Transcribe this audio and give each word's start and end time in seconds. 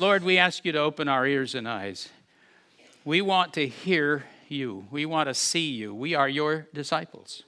Lord, 0.00 0.24
we 0.24 0.38
ask 0.38 0.64
you 0.64 0.72
to 0.72 0.80
open 0.80 1.06
our 1.06 1.24
ears 1.24 1.54
and 1.54 1.68
eyes. 1.68 2.08
We 3.04 3.20
want 3.20 3.52
to 3.52 3.68
hear 3.68 4.24
you. 4.48 4.88
We 4.90 5.06
want 5.06 5.28
to 5.28 5.34
see 5.34 5.70
you. 5.70 5.94
We 5.94 6.14
are 6.14 6.28
your 6.28 6.66
disciples. 6.74 7.44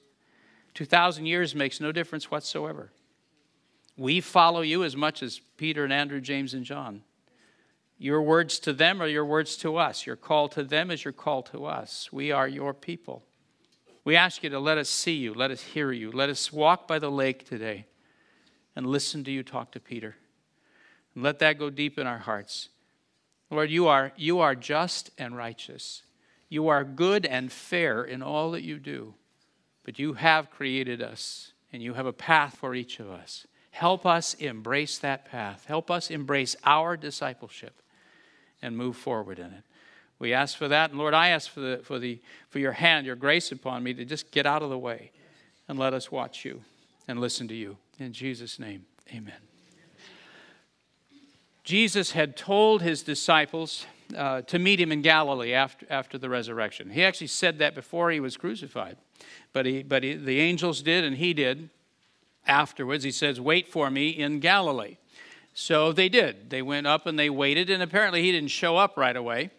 2,000 0.74 1.26
years 1.26 1.56
makes 1.56 1.80
no 1.80 1.90
difference 1.90 2.30
whatsoever. 2.30 2.92
We 3.96 4.20
follow 4.20 4.60
you 4.60 4.84
as 4.84 4.94
much 4.94 5.24
as 5.24 5.40
Peter 5.56 5.82
and 5.82 5.92
Andrew, 5.92 6.20
James 6.20 6.54
and 6.54 6.64
John. 6.64 7.02
Your 7.98 8.22
words 8.22 8.60
to 8.60 8.72
them 8.72 9.02
are 9.02 9.08
your 9.08 9.24
words 9.24 9.56
to 9.58 9.76
us. 9.76 10.06
Your 10.06 10.16
call 10.16 10.48
to 10.50 10.62
them 10.62 10.92
is 10.92 11.04
your 11.04 11.12
call 11.12 11.42
to 11.44 11.64
us. 11.64 12.12
We 12.12 12.30
are 12.30 12.46
your 12.46 12.74
people. 12.74 13.24
We 14.04 14.14
ask 14.14 14.44
you 14.44 14.50
to 14.50 14.60
let 14.60 14.78
us 14.78 14.88
see 14.88 15.14
you, 15.14 15.34
let 15.34 15.50
us 15.50 15.62
hear 15.62 15.90
you, 15.90 16.12
let 16.12 16.28
us 16.28 16.52
walk 16.52 16.86
by 16.86 17.00
the 17.00 17.10
lake 17.10 17.48
today 17.48 17.86
and 18.76 18.86
listen 18.86 19.24
to 19.24 19.32
you 19.32 19.42
talk 19.42 19.72
to 19.72 19.80
Peter. 19.80 20.14
Let 21.16 21.38
that 21.38 21.58
go 21.58 21.70
deep 21.70 21.98
in 21.98 22.06
our 22.06 22.18
hearts. 22.18 22.68
Lord, 23.50 23.70
you 23.70 23.88
are, 23.88 24.12
you 24.16 24.40
are 24.40 24.54
just 24.54 25.10
and 25.18 25.36
righteous. 25.36 26.02
You 26.48 26.68
are 26.68 26.84
good 26.84 27.24
and 27.24 27.50
fair 27.50 28.04
in 28.04 28.22
all 28.22 28.50
that 28.52 28.62
you 28.62 28.78
do. 28.78 29.14
But 29.84 29.98
you 29.98 30.14
have 30.14 30.50
created 30.50 31.00
us, 31.00 31.52
and 31.72 31.82
you 31.82 31.94
have 31.94 32.06
a 32.06 32.12
path 32.12 32.56
for 32.56 32.74
each 32.74 33.00
of 33.00 33.10
us. 33.10 33.46
Help 33.70 34.04
us 34.04 34.34
embrace 34.34 34.98
that 34.98 35.24
path. 35.26 35.64
Help 35.66 35.90
us 35.90 36.10
embrace 36.10 36.56
our 36.64 36.96
discipleship 36.96 37.82
and 38.62 38.76
move 38.76 38.96
forward 38.96 39.38
in 39.38 39.46
it. 39.46 39.62
We 40.18 40.32
ask 40.32 40.56
for 40.56 40.68
that. 40.68 40.90
And 40.90 40.98
Lord, 40.98 41.14
I 41.14 41.28
ask 41.28 41.50
for, 41.50 41.60
the, 41.60 41.80
for, 41.82 41.98
the, 41.98 42.18
for 42.48 42.58
your 42.58 42.72
hand, 42.72 43.06
your 43.06 43.16
grace 43.16 43.52
upon 43.52 43.82
me 43.82 43.94
to 43.94 44.04
just 44.04 44.30
get 44.30 44.46
out 44.46 44.62
of 44.62 44.70
the 44.70 44.78
way 44.78 45.12
and 45.68 45.78
let 45.78 45.94
us 45.94 46.10
watch 46.10 46.44
you 46.44 46.62
and 47.06 47.20
listen 47.20 47.48
to 47.48 47.54
you. 47.54 47.76
In 47.98 48.12
Jesus' 48.12 48.58
name, 48.58 48.86
amen. 49.12 49.55
Jesus 51.66 52.12
had 52.12 52.36
told 52.36 52.80
his 52.80 53.02
disciples 53.02 53.86
uh, 54.16 54.40
to 54.42 54.56
meet 54.56 54.80
him 54.80 54.92
in 54.92 55.02
Galilee 55.02 55.52
after, 55.52 55.84
after 55.90 56.16
the 56.16 56.28
resurrection. 56.28 56.90
He 56.90 57.02
actually 57.02 57.26
said 57.26 57.58
that 57.58 57.74
before 57.74 58.12
he 58.12 58.20
was 58.20 58.36
crucified, 58.36 58.96
but, 59.52 59.66
he, 59.66 59.82
but 59.82 60.04
he, 60.04 60.14
the 60.14 60.38
angels 60.38 60.80
did 60.80 61.02
and 61.02 61.16
he 61.16 61.34
did 61.34 61.68
afterwards. 62.46 63.02
He 63.02 63.10
says, 63.10 63.40
Wait 63.40 63.66
for 63.66 63.90
me 63.90 64.10
in 64.10 64.38
Galilee. 64.38 64.98
So 65.54 65.90
they 65.90 66.08
did. 66.08 66.50
They 66.50 66.62
went 66.62 66.86
up 66.86 67.04
and 67.04 67.18
they 67.18 67.30
waited, 67.30 67.68
and 67.68 67.82
apparently 67.82 68.22
he 68.22 68.30
didn't 68.30 68.52
show 68.52 68.76
up 68.76 68.96
right 68.96 69.16
away. 69.16 69.50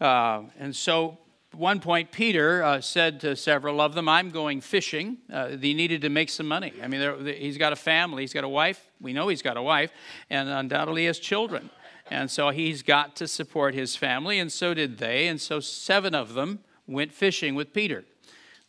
Uh, 0.00 0.44
and 0.60 0.76
so 0.76 1.18
one 1.54 1.80
point, 1.80 2.12
Peter 2.12 2.62
uh, 2.62 2.80
said 2.80 3.20
to 3.20 3.36
several 3.36 3.80
of 3.80 3.94
them, 3.94 4.08
I'm 4.08 4.30
going 4.30 4.60
fishing. 4.60 5.18
Uh, 5.30 5.48
he 5.48 5.74
needed 5.74 6.00
to 6.02 6.08
make 6.08 6.30
some 6.30 6.48
money. 6.48 6.72
I 6.82 6.88
mean, 6.88 7.26
he's 7.26 7.58
got 7.58 7.72
a 7.72 7.76
family, 7.76 8.22
he's 8.22 8.32
got 8.32 8.44
a 8.44 8.48
wife. 8.48 8.90
We 9.00 9.12
know 9.12 9.28
he's 9.28 9.42
got 9.42 9.56
a 9.56 9.62
wife, 9.62 9.92
and 10.30 10.48
undoubtedly 10.48 11.06
has 11.06 11.18
children. 11.18 11.70
And 12.10 12.30
so 12.30 12.50
he's 12.50 12.82
got 12.82 13.16
to 13.16 13.28
support 13.28 13.74
his 13.74 13.96
family, 13.96 14.38
and 14.38 14.50
so 14.50 14.74
did 14.74 14.98
they. 14.98 15.28
And 15.28 15.40
so 15.40 15.60
seven 15.60 16.14
of 16.14 16.34
them 16.34 16.60
went 16.86 17.12
fishing 17.12 17.54
with 17.54 17.72
Peter. 17.72 18.04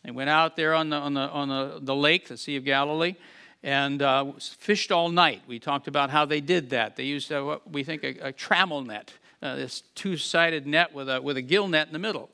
They 0.04 0.10
went 0.10 0.30
out 0.30 0.56
there 0.56 0.74
on 0.74 0.90
the, 0.90 0.96
on 0.96 1.14
the, 1.14 1.28
on 1.28 1.48
the, 1.48 1.78
the 1.80 1.96
lake, 1.96 2.28
the 2.28 2.36
Sea 2.36 2.56
of 2.56 2.64
Galilee, 2.64 3.16
and 3.62 4.02
uh, 4.02 4.32
fished 4.38 4.92
all 4.92 5.08
night. 5.08 5.42
We 5.46 5.58
talked 5.58 5.88
about 5.88 6.10
how 6.10 6.26
they 6.26 6.42
did 6.42 6.70
that. 6.70 6.96
They 6.96 7.04
used, 7.04 7.32
a, 7.32 7.42
what 7.42 7.70
we 7.70 7.82
think, 7.82 8.04
a, 8.04 8.28
a 8.28 8.32
trammel 8.32 8.86
net, 8.86 9.12
uh, 9.42 9.56
this 9.56 9.82
two 9.94 10.16
sided 10.18 10.66
net 10.66 10.92
with 10.92 11.08
a, 11.08 11.22
with 11.22 11.38
a 11.38 11.42
gill 11.42 11.68
net 11.68 11.86
in 11.86 11.92
the 11.94 11.98
middle 11.98 12.30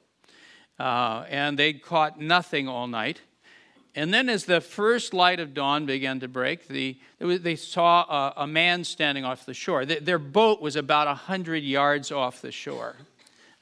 uh, 0.80 1.26
and 1.28 1.58
they 1.58 1.74
caught 1.74 2.18
nothing 2.18 2.66
all 2.66 2.86
night. 2.86 3.20
And 3.94 4.14
then, 4.14 4.30
as 4.30 4.46
the 4.46 4.62
first 4.62 5.12
light 5.12 5.38
of 5.38 5.52
dawn 5.52 5.84
began 5.84 6.20
to 6.20 6.28
break, 6.28 6.68
the, 6.68 6.98
they 7.18 7.56
saw 7.56 8.32
a, 8.36 8.44
a, 8.44 8.46
man 8.46 8.84
standing 8.84 9.24
off 9.24 9.44
the 9.44 9.52
shore. 9.52 9.84
Their 9.84 10.18
boat 10.18 10.62
was 10.62 10.76
about 10.76 11.06
100 11.06 11.64
yards 11.64 12.10
off 12.10 12.40
the 12.40 12.52
shore. 12.52 12.96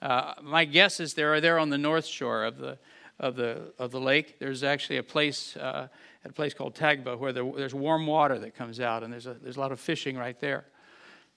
Uh, 0.00 0.34
my 0.42 0.64
guess 0.64 1.00
is 1.00 1.14
they're 1.14 1.40
there 1.40 1.58
on 1.58 1.70
the 1.70 1.78
north 1.78 2.06
shore 2.06 2.44
of 2.44 2.58
the, 2.58 2.78
of 3.18 3.34
the, 3.34 3.72
of 3.78 3.90
the 3.90 4.00
lake. 4.00 4.38
There's 4.38 4.62
actually 4.62 4.98
a 4.98 5.02
place, 5.02 5.56
uh, 5.56 5.88
a 6.24 6.32
place 6.32 6.54
called 6.54 6.76
Tabgha 6.76 7.18
where 7.18 7.32
there, 7.32 7.50
there's 7.56 7.74
warm 7.74 8.06
water 8.06 8.38
that 8.38 8.54
comes 8.54 8.78
out, 8.78 9.02
and 9.02 9.12
there's 9.12 9.26
a, 9.26 9.34
there's 9.34 9.56
a 9.56 9.60
lot 9.60 9.72
of 9.72 9.80
fishing 9.80 10.16
right 10.16 10.38
there. 10.38 10.66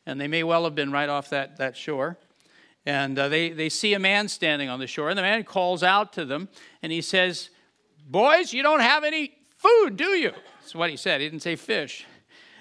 And 0.05 0.21
they 0.21 0.27
may 0.27 0.43
well 0.43 0.65
have 0.65 0.75
been 0.75 0.91
right 0.91 1.09
off 1.09 1.31
that, 1.31 1.57
that 1.57 1.75
shore. 1.75 2.19
And 2.85 3.17
uh, 3.17 3.27
they, 3.27 3.49
they 3.49 3.69
see 3.69 3.93
a 3.93 3.99
man 3.99 4.27
standing 4.27 4.69
on 4.69 4.79
the 4.79 4.87
shore, 4.87 5.09
and 5.09 5.17
the 5.17 5.21
man 5.21 5.43
calls 5.43 5.83
out 5.83 6.13
to 6.13 6.25
them, 6.25 6.49
and 6.81 6.91
he 6.91 7.01
says, 7.01 7.49
Boys, 8.07 8.51
you 8.53 8.63
don't 8.63 8.79
have 8.79 9.03
any 9.03 9.33
food, 9.57 9.95
do 9.95 10.09
you? 10.09 10.31
That's 10.59 10.73
what 10.73 10.89
he 10.89 10.97
said. 10.97 11.21
He 11.21 11.27
didn't 11.27 11.43
say 11.43 11.55
fish. 11.55 12.05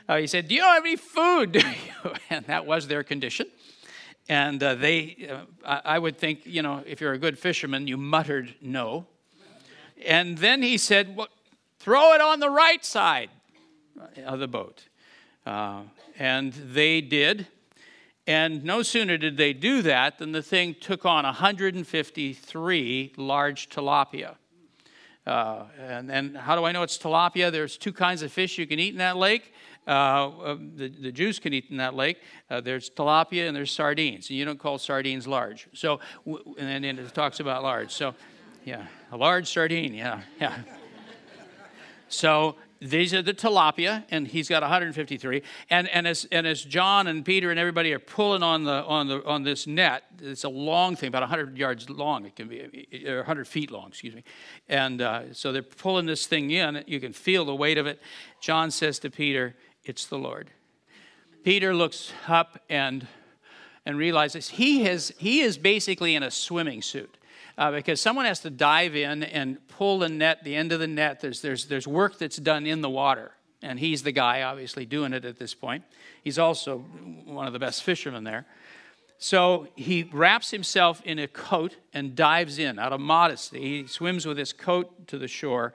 Uh, 0.08 0.18
he 0.18 0.26
said, 0.26 0.48
Do 0.48 0.54
you 0.54 0.62
have 0.62 0.84
any 0.84 0.96
food, 0.96 1.52
do 1.52 1.60
you? 1.60 2.12
And 2.30 2.44
that 2.46 2.66
was 2.66 2.86
their 2.86 3.02
condition. 3.02 3.46
And 4.28 4.62
uh, 4.62 4.74
they, 4.76 5.28
uh, 5.64 5.80
I 5.84 5.98
would 5.98 6.16
think, 6.16 6.46
you 6.46 6.62
know, 6.62 6.82
if 6.86 7.00
you're 7.00 7.12
a 7.12 7.18
good 7.18 7.38
fisherman, 7.38 7.86
you 7.86 7.96
muttered 7.96 8.54
no. 8.60 9.06
And 10.06 10.38
then 10.38 10.62
he 10.62 10.78
said, 10.78 11.16
well, 11.16 11.28
Throw 11.80 12.12
it 12.12 12.20
on 12.20 12.40
the 12.40 12.50
right 12.50 12.84
side 12.84 13.30
of 14.26 14.38
the 14.38 14.46
boat. 14.46 14.84
Uh, 15.46 15.84
and 16.18 16.52
they 16.52 17.00
did. 17.00 17.46
And 18.26 18.64
no 18.64 18.82
sooner 18.82 19.16
did 19.16 19.36
they 19.36 19.52
do 19.52 19.82
that 19.82 20.18
than 20.18 20.32
the 20.32 20.42
thing 20.42 20.76
took 20.78 21.04
on 21.04 21.24
153 21.24 23.12
large 23.16 23.68
tilapia. 23.68 24.36
Uh, 25.26 25.64
and, 25.78 26.10
and 26.10 26.36
how 26.36 26.56
do 26.56 26.64
I 26.64 26.72
know 26.72 26.82
it's 26.82 26.98
tilapia? 26.98 27.52
There's 27.52 27.76
two 27.76 27.92
kinds 27.92 28.22
of 28.22 28.32
fish 28.32 28.58
you 28.58 28.66
can 28.66 28.78
eat 28.78 28.92
in 28.92 28.98
that 28.98 29.16
lake. 29.16 29.52
Uh, 29.86 29.90
uh, 29.90 30.56
the, 30.76 30.88
the 30.88 31.12
Jews 31.12 31.38
can 31.38 31.52
eat 31.52 31.66
in 31.70 31.78
that 31.78 31.94
lake. 31.94 32.18
Uh, 32.48 32.60
there's 32.60 32.90
tilapia 32.90 33.46
and 33.48 33.56
there's 33.56 33.70
sardines. 33.70 34.28
And 34.28 34.38
you 34.38 34.44
don't 34.44 34.58
call 34.58 34.78
sardines 34.78 35.26
large. 35.26 35.68
So, 35.72 36.00
and 36.26 36.84
then 36.84 36.84
it 36.84 37.14
talks 37.14 37.40
about 37.40 37.62
large. 37.62 37.92
So, 37.92 38.14
yeah, 38.64 38.86
a 39.12 39.16
large 39.16 39.48
sardine. 39.48 39.94
Yeah, 39.94 40.20
yeah. 40.40 40.58
So 42.08 42.56
these 42.80 43.12
are 43.12 43.20
the 43.20 43.34
tilapia, 43.34 44.04
and 44.10 44.26
he's 44.26 44.48
got 44.48 44.62
153. 44.62 45.42
And, 45.68 45.88
and, 45.88 46.06
as, 46.06 46.26
and 46.32 46.46
as 46.46 46.64
John 46.64 47.08
and 47.08 47.22
Peter 47.22 47.50
and 47.50 47.60
everybody 47.60 47.92
are 47.92 47.98
pulling 47.98 48.42
on, 48.42 48.64
the, 48.64 48.82
on, 48.84 49.06
the, 49.06 49.22
on 49.26 49.42
this 49.42 49.66
net, 49.66 50.04
it's 50.22 50.44
a 50.44 50.48
long 50.48 50.96
thing, 50.96 51.08
about 51.08 51.20
100 51.20 51.58
yards 51.58 51.90
long, 51.90 52.24
it 52.24 52.34
can 52.34 52.48
be, 52.48 52.86
or 53.06 53.18
100 53.18 53.46
feet 53.46 53.70
long, 53.70 53.88
excuse 53.88 54.14
me. 54.14 54.24
And 54.68 55.02
uh, 55.02 55.34
so 55.34 55.52
they're 55.52 55.62
pulling 55.62 56.06
this 56.06 56.26
thing 56.26 56.50
in. 56.50 56.82
You 56.86 57.00
can 57.00 57.12
feel 57.12 57.44
the 57.44 57.54
weight 57.54 57.76
of 57.76 57.86
it. 57.86 58.00
John 58.40 58.70
says 58.70 58.98
to 59.00 59.10
Peter, 59.10 59.54
It's 59.84 60.06
the 60.06 60.18
Lord. 60.18 60.50
Peter 61.44 61.74
looks 61.74 62.12
up 62.28 62.62
and, 62.70 63.06
and 63.84 63.98
realizes 63.98 64.48
he, 64.48 64.84
has, 64.84 65.12
he 65.18 65.40
is 65.40 65.58
basically 65.58 66.14
in 66.14 66.22
a 66.22 66.30
swimming 66.30 66.80
suit 66.80 67.18
uh, 67.58 67.70
because 67.70 68.00
someone 68.00 68.24
has 68.24 68.40
to 68.40 68.50
dive 68.50 68.96
in 68.96 69.22
and 69.22 69.58
pull 69.80 69.98
the 69.98 70.10
net, 70.10 70.44
the 70.44 70.54
end 70.54 70.72
of 70.72 70.78
the 70.78 70.86
net. 70.86 71.20
There's, 71.22 71.40
there's, 71.40 71.64
there's 71.64 71.88
work 71.88 72.18
that's 72.18 72.36
done 72.36 72.66
in 72.66 72.82
the 72.82 72.90
water. 72.90 73.30
And 73.62 73.80
he's 73.80 74.02
the 74.02 74.12
guy, 74.12 74.42
obviously, 74.42 74.84
doing 74.84 75.14
it 75.14 75.24
at 75.24 75.38
this 75.38 75.54
point. 75.54 75.84
He's 76.22 76.38
also 76.38 76.80
one 77.24 77.46
of 77.46 77.54
the 77.54 77.58
best 77.58 77.82
fishermen 77.82 78.22
there. 78.22 78.44
So 79.16 79.68
he 79.76 80.02
wraps 80.12 80.50
himself 80.50 81.00
in 81.06 81.18
a 81.18 81.26
coat 81.26 81.76
and 81.94 82.14
dives 82.14 82.58
in 82.58 82.78
out 82.78 82.92
of 82.92 83.00
modesty. 83.00 83.58
He 83.58 83.86
swims 83.86 84.26
with 84.26 84.36
his 84.36 84.52
coat 84.52 85.08
to 85.08 85.16
the 85.16 85.28
shore 85.28 85.72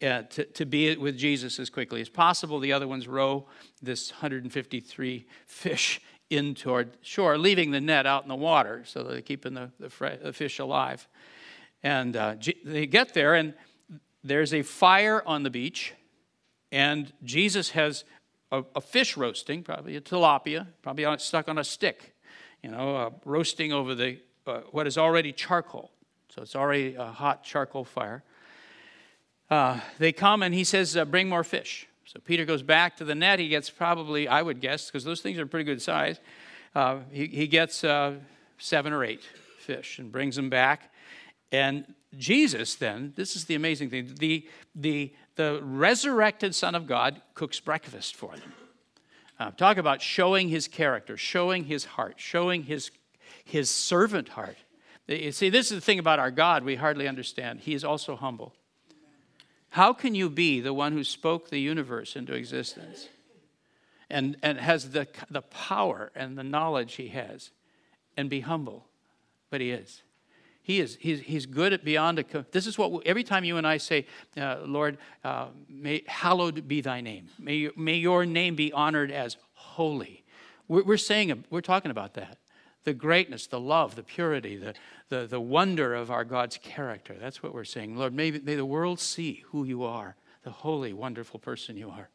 uh, 0.00 0.22
to, 0.22 0.44
to 0.44 0.64
be 0.64 0.96
with 0.96 1.18
Jesus 1.18 1.58
as 1.58 1.68
quickly 1.68 2.00
as 2.00 2.08
possible. 2.08 2.60
The 2.60 2.72
other 2.72 2.86
ones 2.86 3.08
row 3.08 3.48
this 3.82 4.12
153 4.12 5.26
fish 5.46 6.00
in 6.30 6.54
toward 6.54 6.96
shore, 7.02 7.36
leaving 7.36 7.72
the 7.72 7.80
net 7.80 8.06
out 8.06 8.22
in 8.22 8.28
the 8.28 8.36
water 8.36 8.84
so 8.84 9.02
they're 9.02 9.20
keeping 9.20 9.54
the, 9.54 9.72
the, 9.80 10.18
the 10.22 10.32
fish 10.32 10.60
alive. 10.60 11.08
And 11.82 12.16
uh, 12.16 12.34
they 12.64 12.86
get 12.86 13.14
there, 13.14 13.34
and 13.34 13.54
there's 14.24 14.52
a 14.52 14.62
fire 14.62 15.22
on 15.24 15.42
the 15.42 15.50
beach, 15.50 15.94
and 16.72 17.12
Jesus 17.22 17.70
has 17.70 18.04
a, 18.50 18.64
a 18.74 18.80
fish 18.80 19.16
roasting, 19.16 19.62
probably 19.62 19.96
a 19.96 20.00
tilapia, 20.00 20.66
probably 20.82 21.04
on, 21.04 21.18
stuck 21.18 21.48
on 21.48 21.58
a 21.58 21.64
stick, 21.64 22.14
you 22.62 22.70
know, 22.70 22.96
uh, 22.96 23.10
roasting 23.24 23.72
over 23.72 23.94
the 23.94 24.18
uh, 24.46 24.60
what 24.70 24.86
is 24.86 24.96
already 24.96 25.32
charcoal. 25.32 25.90
So 26.34 26.42
it's 26.42 26.56
already 26.56 26.94
a 26.94 27.06
hot 27.06 27.44
charcoal 27.44 27.84
fire. 27.84 28.22
Uh, 29.50 29.80
they 29.98 30.12
come, 30.12 30.42
and 30.42 30.54
he 30.54 30.64
says, 30.64 30.96
uh, 30.96 31.04
"Bring 31.04 31.28
more 31.28 31.44
fish." 31.44 31.86
So 32.04 32.18
Peter 32.24 32.44
goes 32.44 32.62
back 32.62 32.96
to 32.96 33.04
the 33.04 33.14
net. 33.14 33.38
He 33.38 33.48
gets 33.48 33.70
probably, 33.70 34.26
I 34.26 34.42
would 34.42 34.60
guess, 34.60 34.86
because 34.86 35.04
those 35.04 35.20
things 35.20 35.38
are 35.38 35.46
pretty 35.46 35.64
good 35.64 35.82
size. 35.82 36.18
Uh, 36.74 37.00
he, 37.10 37.26
he, 37.26 37.46
gets 37.46 37.76
seven 38.58 38.92
or 38.92 39.04
eight 39.04 39.22
fish 39.58 39.98
and 39.98 40.10
brings 40.10 40.36
them 40.36 40.48
back. 40.48 40.90
And 41.52 41.94
Jesus, 42.16 42.74
then, 42.74 43.12
this 43.16 43.36
is 43.36 43.44
the 43.44 43.54
amazing 43.54 43.90
thing 43.90 44.14
the, 44.18 44.46
the, 44.74 45.12
the 45.36 45.60
resurrected 45.62 46.54
Son 46.54 46.74
of 46.74 46.86
God 46.86 47.20
cooks 47.34 47.60
breakfast 47.60 48.16
for 48.16 48.32
them. 48.36 48.52
Uh, 49.38 49.50
talk 49.52 49.76
about 49.76 50.02
showing 50.02 50.48
his 50.48 50.66
character, 50.66 51.16
showing 51.16 51.64
his 51.64 51.84
heart, 51.84 52.14
showing 52.16 52.64
his, 52.64 52.90
his 53.44 53.70
servant 53.70 54.30
heart. 54.30 54.56
You 55.06 55.32
see, 55.32 55.48
this 55.48 55.70
is 55.70 55.76
the 55.76 55.80
thing 55.80 55.98
about 55.98 56.18
our 56.18 56.30
God 56.30 56.64
we 56.64 56.74
hardly 56.74 57.06
understand. 57.06 57.60
He 57.60 57.72
is 57.72 57.84
also 57.84 58.16
humble. 58.16 58.52
How 59.70 59.92
can 59.92 60.14
you 60.14 60.28
be 60.28 60.60
the 60.60 60.74
one 60.74 60.92
who 60.92 61.04
spoke 61.04 61.50
the 61.50 61.60
universe 61.60 62.16
into 62.16 62.34
existence 62.34 63.08
and, 64.10 64.36
and 64.42 64.58
has 64.58 64.90
the, 64.90 65.06
the 65.30 65.42
power 65.42 66.10
and 66.14 66.36
the 66.36 66.42
knowledge 66.42 66.94
he 66.94 67.08
has 67.08 67.50
and 68.16 68.28
be 68.28 68.40
humble? 68.40 68.86
But 69.50 69.60
he 69.60 69.70
is. 69.70 70.02
He 70.68 70.80
is 70.80 70.98
he's, 71.00 71.20
he's 71.20 71.46
good 71.46 71.72
at 71.72 71.82
beyond 71.82 72.18
a. 72.18 72.44
This 72.52 72.66
is 72.66 72.76
what 72.76 73.06
every 73.06 73.24
time 73.24 73.42
you 73.42 73.56
and 73.56 73.66
I 73.66 73.78
say, 73.78 74.04
uh, 74.36 74.58
Lord, 74.66 74.98
uh, 75.24 75.46
may 75.66 76.02
hallowed 76.06 76.68
be 76.68 76.82
thy 76.82 77.00
name. 77.00 77.30
May, 77.38 77.70
may 77.74 77.94
your 77.94 78.26
name 78.26 78.54
be 78.54 78.70
honored 78.70 79.10
as 79.10 79.38
holy. 79.54 80.24
We're, 80.68 80.84
we're 80.84 80.98
saying 80.98 81.44
we're 81.48 81.62
talking 81.62 81.90
about 81.90 82.12
that, 82.14 82.36
the 82.84 82.92
greatness, 82.92 83.46
the 83.46 83.58
love, 83.58 83.96
the 83.96 84.02
purity, 84.02 84.56
the 84.56 84.74
the 85.08 85.26
the 85.26 85.40
wonder 85.40 85.94
of 85.94 86.10
our 86.10 86.26
God's 86.26 86.58
character. 86.58 87.16
That's 87.18 87.42
what 87.42 87.54
we're 87.54 87.64
saying. 87.64 87.96
Lord, 87.96 88.12
may 88.12 88.30
may 88.30 88.54
the 88.54 88.66
world 88.66 89.00
see 89.00 89.44
who 89.46 89.64
you 89.64 89.84
are, 89.84 90.16
the 90.42 90.50
holy, 90.50 90.92
wonderful 90.92 91.40
person 91.40 91.78
you 91.78 91.88
are. 91.88 92.10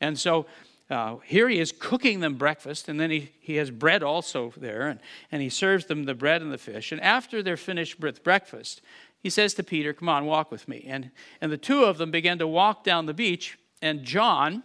And 0.00 0.18
so 0.18 0.46
uh, 0.88 1.16
here 1.24 1.48
he 1.48 1.58
is 1.58 1.72
cooking 1.72 2.20
them 2.20 2.34
breakfast, 2.34 2.88
and 2.88 3.00
then 3.00 3.10
he, 3.10 3.32
he 3.40 3.56
has 3.56 3.70
bread 3.70 4.02
also 4.02 4.52
there, 4.56 4.86
and, 4.86 5.00
and 5.32 5.42
he 5.42 5.48
serves 5.48 5.86
them 5.86 6.04
the 6.04 6.14
bread 6.14 6.42
and 6.42 6.52
the 6.52 6.58
fish. 6.58 6.92
And 6.92 7.00
after 7.00 7.42
they're 7.42 7.56
finished 7.56 7.98
with 8.00 8.22
breakfast, 8.22 8.80
he 9.20 9.28
says 9.28 9.54
to 9.54 9.64
Peter, 9.64 9.92
Come 9.92 10.08
on, 10.08 10.26
walk 10.26 10.52
with 10.52 10.68
me. 10.68 10.84
And, 10.88 11.10
and 11.40 11.50
the 11.50 11.56
two 11.56 11.84
of 11.84 11.98
them 11.98 12.12
begin 12.12 12.38
to 12.38 12.46
walk 12.46 12.84
down 12.84 13.06
the 13.06 13.14
beach, 13.14 13.58
and 13.82 14.04
John 14.04 14.62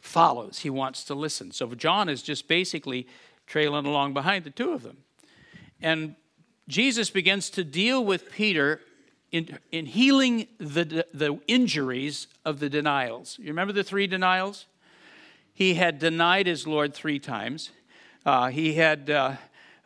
follows. 0.00 0.58
He 0.58 0.70
wants 0.70 1.04
to 1.04 1.14
listen. 1.14 1.50
So 1.52 1.66
John 1.74 2.10
is 2.10 2.22
just 2.22 2.46
basically 2.46 3.06
trailing 3.46 3.86
along 3.86 4.12
behind 4.12 4.44
the 4.44 4.50
two 4.50 4.72
of 4.72 4.82
them. 4.82 4.98
And 5.80 6.16
Jesus 6.68 7.08
begins 7.08 7.48
to 7.50 7.64
deal 7.64 8.04
with 8.04 8.30
Peter 8.30 8.80
in, 9.30 9.58
in 9.70 9.86
healing 9.86 10.46
the, 10.58 11.06
the 11.14 11.40
injuries 11.48 12.26
of 12.44 12.60
the 12.60 12.68
denials. 12.68 13.38
You 13.38 13.48
remember 13.48 13.72
the 13.72 13.82
three 13.82 14.06
denials? 14.06 14.66
He 15.54 15.74
had 15.74 15.98
denied 15.98 16.46
his 16.46 16.66
Lord 16.66 16.94
three 16.94 17.18
times. 17.18 17.70
Uh, 18.24 18.48
he 18.48 18.74
had. 18.74 19.10
Uh, 19.10 19.36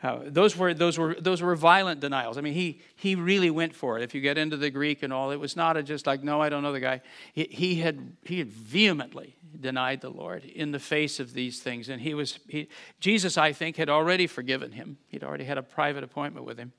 uh, 0.03 0.21
those 0.27 0.57
were 0.57 0.75
those 0.75 0.99
were 0.99 1.17
those 1.19 1.41
were 1.41 1.57
violent 1.57 2.01
denials. 2.01 2.37
I 2.37 2.43
mean, 2.43 2.53
he 2.53 2.81
he 2.97 3.15
really 3.15 3.51
went 3.51 3.75
for 3.75 3.97
it. 3.97 4.03
If 4.03 4.15
you 4.15 4.21
get 4.21 4.37
into 4.37 4.57
the 4.57 4.71
Greek 4.71 5.03
and 5.03 5.13
all, 5.13 5.31
it 5.31 5.41
was 5.41 5.57
not 5.57 5.77
a 5.77 5.83
just 5.83 6.07
like 6.07 6.23
no, 6.23 6.41
I 6.41 6.49
don't 6.51 6.63
know 6.63 6.73
the 6.73 6.81
guy. 6.81 7.01
He, 7.33 7.45
he 7.51 7.75
had 7.77 8.13
he 8.23 8.39
had 8.39 8.49
vehemently 8.49 9.37
denied 9.59 10.03
the 10.03 10.11
Lord 10.11 10.45
in 10.45 10.71
the 10.71 10.79
face 10.79 11.19
of 11.19 11.33
these 11.33 11.61
things, 11.61 11.89
and 11.89 12.01
he 12.01 12.13
was 12.13 12.39
he, 12.47 12.69
Jesus. 13.01 13.39
I 13.39 13.53
think 13.53 13.77
had 13.77 13.89
already 13.89 14.27
forgiven 14.27 14.73
him. 14.73 14.99
He'd 15.09 15.25
already 15.25 15.45
had 15.45 15.57
a 15.57 15.63
private 15.63 16.05
appointment 16.05 16.45
with 16.45 16.59
him, 16.59 16.73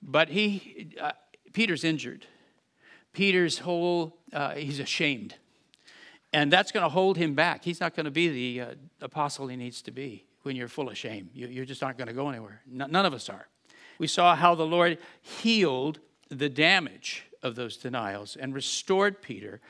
but 0.00 0.28
he 0.28 0.94
uh, 1.00 1.12
Peter's 1.52 1.82
injured. 1.82 2.26
Peter's 3.12 3.58
whole 3.58 4.16
uh, 4.32 4.54
he's 4.54 4.78
ashamed. 4.78 5.34
And 6.32 6.52
that's 6.52 6.70
going 6.70 6.84
to 6.84 6.88
hold 6.88 7.16
him 7.16 7.34
back. 7.34 7.64
He's 7.64 7.80
not 7.80 7.96
going 7.96 8.04
to 8.04 8.10
be 8.10 8.28
the 8.28 8.60
uh, 8.60 8.74
apostle 9.00 9.48
he 9.48 9.56
needs 9.56 9.82
to 9.82 9.90
be 9.90 10.24
when 10.42 10.56
you're 10.56 10.68
full 10.68 10.88
of 10.88 10.96
shame. 10.96 11.30
You, 11.34 11.48
you 11.48 11.66
just 11.66 11.82
aren't 11.82 11.98
going 11.98 12.08
to 12.08 12.14
go 12.14 12.28
anywhere. 12.28 12.62
none 12.66 13.04
of 13.06 13.12
us 13.12 13.28
are. 13.28 13.48
We 13.98 14.06
saw 14.06 14.34
how 14.34 14.54
the 14.54 14.66
Lord 14.66 14.98
healed 15.20 15.98
the 16.30 16.48
damage 16.48 17.24
of 17.42 17.56
those 17.56 17.76
denials 17.76 18.36
and 18.36 18.54
restored 18.54 19.20
Peter. 19.20 19.60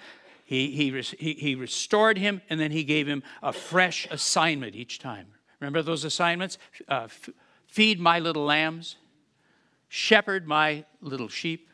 He, 0.45 0.71
he, 0.71 1.03
he, 1.19 1.35
he 1.35 1.55
restored 1.55 2.19
him 2.19 2.43
and 2.51 2.61
then 2.61 2.71
he 2.71 2.85
gave 2.85 3.07
him 3.07 3.23
a 3.43 3.53
fresh 3.53 4.07
assignment 4.11 4.75
each 4.75 4.99
time. 4.99 5.29
Remember 5.61 5.83
those 5.83 6.05
assignments? 6.05 6.59
Uh, 6.89 7.05
f- 7.05 7.31
feed 7.67 8.01
my 8.01 8.19
little 8.19 8.45
lambs, 8.45 8.97
shepherd 9.89 10.47
my 10.47 10.85
little 11.01 11.29
sheep, 11.29 11.70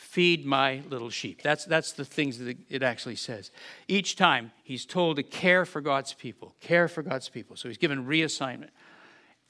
feed 0.00 0.46
my 0.46 0.80
little 0.88 1.10
sheep. 1.10 1.42
That's, 1.42 1.66
that's 1.66 1.92
the 1.92 2.06
things 2.06 2.38
that 2.38 2.56
it 2.70 2.82
actually 2.82 3.16
says. 3.16 3.50
Each 3.86 4.16
time 4.16 4.50
he's 4.64 4.86
told 4.86 5.16
to 5.16 5.22
care 5.22 5.66
for 5.66 5.82
God's 5.82 6.14
people, 6.14 6.54
care 6.58 6.88
for 6.88 7.02
God's 7.02 7.28
people. 7.28 7.54
So 7.54 7.68
he's 7.68 7.76
given 7.76 8.06
reassignment. 8.06 8.70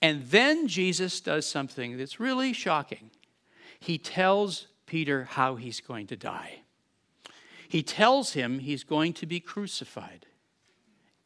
And 0.03 0.25
then 0.25 0.67
Jesus 0.67 1.21
does 1.21 1.47
something 1.47 1.97
that's 1.97 2.19
really 2.19 2.53
shocking. 2.53 3.11
He 3.79 3.97
tells 3.97 4.67
Peter 4.87 5.25
how 5.25 5.55
he's 5.55 5.81
going 5.81 6.09
to 6.09 6.17
die. 6.17 6.63
He 7.69 7.85
tells 7.85 8.33
him 8.33 8.59
he's 8.59 8.83
going 8.83 9.13
to 9.15 9.27
be 9.27 9.39
crucified. 9.39 10.27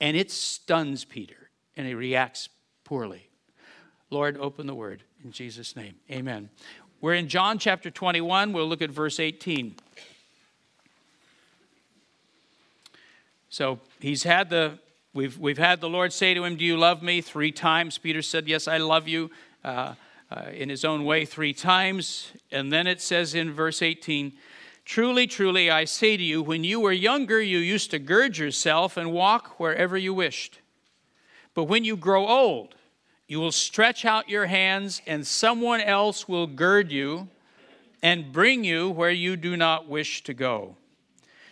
And 0.03 0.19
it 0.19 0.31
stuns 0.31 1.06
Peter, 1.06 1.49
and 1.79 1.87
he 1.87 1.94
reacts 1.94 2.50
poorly. 2.85 3.31
Lord, 4.11 4.37
open 4.37 4.67
the 4.67 4.75
word 4.75 5.03
in 5.25 5.32
Jesus' 5.32 5.75
name. 5.75 5.94
Amen. 6.11 6.50
We're 7.04 7.12
in 7.12 7.28
John 7.28 7.58
chapter 7.58 7.90
21. 7.90 8.54
We'll 8.54 8.66
look 8.66 8.80
at 8.80 8.88
verse 8.88 9.20
18. 9.20 9.74
So 13.50 13.78
he's 14.00 14.22
had 14.22 14.48
the 14.48 14.78
we've 15.12 15.36
we've 15.36 15.58
had 15.58 15.82
the 15.82 15.88
Lord 15.90 16.14
say 16.14 16.32
to 16.32 16.42
him, 16.42 16.56
"Do 16.56 16.64
you 16.64 16.78
love 16.78 17.02
me?" 17.02 17.20
Three 17.20 17.52
times. 17.52 17.98
Peter 17.98 18.22
said, 18.22 18.48
"Yes, 18.48 18.66
I 18.66 18.78
love 18.78 19.06
you." 19.06 19.30
Uh, 19.62 19.96
uh, 20.30 20.44
in 20.54 20.70
his 20.70 20.82
own 20.82 21.04
way, 21.04 21.26
three 21.26 21.52
times, 21.52 22.32
and 22.50 22.72
then 22.72 22.86
it 22.86 23.02
says 23.02 23.34
in 23.34 23.52
verse 23.52 23.82
18. 23.82 24.32
Truly, 24.86 25.26
truly, 25.26 25.70
I 25.70 25.84
say 25.84 26.16
to 26.16 26.22
you, 26.22 26.40
when 26.40 26.64
you 26.64 26.80
were 26.80 26.90
younger, 26.90 27.38
you 27.38 27.58
used 27.58 27.90
to 27.90 27.98
gird 27.98 28.38
yourself 28.38 28.96
and 28.96 29.12
walk 29.12 29.60
wherever 29.60 29.98
you 29.98 30.14
wished. 30.14 30.58
But 31.52 31.64
when 31.64 31.84
you 31.84 31.98
grow 31.98 32.26
old, 32.26 32.74
you 33.26 33.41
will 33.41 33.53
stretch 33.53 34.05
out 34.05 34.29
your 34.29 34.47
hands, 34.47 35.00
and 35.06 35.26
someone 35.26 35.81
else 35.81 36.29
will 36.29 36.47
gird 36.47 36.93
you 36.93 37.29
and 38.03 38.32
bring 38.32 38.65
you 38.65 38.91
where 38.91 39.11
you 39.11 39.37
do 39.37 39.56
not 39.56 39.88
wish 39.88 40.23
to 40.25 40.35
go. 40.35 40.76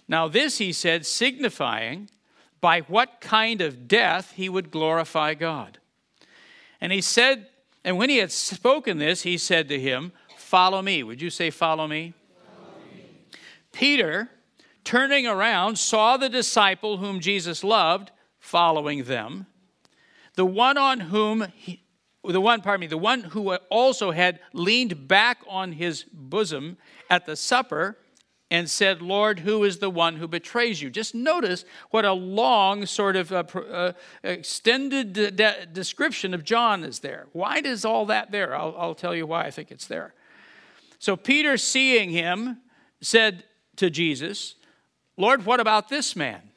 Now, 0.06 0.28
this 0.28 0.58
he 0.58 0.72
said, 0.72 1.06
signifying 1.06 2.10
by 2.60 2.80
what 2.80 3.20
kind 3.20 3.60
of 3.62 3.88
death 3.88 4.32
he 4.32 4.48
would 4.48 4.70
glorify 4.70 5.34
God. 5.34 5.78
And 6.80 6.92
he 6.92 7.00
said, 7.00 7.46
and 7.84 7.96
when 7.96 8.10
he 8.10 8.18
had 8.18 8.30
spoken 8.30 8.98
this, 8.98 9.22
he 9.22 9.38
said 9.38 9.68
to 9.68 9.80
him, 9.80 10.12
Follow 10.36 10.82
me. 10.82 11.02
Would 11.02 11.22
you 11.22 11.30
say, 11.30 11.50
Follow 11.50 11.86
me? 11.88 12.12
Follow 12.44 12.74
me. 12.94 13.04
Peter, 13.72 14.30
turning 14.84 15.26
around, 15.26 15.78
saw 15.78 16.16
the 16.16 16.28
disciple 16.28 16.98
whom 16.98 17.20
Jesus 17.20 17.64
loved 17.64 18.10
following 18.38 19.04
them 19.04 19.46
the 20.34 20.46
one 20.46 20.78
on 20.78 21.00
whom 21.00 21.46
he, 21.54 21.82
the 22.24 22.40
one, 22.40 22.60
pardon 22.60 22.80
me, 22.80 22.86
the 22.86 22.96
one 22.96 23.20
who 23.20 23.54
also 23.68 24.12
had 24.12 24.38
leaned 24.52 25.08
back 25.08 25.38
on 25.48 25.72
his 25.72 26.04
bosom 26.12 26.76
at 27.10 27.26
the 27.26 27.34
supper 27.34 27.98
and 28.48 28.68
said, 28.70 29.00
Lord, 29.00 29.40
who 29.40 29.64
is 29.64 29.78
the 29.78 29.90
one 29.90 30.16
who 30.16 30.28
betrays 30.28 30.80
you? 30.80 30.90
Just 30.90 31.14
notice 31.14 31.64
what 31.90 32.04
a 32.04 32.12
long, 32.12 32.86
sort 32.86 33.16
of 33.16 33.32
uh, 33.32 33.44
uh, 33.56 33.92
extended 34.22 35.14
de- 35.14 35.66
description 35.72 36.34
of 36.34 36.44
John 36.44 36.84
is 36.84 37.00
there. 37.00 37.26
Why 37.32 37.60
does 37.60 37.84
all 37.84 38.06
that 38.06 38.30
there? 38.30 38.54
I'll, 38.54 38.74
I'll 38.78 38.94
tell 38.94 39.16
you 39.16 39.26
why 39.26 39.44
I 39.44 39.50
think 39.50 39.70
it's 39.70 39.86
there. 39.86 40.14
So 40.98 41.16
Peter, 41.16 41.56
seeing 41.56 42.10
him, 42.10 42.58
said 43.00 43.44
to 43.76 43.90
Jesus, 43.90 44.54
Lord, 45.16 45.44
what 45.44 45.58
about 45.58 45.88
this 45.88 46.14
man? 46.14 46.51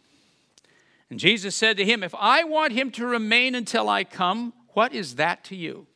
And 1.09 1.19
Jesus 1.19 1.55
said 1.55 1.77
to 1.77 1.85
him, 1.85 2.03
If 2.03 2.15
I 2.15 2.43
want 2.43 2.73
him 2.73 2.91
to 2.91 3.05
remain 3.05 3.55
until 3.55 3.89
I 3.89 4.03
come, 4.03 4.53
what 4.69 4.93
is 4.93 5.15
that 5.15 5.43
to 5.45 5.55
you? 5.55 5.87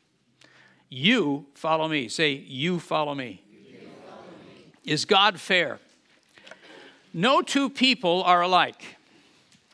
You 0.89 1.47
follow 1.53 1.87
me. 1.87 2.07
Say, 2.07 2.31
You 2.31 2.79
follow 2.79 3.15
me. 3.15 3.43
Is 4.83 5.05
God 5.05 5.39
fair? 5.39 5.79
No 7.13 7.41
two 7.41 7.69
people 7.69 8.23
are 8.23 8.41
alike. 8.41 8.97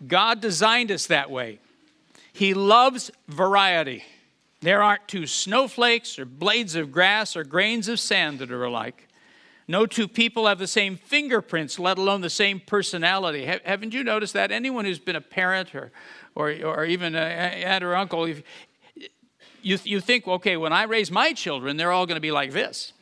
God 0.06 0.42
designed 0.42 0.92
us 0.92 1.08
that 1.08 1.30
way. 1.30 1.60
He 2.34 2.54
loves 2.54 3.12
variety. 3.28 4.04
There 4.62 4.82
aren't 4.82 5.08
two 5.08 5.28
snowflakes 5.28 6.18
or 6.18 6.26
blades 6.26 6.76
of 6.76 6.92
grass 6.92 7.36
or 7.36 7.44
grains 7.44 7.88
of 7.88 8.00
sand 8.00 8.40
that 8.40 8.52
are 8.52 8.64
alike. 8.64 9.08
No 9.68 9.86
two 9.86 10.08
people 10.08 10.48
have 10.48 10.60
the 10.60 10.68
same 10.68 10.98
fingerprints, 10.98 11.80
let 11.80 11.98
alone 11.98 12.22
the 12.22 12.30
same 12.30 12.60
personality. 12.60 13.46
Haven't 13.46 13.94
you 13.94 14.04
noticed 14.04 14.34
that? 14.34 14.52
Anyone 14.52 14.86
who's 14.86 15.00
been 15.00 15.16
a 15.16 15.22
parent 15.22 15.74
or, 15.74 15.92
or, 16.36 16.52
or 16.64 16.86
even 16.86 17.16
an 17.16 17.64
aunt 17.64 17.84
or 17.84 17.96
uncle, 17.96 18.28
you, 18.28 18.44
you 19.62 20.00
think, 20.00 20.28
okay, 20.28 20.56
when 20.56 20.72
I 20.72 20.84
raise 20.84 21.10
my 21.10 21.34
children, 21.34 21.78
they're 21.78 21.92
all 21.92 22.06
going 22.06 22.18
to 22.18 22.22
be 22.22 22.32
like 22.32 22.52
this. 22.52 22.94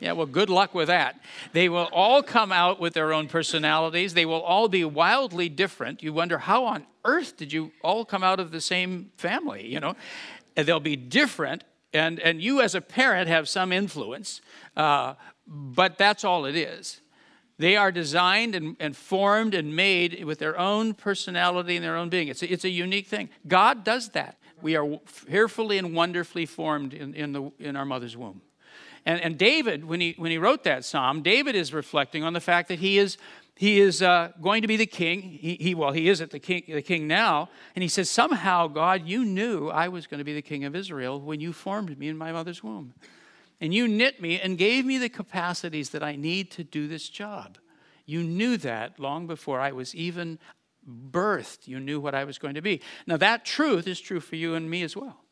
Yeah, 0.00 0.12
well, 0.12 0.26
good 0.26 0.50
luck 0.50 0.74
with 0.74 0.88
that. 0.88 1.20
They 1.52 1.68
will 1.68 1.88
all 1.92 2.24
come 2.24 2.50
out 2.50 2.80
with 2.80 2.92
their 2.92 3.12
own 3.12 3.28
personalities. 3.28 4.14
They 4.14 4.26
will 4.26 4.42
all 4.42 4.68
be 4.68 4.84
wildly 4.84 5.48
different. 5.48 6.02
You 6.02 6.12
wonder, 6.12 6.38
how 6.38 6.64
on 6.64 6.86
earth 7.04 7.36
did 7.36 7.52
you 7.52 7.70
all 7.82 8.04
come 8.04 8.24
out 8.24 8.40
of 8.40 8.50
the 8.50 8.60
same 8.60 9.12
family, 9.16 9.64
you 9.68 9.78
know? 9.78 9.94
and 10.56 10.66
they'll 10.66 10.80
be 10.80 10.96
different. 10.96 11.64
And, 11.92 12.20
and 12.20 12.40
you, 12.40 12.60
as 12.60 12.74
a 12.74 12.80
parent, 12.80 13.28
have 13.28 13.48
some 13.48 13.72
influence, 13.72 14.40
uh, 14.76 15.14
but 15.52 15.98
that's 15.98 16.24
all 16.24 16.46
it 16.46 16.56
is. 16.56 17.00
They 17.58 17.76
are 17.76 17.92
designed 17.92 18.54
and, 18.54 18.74
and, 18.80 18.96
formed 18.96 19.54
and 19.54 19.76
made 19.76 20.24
with 20.24 20.38
their 20.38 20.58
own 20.58 20.94
personality 20.94 21.76
and 21.76 21.84
their 21.84 21.96
own 21.96 22.08
being. 22.08 22.28
It's 22.28 22.42
a, 22.42 22.50
it's 22.50 22.64
a 22.64 22.70
unique 22.70 23.06
thing. 23.06 23.28
God 23.46 23.84
does 23.84 24.08
that. 24.10 24.38
We 24.62 24.74
are 24.74 24.98
fearfully 25.04 25.76
and 25.76 25.94
wonderfully 25.94 26.46
formed 26.46 26.94
in, 26.94 27.14
in, 27.14 27.32
the, 27.32 27.52
in 27.58 27.76
our 27.76 27.84
mother's 27.84 28.16
womb. 28.16 28.40
And, 29.04 29.20
and 29.20 29.36
David, 29.36 29.84
when 29.84 30.00
he, 30.00 30.14
when 30.16 30.30
he 30.30 30.38
wrote 30.38 30.64
that 30.64 30.84
psalm, 30.84 31.22
David 31.22 31.54
is 31.54 31.74
reflecting 31.74 32.24
on 32.24 32.32
the 32.32 32.40
fact 32.40 32.68
that 32.68 32.78
he 32.78 32.98
is 32.98 33.18
he 33.54 33.80
is 33.80 34.02
uh, 34.02 34.32
going 34.40 34.62
to 34.62 34.68
be 34.68 34.76
the 34.76 34.86
king. 34.86 35.20
He, 35.20 35.56
he, 35.60 35.74
well, 35.74 35.92
he 35.92 36.08
isn't 36.08 36.30
the 36.30 36.40
king, 36.40 36.64
the 36.66 36.82
king 36.82 37.06
now. 37.06 37.50
And 37.76 37.82
he 37.82 37.88
says, 37.88 38.10
Somehow, 38.10 38.66
God, 38.66 39.06
you 39.06 39.24
knew 39.24 39.68
I 39.68 39.88
was 39.88 40.06
going 40.06 40.18
to 40.18 40.24
be 40.24 40.34
the 40.34 40.42
king 40.42 40.64
of 40.64 40.74
Israel 40.74 41.20
when 41.20 41.38
you 41.38 41.52
formed 41.52 41.96
me 41.98 42.08
in 42.08 42.16
my 42.16 42.32
mother's 42.32 42.64
womb. 42.64 42.94
And 43.62 43.72
you 43.72 43.86
knit 43.86 44.20
me 44.20 44.40
and 44.40 44.58
gave 44.58 44.84
me 44.84 44.98
the 44.98 45.08
capacities 45.08 45.90
that 45.90 46.02
I 46.02 46.16
need 46.16 46.50
to 46.50 46.64
do 46.64 46.88
this 46.88 47.08
job. 47.08 47.58
You 48.04 48.24
knew 48.24 48.56
that 48.56 48.98
long 48.98 49.28
before 49.28 49.60
I 49.60 49.70
was 49.70 49.94
even 49.94 50.40
birthed. 50.84 51.68
You 51.68 51.78
knew 51.78 52.00
what 52.00 52.12
I 52.12 52.24
was 52.24 52.38
going 52.38 52.54
to 52.54 52.60
be. 52.60 52.80
Now, 53.06 53.16
that 53.18 53.44
truth 53.44 53.86
is 53.86 54.00
true 54.00 54.18
for 54.18 54.34
you 54.34 54.56
and 54.56 54.68
me 54.68 54.82
as 54.82 54.96
well. 54.96 55.22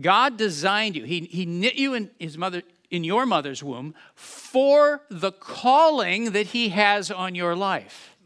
God 0.00 0.36
designed 0.36 0.96
you. 0.96 1.04
He, 1.04 1.20
he 1.20 1.46
knit 1.46 1.76
you 1.76 1.94
in 1.94 2.10
his 2.18 2.36
mother 2.36 2.62
in 2.90 3.04
your 3.04 3.26
mother's 3.26 3.62
womb 3.62 3.94
for 4.14 5.02
the 5.10 5.30
calling 5.30 6.32
that 6.32 6.48
he 6.48 6.70
has 6.70 7.10
on 7.10 7.34
your 7.34 7.54
life. 7.54 8.16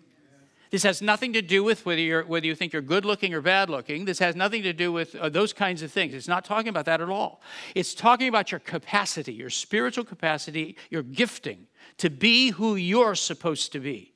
This 0.72 0.84
has 0.84 1.02
nothing 1.02 1.34
to 1.34 1.42
do 1.42 1.62
with 1.62 1.84
whether, 1.84 2.00
you're, 2.00 2.24
whether 2.24 2.46
you 2.46 2.54
think 2.54 2.72
you're 2.72 2.80
good 2.80 3.04
looking 3.04 3.34
or 3.34 3.42
bad 3.42 3.68
looking. 3.68 4.06
This 4.06 4.18
has 4.20 4.34
nothing 4.34 4.62
to 4.62 4.72
do 4.72 4.90
with 4.90 5.14
uh, 5.14 5.28
those 5.28 5.52
kinds 5.52 5.82
of 5.82 5.92
things. 5.92 6.14
It's 6.14 6.26
not 6.26 6.46
talking 6.46 6.68
about 6.68 6.86
that 6.86 7.02
at 7.02 7.10
all. 7.10 7.42
It's 7.74 7.92
talking 7.92 8.26
about 8.26 8.50
your 8.50 8.58
capacity, 8.58 9.34
your 9.34 9.50
spiritual 9.50 10.04
capacity, 10.04 10.76
your 10.88 11.02
gifting 11.02 11.66
to 11.98 12.08
be 12.08 12.52
who 12.52 12.76
you're 12.76 13.14
supposed 13.14 13.72
to 13.72 13.80
be. 13.80 14.14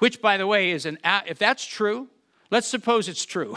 Which, 0.00 0.20
by 0.20 0.38
the 0.38 0.46
way, 0.48 0.72
is 0.72 0.86
an, 0.86 0.98
if 1.24 1.38
that's 1.38 1.64
true, 1.64 2.08
let's 2.50 2.66
suppose 2.66 3.08
it's 3.08 3.24
true. 3.24 3.56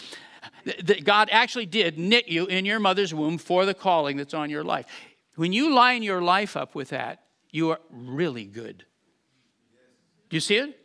that 0.64 1.04
God 1.04 1.28
actually 1.30 1.66
did 1.66 1.98
knit 1.98 2.28
you 2.28 2.46
in 2.46 2.64
your 2.64 2.80
mother's 2.80 3.12
womb 3.12 3.36
for 3.36 3.66
the 3.66 3.74
calling 3.74 4.16
that's 4.16 4.32
on 4.32 4.48
your 4.48 4.64
life. 4.64 4.86
When 5.36 5.52
you 5.52 5.74
line 5.74 6.02
your 6.02 6.22
life 6.22 6.56
up 6.56 6.74
with 6.74 6.88
that, 6.88 7.24
you 7.50 7.68
are 7.68 7.80
really 7.90 8.46
good. 8.46 8.86
Do 10.30 10.36
you 10.36 10.40
see 10.40 10.56
it? 10.56 10.77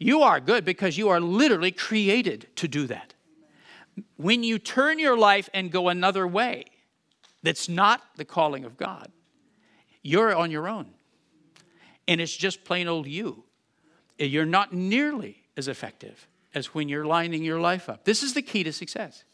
You 0.00 0.22
are 0.22 0.40
good 0.40 0.64
because 0.64 0.96
you 0.96 1.10
are 1.10 1.20
literally 1.20 1.70
created 1.70 2.48
to 2.56 2.66
do 2.66 2.86
that. 2.86 3.12
When 4.16 4.42
you 4.42 4.58
turn 4.58 4.98
your 4.98 5.16
life 5.16 5.50
and 5.52 5.70
go 5.70 5.88
another 5.88 6.26
way, 6.26 6.64
that's 7.42 7.68
not 7.68 8.02
the 8.16 8.24
calling 8.24 8.64
of 8.64 8.76
God, 8.76 9.12
you're 10.02 10.34
on 10.34 10.50
your 10.50 10.68
own. 10.68 10.88
And 12.08 12.20
it's 12.20 12.34
just 12.34 12.64
plain 12.64 12.88
old 12.88 13.06
you. 13.06 13.44
You're 14.18 14.46
not 14.46 14.72
nearly 14.72 15.42
as 15.56 15.68
effective 15.68 16.26
as 16.54 16.74
when 16.74 16.88
you're 16.88 17.04
lining 17.04 17.44
your 17.44 17.60
life 17.60 17.88
up. 17.88 18.04
This 18.04 18.22
is 18.22 18.32
the 18.32 18.42
key 18.42 18.64
to 18.64 18.72
success. 18.72 19.24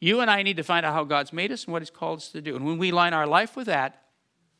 You 0.00 0.20
and 0.20 0.30
I 0.30 0.42
need 0.42 0.56
to 0.56 0.62
find 0.62 0.84
out 0.84 0.94
how 0.94 1.04
God's 1.04 1.32
made 1.32 1.52
us 1.52 1.64
and 1.64 1.72
what 1.72 1.82
He's 1.82 1.90
called 1.90 2.18
us 2.18 2.28
to 2.30 2.40
do. 2.40 2.56
And 2.56 2.64
when 2.64 2.78
we 2.78 2.90
line 2.90 3.12
our 3.12 3.26
life 3.26 3.54
with 3.54 3.66
that, 3.66 4.02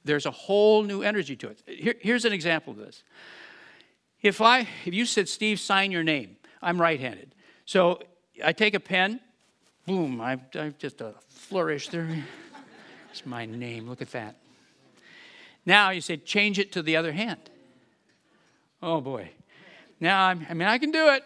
there's 0.04 0.26
a 0.26 0.30
whole 0.30 0.82
new 0.82 1.02
energy 1.02 1.34
to 1.36 1.48
it. 1.48 1.62
Here, 1.66 1.94
here's 2.00 2.26
an 2.26 2.32
example 2.32 2.72
of 2.72 2.78
this. 2.78 3.02
If 4.24 4.40
I, 4.40 4.66
if 4.86 4.94
you 4.94 5.04
said, 5.04 5.28
Steve, 5.28 5.60
sign 5.60 5.92
your 5.92 6.02
name, 6.02 6.36
I'm 6.62 6.80
right-handed. 6.80 7.34
So 7.66 8.00
I 8.42 8.52
take 8.54 8.72
a 8.72 8.80
pen, 8.80 9.20
boom, 9.86 10.18
I, 10.20 10.40
I 10.54 10.72
just 10.78 11.02
a 11.02 11.14
flourish 11.28 11.88
there. 11.90 12.08
It's 13.10 13.26
my 13.26 13.44
name. 13.44 13.86
Look 13.86 14.00
at 14.00 14.10
that. 14.12 14.36
Now 15.66 15.90
you 15.90 16.00
say, 16.00 16.16
change 16.16 16.58
it 16.58 16.72
to 16.72 16.82
the 16.82 16.96
other 16.96 17.12
hand. 17.12 17.50
Oh 18.82 19.02
boy. 19.02 19.30
Now, 20.00 20.26
I'm, 20.26 20.46
I 20.48 20.54
mean, 20.54 20.68
I 20.68 20.78
can 20.78 20.90
do 20.90 21.10
it, 21.10 21.22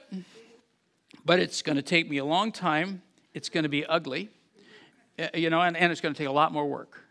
but 1.25 1.39
it's 1.39 1.63
going 1.63 1.77
to 1.77 1.83
take 1.83 2.11
me 2.11 2.19
a 2.19 2.25
long 2.25 2.51
time 2.53 3.03
it's 3.33 3.49
going 3.49 3.63
to 3.63 3.69
be 3.69 3.87
ugly, 3.87 4.31
uh, 5.21 5.29
you 5.35 5.51
know, 5.51 5.61
and, 5.61 5.77
and 5.77 5.93
it's 5.93 6.01
going 6.01 6.13
to 6.13 6.19
take 6.19 6.27
a 6.27 6.33
lot 6.33 6.51
more 6.51 6.67
work. 6.67 7.05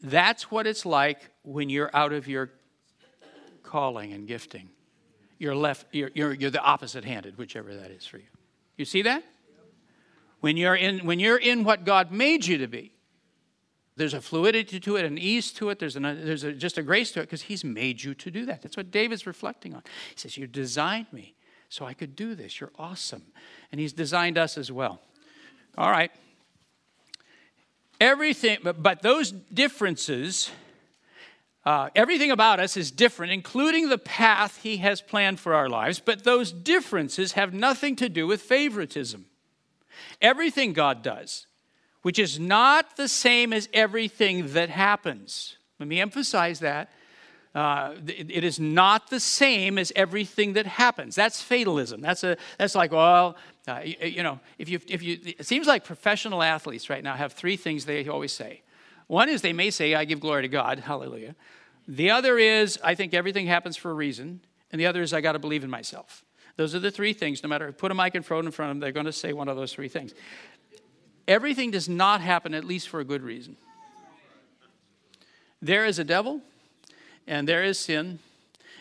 That's 0.00 0.50
what 0.50 0.66
it's 0.66 0.84
like 0.84 1.30
when 1.44 1.70
you're 1.70 1.90
out 1.94 2.12
of 2.12 2.26
your 2.26 2.50
calling 3.66 4.12
and 4.12 4.26
gifting. 4.26 4.70
You're 5.38 5.54
left, 5.54 5.86
you're, 5.92 6.10
you're, 6.14 6.32
you're 6.32 6.50
the 6.50 6.62
opposite 6.62 7.04
handed, 7.04 7.36
whichever 7.36 7.74
that 7.74 7.90
is 7.90 8.06
for 8.06 8.16
you. 8.18 8.24
You 8.76 8.84
see 8.84 9.02
that? 9.02 9.22
When 10.40 10.56
you're, 10.56 10.76
in, 10.76 11.00
when 11.00 11.18
you're 11.18 11.36
in 11.36 11.64
what 11.64 11.84
God 11.84 12.12
made 12.12 12.46
you 12.46 12.58
to 12.58 12.66
be, 12.66 12.92
there's 13.96 14.14
a 14.14 14.20
fluidity 14.20 14.78
to 14.78 14.96
it, 14.96 15.04
an 15.04 15.18
ease 15.18 15.50
to 15.52 15.70
it, 15.70 15.78
there's, 15.78 15.96
an, 15.96 16.02
there's 16.02 16.44
a, 16.44 16.52
just 16.52 16.76
a 16.76 16.82
grace 16.82 17.12
to 17.12 17.20
it 17.20 17.24
because 17.24 17.42
He's 17.42 17.64
made 17.64 18.02
you 18.02 18.14
to 18.14 18.30
do 18.30 18.44
that. 18.46 18.62
That's 18.62 18.76
what 18.76 18.90
David's 18.90 19.26
reflecting 19.26 19.74
on. 19.74 19.82
He 20.10 20.20
says, 20.20 20.36
You 20.36 20.46
designed 20.46 21.06
me 21.12 21.34
so 21.70 21.86
I 21.86 21.94
could 21.94 22.14
do 22.14 22.34
this. 22.34 22.60
You're 22.60 22.72
awesome. 22.78 23.22
And 23.72 23.80
He's 23.80 23.94
designed 23.94 24.36
us 24.36 24.58
as 24.58 24.70
well. 24.70 25.00
All 25.78 25.90
right. 25.90 26.10
Everything, 27.98 28.58
but, 28.62 28.82
but 28.82 29.00
those 29.00 29.32
differences, 29.32 30.50
uh, 31.66 31.90
everything 31.96 32.30
about 32.30 32.60
us 32.60 32.76
is 32.76 32.92
different, 32.92 33.32
including 33.32 33.88
the 33.88 33.98
path 33.98 34.62
He 34.62 34.76
has 34.78 35.02
planned 35.02 35.40
for 35.40 35.52
our 35.52 35.68
lives, 35.68 36.00
but 36.00 36.22
those 36.22 36.52
differences 36.52 37.32
have 37.32 37.52
nothing 37.52 37.96
to 37.96 38.08
do 38.08 38.24
with 38.28 38.40
favoritism. 38.40 39.26
Everything 40.22 40.72
God 40.72 41.02
does, 41.02 41.48
which 42.02 42.20
is 42.20 42.38
not 42.38 42.96
the 42.96 43.08
same 43.08 43.52
as 43.52 43.68
everything 43.72 44.52
that 44.52 44.70
happens. 44.70 45.56
Let 45.80 45.88
me 45.88 46.00
emphasize 46.00 46.60
that 46.60 46.92
uh, 47.52 47.94
it, 48.06 48.44
is 48.44 48.60
not 48.60 49.10
the 49.10 49.18
same 49.18 49.76
as 49.76 49.90
everything 49.96 50.52
that 50.52 50.66
happens. 50.66 51.16
That's 51.16 51.42
fatalism. 51.42 52.00
That's, 52.00 52.22
a, 52.22 52.36
that's 52.58 52.76
like, 52.76 52.92
well, 52.92 53.36
uh, 53.66 53.80
you, 53.82 53.96
you, 54.02 54.22
know, 54.22 54.38
if 54.58 54.68
you, 54.68 54.78
if 54.86 55.02
you, 55.02 55.18
it 55.24 55.46
seems 55.46 55.66
like 55.66 55.82
professional 55.82 56.42
athletes 56.42 56.88
right 56.90 57.02
now 57.02 57.14
have 57.14 57.32
three 57.32 57.56
things 57.56 57.86
they 57.86 58.06
always 58.06 58.32
say. 58.32 58.62
One 59.06 59.28
is 59.28 59.40
they 59.40 59.52
may 59.52 59.70
say, 59.70 59.94
I 59.94 60.04
give 60.04 60.20
glory 60.20 60.42
to 60.42 60.48
God, 60.48 60.78
hallelujah. 60.86 61.34
The 61.88 62.10
other 62.10 62.38
is, 62.38 62.78
I 62.82 62.94
think 62.94 63.14
everything 63.14 63.46
happens 63.46 63.76
for 63.76 63.90
a 63.90 63.94
reason. 63.94 64.40
And 64.72 64.80
the 64.80 64.86
other 64.86 65.02
is, 65.02 65.12
I 65.12 65.20
got 65.20 65.32
to 65.32 65.38
believe 65.38 65.64
in 65.64 65.70
myself. 65.70 66.24
Those 66.56 66.74
are 66.74 66.80
the 66.80 66.90
three 66.90 67.12
things. 67.12 67.42
No 67.42 67.48
matter 67.48 67.68
if 67.68 67.78
put 67.78 67.90
a 67.90 67.94
microphone 67.94 68.46
in 68.46 68.52
front 68.52 68.70
of 68.70 68.76
them, 68.76 68.80
they're 68.80 68.92
going 68.92 69.06
to 69.06 69.12
say 69.12 69.32
one 69.32 69.48
of 69.48 69.56
those 69.56 69.72
three 69.72 69.88
things. 69.88 70.14
Everything 71.28 71.70
does 71.70 71.88
not 71.88 72.20
happen, 72.20 72.54
at 72.54 72.64
least 72.64 72.88
for 72.88 73.00
a 73.00 73.04
good 73.04 73.22
reason. 73.22 73.56
There 75.60 75.84
is 75.84 75.98
a 75.98 76.04
devil, 76.04 76.42
and 77.26 77.48
there 77.48 77.64
is 77.64 77.78
sin. 77.78 78.18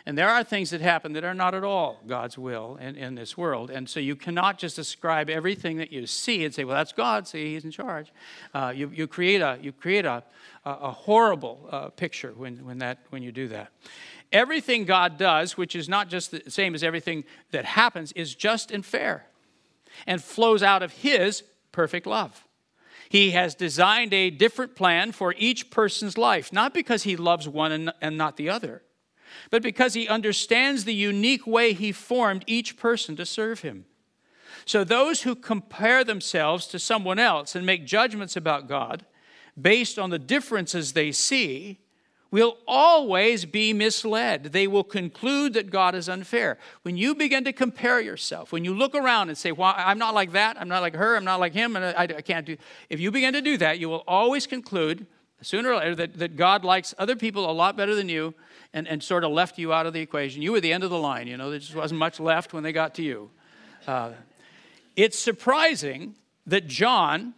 And 0.06 0.16
there 0.16 0.30
are 0.30 0.44
things 0.44 0.70
that 0.70 0.82
happen 0.82 1.14
that 1.14 1.24
are 1.24 1.34
not 1.34 1.56
at 1.56 1.64
all 1.64 2.00
God's 2.06 2.38
will 2.38 2.78
in, 2.78 2.96
in 2.96 3.16
this 3.16 3.36
world. 3.36 3.72
And 3.72 3.90
so 3.90 4.00
you 4.00 4.16
cannot 4.16 4.60
just 4.60 4.78
ascribe 4.78 5.30
everything 5.30 5.78
that 5.78 5.92
you 5.92 6.06
see 6.06 6.46
and 6.46 6.54
say, 6.54 6.64
well, 6.64 6.76
that's 6.76 6.92
God, 6.92 7.28
see, 7.28 7.54
He's 7.54 7.66
in 7.66 7.72
charge. 7.72 8.14
Uh, 8.54 8.72
you, 8.76 8.92
you 8.94 9.08
create 9.08 9.42
a, 9.42 9.58
you 9.62 9.72
create 9.72 10.06
a, 10.06 10.24
a 10.64 10.92
horrible 10.92 11.68
uh, 11.72 11.90
picture 11.90 12.34
when, 12.36 12.64
when, 12.66 12.78
that, 12.80 13.00
when 13.10 13.24
you 13.24 13.32
do 13.32 13.48
that. 13.48 13.72
Everything 14.32 14.86
God 14.86 15.18
does, 15.18 15.58
which 15.58 15.76
is 15.76 15.90
not 15.90 16.10
just 16.10 16.32
the 16.32 16.52
same 16.52 16.76
as 16.76 16.84
everything 16.84 17.24
that 17.52 17.66
happens, 17.66 18.12
is 18.12 18.36
just 18.36 18.70
and 18.72 18.86
fair 18.86 19.26
and 20.06 20.22
flows 20.22 20.62
out 20.62 20.84
of 20.84 20.92
His 20.92 21.44
perfect 21.72 22.06
love. 22.06 22.46
He 23.10 23.32
has 23.32 23.56
designed 23.56 24.14
a 24.14 24.30
different 24.30 24.76
plan 24.76 25.12
for 25.12 25.34
each 25.38 25.70
person's 25.70 26.18
life, 26.18 26.52
not 26.52 26.74
because 26.74 27.04
he 27.04 27.16
loves 27.16 27.48
one 27.48 27.92
and, 28.02 28.18
not 28.18 28.38
the 28.38 28.50
other, 28.50 28.82
but 29.50 29.62
because 29.62 29.94
he 29.94 30.08
understands 30.08 30.86
the 30.86 30.94
unique 30.94 31.46
way 31.46 31.74
he 31.74 31.92
formed 31.92 32.44
each 32.48 32.78
person 32.78 33.16
to 33.16 33.26
serve 33.26 33.62
him. 33.62 33.86
So, 34.66 34.84
those 34.84 35.22
who 35.22 35.36
compare 35.36 36.04
themselves 36.04 36.66
to 36.68 36.80
someone 36.80 37.20
else 37.20 37.56
and 37.56 37.66
make 37.66 37.86
judgments 37.86 38.36
about 38.36 38.68
God 38.68 39.06
based 39.60 40.00
on 40.00 40.10
the 40.10 40.20
differences 40.20 40.94
they 40.94 41.12
see 41.12 41.80
will 42.32 42.58
always 42.68 43.46
be 43.46 43.72
misled. 43.72 44.46
They 44.46 44.68
will 44.68 44.84
conclude 44.84 45.54
that 45.54 45.70
God 45.70 45.96
is 45.96 46.10
unfair. 46.10 46.58
When 46.82 46.98
you 46.98 47.16
begin 47.16 47.46
to 47.46 47.54
compare 47.54 48.02
yourself, 48.02 48.52
when 48.52 48.66
you 48.66 48.74
look 48.74 48.94
around 48.94 49.30
and 49.30 49.38
say, 49.38 49.54
well, 49.54 49.74
I'm 49.78 49.98
not 49.98 50.14
like 50.14 50.34
that, 50.34 50.60
I'm 50.60 50.68
not 50.68 50.82
like 50.82 50.96
her, 50.96 51.16
I'm 51.16 51.24
not 51.24 51.40
like 51.40 51.54
him, 51.54 51.76
and 51.76 51.86
I, 51.86 52.04
I 52.04 52.22
can't 52.22 52.46
do, 52.46 52.58
if 52.90 53.00
you 53.00 53.12
begin 53.12 53.34
to 53.34 53.42
do 53.42 53.56
that, 53.58 53.80
you 53.80 53.88
will 53.88 54.04
always 54.08 54.48
conclude, 54.48 55.08
sooner 55.46 55.72
or 55.72 55.78
later, 55.78 55.96
that, 55.96 56.18
that 56.18 56.36
God 56.36 56.66
likes 56.66 56.94
other 56.98 57.16
people 57.16 57.50
a 57.50 57.54
lot 57.54 57.78
better 57.78 57.96
than 57.96 58.10
you 58.10 58.34
and, 58.74 58.88
and 58.88 59.02
sort 59.02 59.24
of 59.24 59.32
left 59.32 59.58
you 59.58 59.72
out 59.72 59.86
of 59.86 59.94
the 59.94 60.02
equation. 60.02 60.42
You 60.42 60.52
were 60.52 60.60
the 60.60 60.74
end 60.74 60.84
of 60.84 60.90
the 60.90 60.98
line, 60.98 61.28
you 61.28 61.38
know, 61.38 61.50
there 61.50 61.60
just 61.60 61.76
wasn't 61.76 62.00
much 62.00 62.20
left 62.20 62.54
when 62.54 62.64
they 62.64 62.72
got 62.72 62.96
to 62.96 63.04
you. 63.04 63.30
Uh, 63.88 64.12
it's 64.96 65.20
surprising 65.20 66.16
that 66.48 66.68
John, 66.68 67.34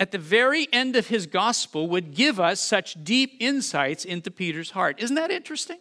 at 0.00 0.10
the 0.10 0.18
very 0.18 0.68
end 0.72 0.96
of 0.96 1.08
his 1.08 1.26
gospel 1.26 1.88
would 1.88 2.14
give 2.14 2.40
us 2.40 2.60
such 2.60 3.02
deep 3.04 3.36
insights 3.40 4.04
into 4.04 4.30
Peter's 4.30 4.72
heart. 4.72 4.98
Isn't 4.98 5.16
that 5.16 5.30
interesting? 5.30 5.78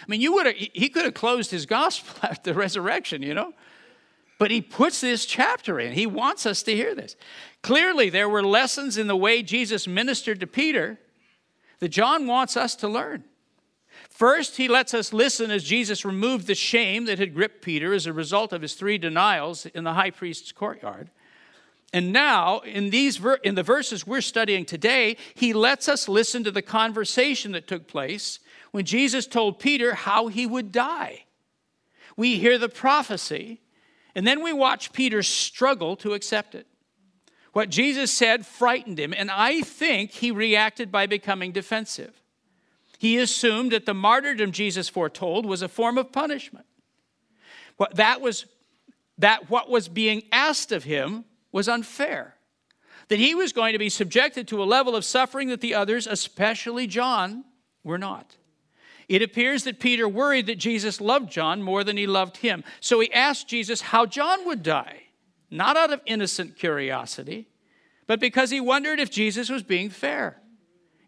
I 0.00 0.04
mean, 0.08 0.20
you 0.20 0.34
would 0.34 0.46
have, 0.46 0.56
he 0.56 0.88
could 0.88 1.04
have 1.04 1.14
closed 1.14 1.50
his 1.50 1.66
gospel 1.66 2.16
after 2.22 2.52
the 2.52 2.58
resurrection, 2.58 3.22
you 3.22 3.34
know? 3.34 3.54
But 4.38 4.50
he 4.50 4.60
puts 4.60 5.00
this 5.00 5.24
chapter 5.24 5.80
in. 5.80 5.92
He 5.92 6.06
wants 6.06 6.44
us 6.44 6.62
to 6.64 6.74
hear 6.74 6.94
this. 6.94 7.16
Clearly, 7.62 8.10
there 8.10 8.28
were 8.28 8.42
lessons 8.42 8.98
in 8.98 9.06
the 9.06 9.16
way 9.16 9.42
Jesus 9.42 9.86
ministered 9.86 10.40
to 10.40 10.46
Peter 10.46 10.98
that 11.78 11.88
John 11.88 12.26
wants 12.26 12.56
us 12.56 12.74
to 12.76 12.88
learn. 12.88 13.24
First, 14.10 14.56
he 14.56 14.68
lets 14.68 14.94
us 14.94 15.12
listen 15.12 15.50
as 15.50 15.64
Jesus 15.64 16.04
removed 16.04 16.46
the 16.46 16.54
shame 16.54 17.06
that 17.06 17.18
had 17.18 17.34
gripped 17.34 17.62
Peter 17.62 17.92
as 17.92 18.06
a 18.06 18.12
result 18.12 18.52
of 18.52 18.62
his 18.62 18.74
three 18.74 18.98
denials 18.98 19.66
in 19.66 19.84
the 19.84 19.94
high 19.94 20.10
priest's 20.10 20.52
courtyard. 20.52 21.10
And 21.92 22.12
now, 22.12 22.60
in, 22.60 22.90
these 22.90 23.16
ver- 23.16 23.40
in 23.42 23.54
the 23.54 23.62
verses 23.62 24.06
we're 24.06 24.20
studying 24.20 24.64
today, 24.64 25.16
he 25.34 25.52
lets 25.52 25.88
us 25.88 26.08
listen 26.08 26.44
to 26.44 26.50
the 26.50 26.62
conversation 26.62 27.52
that 27.52 27.66
took 27.66 27.86
place 27.86 28.38
when 28.70 28.84
Jesus 28.84 29.26
told 29.26 29.58
Peter 29.58 29.94
how 29.94 30.26
he 30.26 30.46
would 30.46 30.72
die. 30.72 31.24
We 32.16 32.38
hear 32.38 32.58
the 32.58 32.68
prophecy, 32.68 33.60
and 34.16 34.26
then 34.26 34.42
we 34.42 34.50
watch 34.50 34.94
Peter 34.94 35.22
struggle 35.22 35.94
to 35.96 36.14
accept 36.14 36.54
it. 36.54 36.66
What 37.52 37.68
Jesus 37.68 38.10
said 38.10 38.46
frightened 38.46 38.98
him, 38.98 39.12
and 39.14 39.30
I 39.30 39.60
think 39.60 40.10
he 40.10 40.30
reacted 40.30 40.90
by 40.90 41.06
becoming 41.06 41.52
defensive. 41.52 42.22
He 42.98 43.18
assumed 43.18 43.72
that 43.72 43.84
the 43.84 43.92
martyrdom 43.92 44.52
Jesus 44.52 44.88
foretold 44.88 45.44
was 45.44 45.60
a 45.60 45.68
form 45.68 45.98
of 45.98 46.12
punishment. 46.12 46.64
What 47.76 47.96
that 47.96 48.22
was 48.22 48.46
that 49.18 49.50
what 49.50 49.68
was 49.68 49.86
being 49.86 50.22
asked 50.32 50.72
of 50.72 50.84
him 50.84 51.26
was 51.52 51.68
unfair. 51.68 52.36
That 53.08 53.18
he 53.18 53.34
was 53.34 53.52
going 53.52 53.74
to 53.74 53.78
be 53.78 53.90
subjected 53.90 54.48
to 54.48 54.62
a 54.62 54.64
level 54.64 54.96
of 54.96 55.04
suffering 55.04 55.48
that 55.48 55.60
the 55.60 55.74
others, 55.74 56.06
especially 56.06 56.86
John, 56.86 57.44
were 57.84 57.98
not. 57.98 58.34
It 59.08 59.22
appears 59.22 59.64
that 59.64 59.78
Peter 59.78 60.08
worried 60.08 60.46
that 60.46 60.58
Jesus 60.58 61.00
loved 61.00 61.30
John 61.30 61.62
more 61.62 61.84
than 61.84 61.96
he 61.96 62.06
loved 62.06 62.38
him. 62.38 62.64
So 62.80 62.98
he 63.00 63.12
asked 63.12 63.48
Jesus 63.48 63.80
how 63.80 64.04
John 64.04 64.44
would 64.46 64.62
die, 64.62 65.02
not 65.50 65.76
out 65.76 65.92
of 65.92 66.00
innocent 66.06 66.56
curiosity, 66.56 67.46
but 68.06 68.18
because 68.18 68.50
he 68.50 68.60
wondered 68.60 68.98
if 68.98 69.10
Jesus 69.10 69.48
was 69.48 69.62
being 69.62 69.90
fair. 69.90 70.40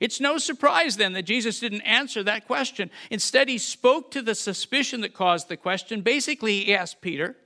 It's 0.00 0.20
no 0.20 0.38
surprise 0.38 0.96
then 0.96 1.12
that 1.14 1.24
Jesus 1.24 1.58
didn't 1.58 1.80
answer 1.80 2.22
that 2.22 2.46
question. 2.46 2.90
Instead, 3.10 3.48
he 3.48 3.58
spoke 3.58 4.12
to 4.12 4.22
the 4.22 4.36
suspicion 4.36 5.00
that 5.00 5.12
caused 5.12 5.48
the 5.48 5.56
question. 5.56 6.02
Basically, 6.02 6.64
he 6.64 6.74
asked 6.74 7.00
Peter, 7.00 7.36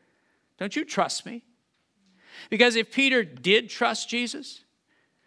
Don't 0.58 0.76
you 0.76 0.84
trust 0.84 1.24
me? 1.24 1.44
Because 2.50 2.76
if 2.76 2.92
Peter 2.92 3.24
did 3.24 3.70
trust 3.70 4.10
Jesus, 4.10 4.64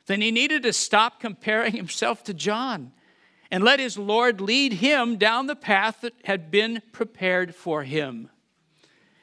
then 0.06 0.22
he 0.22 0.30
needed 0.30 0.62
to 0.64 0.74
stop 0.74 1.20
comparing 1.20 1.74
himself 1.76 2.24
to 2.26 2.34
John 2.34 2.92
and 3.52 3.64
let 3.64 3.80
his 3.80 3.98
Lord 3.98 4.42
lead 4.42 4.74
him 4.74 5.18
down 5.18 5.48
the 5.48 5.56
path 5.56 6.02
that 6.02 6.14
had 6.26 6.52
been 6.52 6.82
prepared 6.92 7.56
for 7.56 7.84
him. 7.84 8.30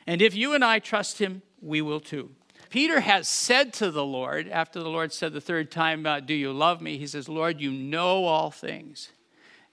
And 0.06 0.22
if 0.22 0.34
you 0.34 0.54
and 0.54 0.64
I 0.64 0.78
trust 0.78 1.18
him, 1.18 1.42
we 1.60 1.80
will 1.80 2.00
too. 2.00 2.30
Peter 2.70 3.00
has 3.00 3.28
said 3.28 3.72
to 3.74 3.90
the 3.90 4.04
Lord, 4.04 4.48
after 4.48 4.82
the 4.82 4.88
Lord 4.88 5.12
said 5.12 5.32
the 5.32 5.40
third 5.40 5.70
time, 5.70 6.06
uh, 6.06 6.20
Do 6.20 6.34
you 6.34 6.52
love 6.52 6.80
me? 6.80 6.96
He 6.96 7.06
says, 7.06 7.28
Lord, 7.28 7.60
you 7.60 7.70
know 7.70 8.24
all 8.24 8.50
things. 8.50 9.10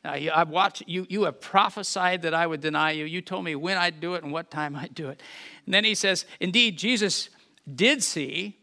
I've 0.03 0.49
watched, 0.49 0.83
you, 0.87 1.05
you 1.09 1.23
have 1.23 1.41
prophesied 1.41 2.21
that 2.21 2.33
I 2.33 2.47
would 2.47 2.61
deny 2.61 2.91
you. 2.91 3.03
You 3.05 3.21
told 3.21 3.43
me 3.43 3.55
when 3.55 3.77
I'd 3.77 3.99
do 3.99 4.13
it 4.15 4.23
and 4.23 4.31
what 4.31 4.49
time 4.49 4.75
I'd 4.75 4.95
do 4.95 5.09
it. 5.09 5.21
And 5.65 5.73
then 5.73 5.83
he 5.83 5.93
says, 5.93 6.25
Indeed, 6.39 6.77
Jesus 6.77 7.29
did 7.73 8.01
see 8.01 8.57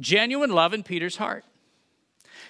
genuine 0.00 0.50
love 0.50 0.74
in 0.74 0.82
Peter's 0.82 1.16
heart. 1.16 1.44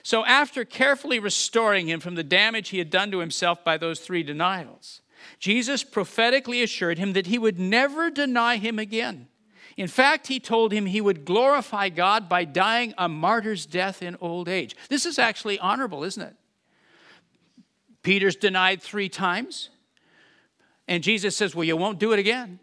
So, 0.04 0.22
after 0.26 0.66
carefully 0.66 1.18
restoring 1.18 1.88
him 1.88 1.98
from 1.98 2.14
the 2.14 2.22
damage 2.22 2.68
he 2.68 2.78
had 2.78 2.90
done 2.90 3.10
to 3.10 3.20
himself 3.20 3.64
by 3.64 3.78
those 3.78 4.00
three 4.00 4.22
denials, 4.22 5.00
Jesus 5.38 5.82
prophetically 5.82 6.62
assured 6.62 6.98
him 6.98 7.14
that 7.14 7.26
he 7.26 7.38
would 7.38 7.58
never 7.58 8.10
deny 8.10 8.58
him 8.58 8.78
again. 8.78 9.28
In 9.78 9.88
fact, 9.88 10.26
he 10.26 10.38
told 10.38 10.72
him 10.72 10.84
he 10.84 11.00
would 11.00 11.24
glorify 11.24 11.88
God 11.88 12.28
by 12.28 12.44
dying 12.44 12.92
a 12.98 13.08
martyr's 13.08 13.64
death 13.64 14.02
in 14.02 14.18
old 14.20 14.46
age. 14.46 14.76
This 14.90 15.06
is 15.06 15.18
actually 15.18 15.58
honorable, 15.58 16.04
isn't 16.04 16.22
it? 16.22 16.36
Peter's 18.02 18.36
denied 18.36 18.82
three 18.82 19.08
times, 19.08 19.70
and 20.86 21.02
Jesus 21.02 21.34
says, 21.34 21.54
Well, 21.54 21.64
you 21.64 21.78
won't 21.78 21.98
do 21.98 22.12
it 22.12 22.18
again. 22.18 22.60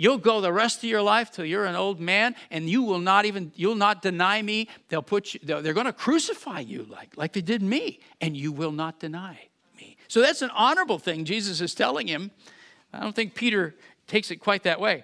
You'll 0.00 0.18
go 0.18 0.40
the 0.40 0.52
rest 0.52 0.78
of 0.78 0.84
your 0.84 1.02
life 1.02 1.32
till 1.32 1.44
you're 1.44 1.64
an 1.64 1.74
old 1.74 1.98
man, 1.98 2.36
and 2.52 2.70
you 2.70 2.84
will 2.84 3.00
not 3.00 3.24
even 3.24 3.50
you'll 3.56 3.74
not 3.74 4.00
deny 4.00 4.40
me. 4.40 4.68
They'll 4.88 5.02
put 5.02 5.34
you, 5.34 5.40
they're 5.42 5.74
going 5.74 5.86
to 5.86 5.92
crucify 5.92 6.60
you 6.60 6.84
like 6.84 7.16
like 7.16 7.32
they 7.32 7.40
did 7.40 7.62
me, 7.62 7.98
and 8.20 8.36
you 8.36 8.52
will 8.52 8.70
not 8.70 9.00
deny 9.00 9.48
me. 9.76 9.96
So 10.06 10.20
that's 10.20 10.40
an 10.40 10.50
honorable 10.54 11.00
thing 11.00 11.24
Jesus 11.24 11.60
is 11.60 11.74
telling 11.74 12.06
him. 12.06 12.30
I 12.92 13.00
don't 13.00 13.14
think 13.14 13.34
Peter 13.34 13.74
takes 14.06 14.30
it 14.30 14.36
quite 14.36 14.62
that 14.62 14.80
way. 14.80 15.02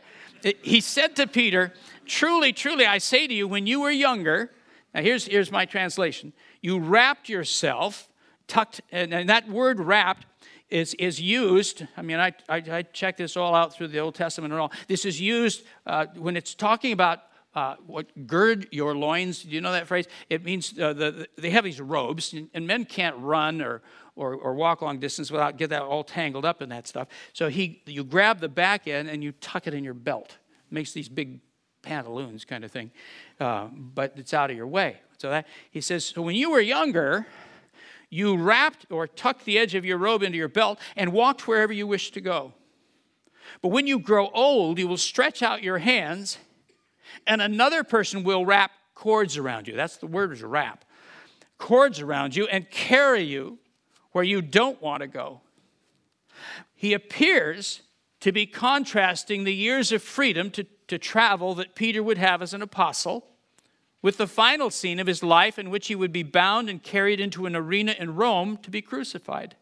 He 0.62 0.80
said 0.80 1.16
to 1.16 1.26
Peter, 1.26 1.72
"Truly, 2.06 2.52
truly, 2.52 2.86
I 2.86 2.98
say 2.98 3.26
to 3.26 3.34
you, 3.34 3.48
when 3.48 3.66
you 3.66 3.80
were 3.80 3.90
younger." 3.90 4.52
Now 4.94 5.02
here's 5.02 5.26
here's 5.26 5.50
my 5.50 5.64
translation. 5.64 6.32
You 6.62 6.78
wrapped 6.78 7.28
yourself, 7.28 8.08
tucked, 8.46 8.80
and, 8.92 9.12
and 9.12 9.28
that 9.28 9.48
word 9.48 9.80
wrapped 9.80 10.26
is, 10.74 10.92
is 10.94 11.20
used, 11.20 11.86
I 11.96 12.02
mean, 12.02 12.18
I, 12.18 12.32
I, 12.48 12.56
I 12.56 13.10
this 13.16 13.36
all 13.36 13.54
out 13.54 13.72
through 13.72 13.88
the 13.88 14.00
Old 14.00 14.16
Testament 14.16 14.52
and 14.52 14.60
all. 14.60 14.72
This 14.88 15.04
is 15.04 15.20
used 15.20 15.62
uh, 15.86 16.06
when 16.16 16.36
it's 16.36 16.52
talking 16.52 16.92
about 16.92 17.20
uh, 17.54 17.76
what 17.86 18.26
gird 18.26 18.66
your 18.72 18.96
loins. 18.96 19.44
Do 19.44 19.50
you 19.50 19.60
know 19.60 19.70
that 19.70 19.86
phrase? 19.86 20.06
It 20.28 20.44
means 20.44 20.76
uh, 20.76 20.92
the, 20.92 21.10
the, 21.12 21.28
they 21.38 21.50
have 21.50 21.62
these 21.62 21.80
robes, 21.80 22.32
and, 22.32 22.48
and 22.54 22.66
men 22.66 22.86
can't 22.86 23.16
run 23.18 23.62
or, 23.62 23.82
or, 24.16 24.34
or, 24.34 24.54
walk 24.54 24.82
long 24.82 24.98
distance 24.98 25.30
without 25.30 25.56
get 25.58 25.70
that 25.70 25.82
all 25.82 26.02
tangled 26.02 26.44
up 26.44 26.60
in 26.60 26.70
that 26.70 26.88
stuff. 26.88 27.06
So 27.34 27.48
he, 27.48 27.80
you 27.86 28.02
grab 28.02 28.40
the 28.40 28.48
back 28.48 28.88
end 28.88 29.08
and 29.08 29.22
you 29.22 29.30
tuck 29.30 29.68
it 29.68 29.74
in 29.74 29.84
your 29.84 29.94
belt. 29.94 30.38
It 30.68 30.74
makes 30.74 30.90
these 30.90 31.08
big 31.08 31.38
pantaloons 31.82 32.44
kind 32.44 32.64
of 32.64 32.72
thing, 32.72 32.90
uh, 33.38 33.68
but 33.72 34.14
it's 34.16 34.34
out 34.34 34.50
of 34.50 34.56
your 34.56 34.66
way. 34.66 34.96
So 35.18 35.30
that 35.30 35.46
he 35.70 35.80
says, 35.80 36.04
so 36.04 36.20
when 36.20 36.34
you 36.34 36.50
were 36.50 36.60
younger, 36.60 37.26
you 38.14 38.36
wrapped 38.36 38.86
or 38.90 39.08
tucked 39.08 39.44
the 39.44 39.58
edge 39.58 39.74
of 39.74 39.84
your 39.84 39.98
robe 39.98 40.22
into 40.22 40.38
your 40.38 40.46
belt 40.46 40.78
and 40.94 41.12
walked 41.12 41.48
wherever 41.48 41.72
you 41.72 41.84
wished 41.84 42.14
to 42.14 42.20
go. 42.20 42.52
But 43.60 43.68
when 43.68 43.88
you 43.88 43.98
grow 43.98 44.28
old, 44.28 44.78
you 44.78 44.86
will 44.86 44.96
stretch 44.96 45.42
out 45.42 45.64
your 45.64 45.78
hands, 45.78 46.38
and 47.26 47.42
another 47.42 47.82
person 47.82 48.22
will 48.22 48.46
wrap 48.46 48.70
cords 48.94 49.36
around 49.36 49.66
you. 49.66 49.74
That's 49.74 49.96
the 49.96 50.06
word 50.06 50.32
is 50.32 50.44
wrap. 50.44 50.84
Cords 51.58 51.98
around 51.98 52.36
you 52.36 52.46
and 52.46 52.70
carry 52.70 53.22
you 53.22 53.58
where 54.12 54.24
you 54.24 54.40
don't 54.40 54.80
want 54.80 55.00
to 55.00 55.08
go. 55.08 55.40
He 56.76 56.92
appears 56.92 57.82
to 58.20 58.30
be 58.30 58.46
contrasting 58.46 59.42
the 59.42 59.54
years 59.54 59.90
of 59.90 60.02
freedom 60.02 60.52
to, 60.52 60.64
to 60.86 60.98
travel 60.98 61.56
that 61.56 61.74
Peter 61.74 62.00
would 62.00 62.18
have 62.18 62.42
as 62.42 62.54
an 62.54 62.62
apostle 62.62 63.26
with 64.04 64.18
the 64.18 64.26
final 64.26 64.68
scene 64.68 65.00
of 65.00 65.06
his 65.06 65.22
life 65.22 65.58
in 65.58 65.70
which 65.70 65.86
he 65.86 65.94
would 65.94 66.12
be 66.12 66.22
bound 66.22 66.68
and 66.68 66.82
carried 66.82 67.18
into 67.18 67.46
an 67.46 67.56
arena 67.56 67.96
in 67.98 68.14
Rome 68.14 68.58
to 68.58 68.70
be 68.70 68.82
crucified. 68.82 69.56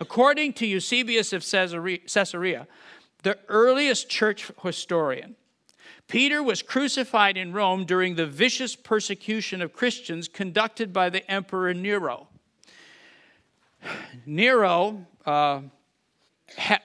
According 0.00 0.54
to 0.54 0.66
Eusebius 0.66 1.32
of 1.32 1.48
Caesarea, 1.48 2.66
the 3.22 3.38
earliest 3.46 4.08
church 4.08 4.50
historian, 4.64 5.36
Peter 6.08 6.42
was 6.42 6.60
crucified 6.60 7.36
in 7.36 7.52
Rome 7.52 7.84
during 7.84 8.16
the 8.16 8.26
vicious 8.26 8.74
persecution 8.74 9.62
of 9.62 9.72
Christians 9.72 10.26
conducted 10.26 10.92
by 10.92 11.08
the 11.08 11.30
Emperor 11.30 11.72
Nero. 11.72 12.26
Nero 14.26 15.06
uh, 15.24 15.60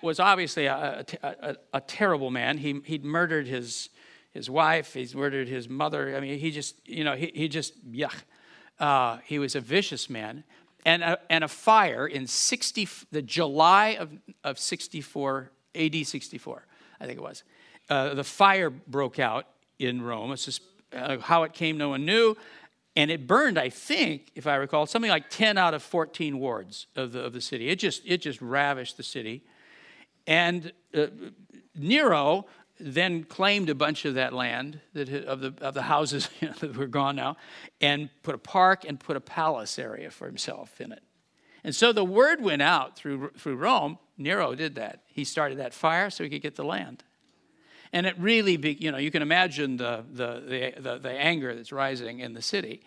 was 0.03 0.19
obviously 0.19 0.67
a, 0.67 1.03
a, 1.23 1.27
a, 1.27 1.55
a, 1.73 1.81
terrible 1.81 2.29
man. 2.29 2.59
He, 2.59 2.81
he'd 2.85 3.03
murdered 3.03 3.47
his 3.47 3.89
his 4.37 4.49
wife, 4.49 4.93
he's 4.93 5.15
murdered 5.15 5.47
his 5.47 5.67
mother. 5.67 6.15
I 6.15 6.19
mean, 6.19 6.37
he 6.37 6.51
just, 6.51 6.75
you 6.87 7.03
know, 7.03 7.15
he, 7.15 7.31
he 7.33 7.47
just, 7.47 7.73
yuck. 7.91 8.13
Uh, 8.79 9.17
he 9.25 9.39
was 9.39 9.55
a 9.55 9.61
vicious 9.61 10.09
man. 10.09 10.43
And 10.85 11.03
a, 11.03 11.17
and 11.29 11.43
a 11.43 11.47
fire 11.47 12.07
in 12.07 12.27
60, 12.27 12.87
the 13.11 13.23
July 13.23 13.97
of, 13.99 14.11
of 14.43 14.59
64, 14.59 15.51
AD 15.75 16.05
64, 16.05 16.65
I 17.01 17.05
think 17.05 17.17
it 17.17 17.21
was. 17.21 17.43
Uh, 17.89 18.13
the 18.13 18.23
fire 18.23 18.69
broke 18.69 19.17
out 19.17 19.47
in 19.79 20.01
Rome. 20.01 20.31
It's 20.31 20.45
just, 20.45 20.61
uh, 20.93 21.17
how 21.17 21.43
it 21.43 21.53
came, 21.53 21.77
no 21.77 21.89
one 21.89 22.05
knew. 22.05 22.37
And 22.95 23.09
it 23.09 23.25
burned, 23.25 23.57
I 23.57 23.69
think, 23.69 24.31
if 24.35 24.45
I 24.45 24.55
recall, 24.55 24.85
something 24.85 25.11
like 25.11 25.29
10 25.29 25.57
out 25.57 25.73
of 25.73 25.81
14 25.81 26.37
wards 26.37 26.85
of 26.95 27.11
the, 27.11 27.23
of 27.23 27.33
the 27.33 27.41
city. 27.41 27.69
It 27.69 27.79
just, 27.79 28.03
it 28.05 28.21
just 28.21 28.39
ravished 28.39 28.97
the 28.97 29.03
city. 29.03 29.43
And 30.27 30.71
uh, 30.93 31.07
Nero 31.75 32.45
then 32.79 33.23
claimed 33.23 33.69
a 33.69 33.75
bunch 33.75 34.05
of 34.05 34.15
that 34.15 34.33
land 34.33 34.79
that, 34.93 35.09
of, 35.25 35.41
the, 35.41 35.53
of 35.61 35.73
the 35.73 35.83
houses 35.83 36.29
that 36.59 36.75
were 36.75 36.87
gone 36.87 37.15
now 37.15 37.37
and 37.81 38.09
put 38.23 38.35
a 38.35 38.37
park 38.37 38.85
and 38.87 38.99
put 38.99 39.15
a 39.15 39.21
palace 39.21 39.79
area 39.79 40.09
for 40.11 40.27
himself 40.27 40.79
in 40.79 40.91
it. 40.91 41.03
And 41.63 41.75
so 41.75 41.91
the 41.91 42.05
word 42.05 42.41
went 42.41 42.61
out 42.61 42.95
through, 42.95 43.31
through 43.37 43.55
Rome. 43.55 43.97
Nero 44.17 44.55
did 44.55 44.75
that. 44.75 45.03
He 45.07 45.23
started 45.23 45.57
that 45.57 45.73
fire 45.73 46.09
so 46.09 46.23
he 46.23 46.29
could 46.29 46.41
get 46.41 46.55
the 46.55 46.63
land. 46.63 47.03
And 47.93 48.05
it 48.05 48.15
really, 48.19 48.57
be, 48.57 48.73
you 48.73 48.91
know, 48.91 48.97
you 48.97 49.11
can 49.11 49.21
imagine 49.21 49.77
the, 49.77 50.03
the, 50.11 50.73
the, 50.75 50.81
the, 50.81 50.97
the 50.99 51.11
anger 51.11 51.55
that's 51.55 51.71
rising 51.71 52.19
in 52.19 52.33
the 52.33 52.41
city. 52.41 52.81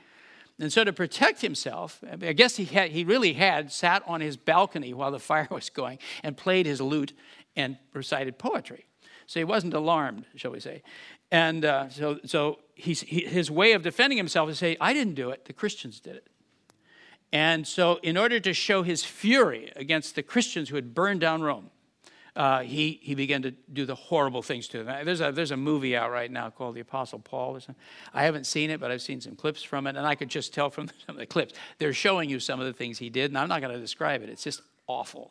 And 0.59 0.72
so 0.72 0.85
to 0.85 0.92
protect 0.92 1.40
himself, 1.40 2.03
I 2.22 2.33
guess 2.35 2.57
he, 2.57 2.66
had, 2.66 2.90
he 2.90 3.05
really 3.05 3.33
had 3.33 3.72
sat 3.72 4.03
on 4.07 4.20
his 4.20 4.37
balcony 4.37 4.92
while 4.92 5.11
the 5.11 5.18
fire 5.31 5.48
was 5.50 5.70
going 5.70 5.98
and 6.22 6.37
played 6.37 6.66
his 6.66 6.81
lute 6.81 7.12
and 7.57 7.79
recited 7.94 8.38
poetry. 8.38 8.87
So 9.31 9.38
he 9.38 9.45
wasn't 9.45 9.75
alarmed, 9.75 10.27
shall 10.35 10.51
we 10.51 10.59
say. 10.59 10.83
And 11.31 11.64
uh, 11.64 11.88
so, 11.88 12.19
so 12.25 12.59
he, 12.75 12.95
his 12.95 13.49
way 13.49 13.75
of 13.75 13.83
defending 13.85 14.19
himself 14.19 14.51
is 14.51 14.59
say, 14.59 14.77
I 14.81 14.93
didn't 14.93 15.14
do 15.14 15.31
it, 15.31 15.45
the 15.45 15.53
Christians 15.53 16.01
did 16.01 16.16
it. 16.16 16.27
And 17.33 17.64
so, 17.64 18.01
in 18.03 18.16
order 18.16 18.40
to 18.40 18.53
show 18.53 18.83
his 18.83 19.05
fury 19.05 19.71
against 19.77 20.16
the 20.16 20.25
Christians 20.25 20.69
who 20.69 20.75
had 20.75 20.95
burned 20.95 21.21
down 21.21 21.43
Rome, 21.43 21.71
uh, 22.35 22.62
he, 22.62 22.99
he 23.05 23.14
began 23.14 23.43
to 23.43 23.53
do 23.73 23.87
the 23.87 23.95
horrible 23.95 24.43
things 24.43 24.66
to 24.66 24.83
them. 24.83 25.05
There's 25.05 25.21
a, 25.21 25.31
there's 25.31 25.53
a 25.53 25.57
movie 25.57 25.97
out 25.97 26.11
right 26.11 26.29
now 26.29 26.51
called 26.51 26.75
The 26.75 26.81
Apostle 26.81 27.21
Paul. 27.21 27.55
Or 27.55 27.61
something. 27.61 27.81
I 28.12 28.25
haven't 28.25 28.47
seen 28.47 28.69
it, 28.71 28.81
but 28.81 28.90
I've 28.90 29.01
seen 29.01 29.21
some 29.21 29.37
clips 29.37 29.62
from 29.62 29.87
it, 29.87 29.95
and 29.95 30.05
I 30.05 30.16
could 30.16 30.29
just 30.29 30.53
tell 30.53 30.71
from 30.71 30.88
some 31.07 31.14
of 31.14 31.19
the 31.19 31.27
clips. 31.27 31.55
They're 31.79 31.93
showing 31.93 32.29
you 32.29 32.40
some 32.40 32.59
of 32.59 32.66
the 32.66 32.73
things 32.73 32.99
he 32.99 33.11
did, 33.11 33.31
and 33.31 33.38
I'm 33.38 33.49
not 33.49 33.61
going 33.61 33.73
to 33.73 33.81
describe 33.81 34.25
it. 34.25 34.29
It's 34.29 34.43
just 34.43 34.61
awful. 34.88 35.31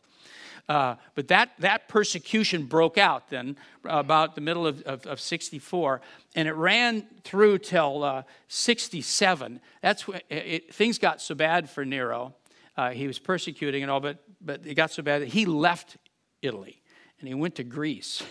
Uh, 0.70 0.96
but 1.16 1.28
that, 1.30 1.50
that 1.58 1.88
persecution 1.88 2.66
broke 2.68 3.00
out 3.00 3.30
then 3.30 3.58
about 3.84 4.36
the 4.36 4.42
middle 4.42 4.68
of, 4.68 4.84
of, 4.84 5.06
of 5.08 5.20
64, 5.20 6.00
and 6.36 6.48
it 6.48 6.54
ran 6.54 7.08
through 7.24 7.58
till 7.58 8.04
uh, 8.04 8.22
67. 8.50 9.60
That's 9.82 10.08
when 10.08 10.22
it, 10.30 10.46
it, 10.46 10.74
things 10.74 11.00
got 11.00 11.22
so 11.22 11.34
bad 11.34 11.72
for 11.72 11.84
Nero. 11.84 12.36
Uh, 12.78 12.92
he 12.92 13.08
was 13.08 13.18
persecuting 13.18 13.82
and 13.82 13.92
all, 13.92 14.00
but, 14.00 14.20
but 14.40 14.66
it 14.66 14.76
got 14.76 14.92
so 14.92 15.02
bad 15.02 15.24
that 15.24 15.30
he 15.30 15.48
left 15.48 15.98
Italy 16.44 16.80
and 17.20 17.28
he 17.28 17.34
went 17.34 17.56
to 17.56 17.64
Greece. 17.64 18.22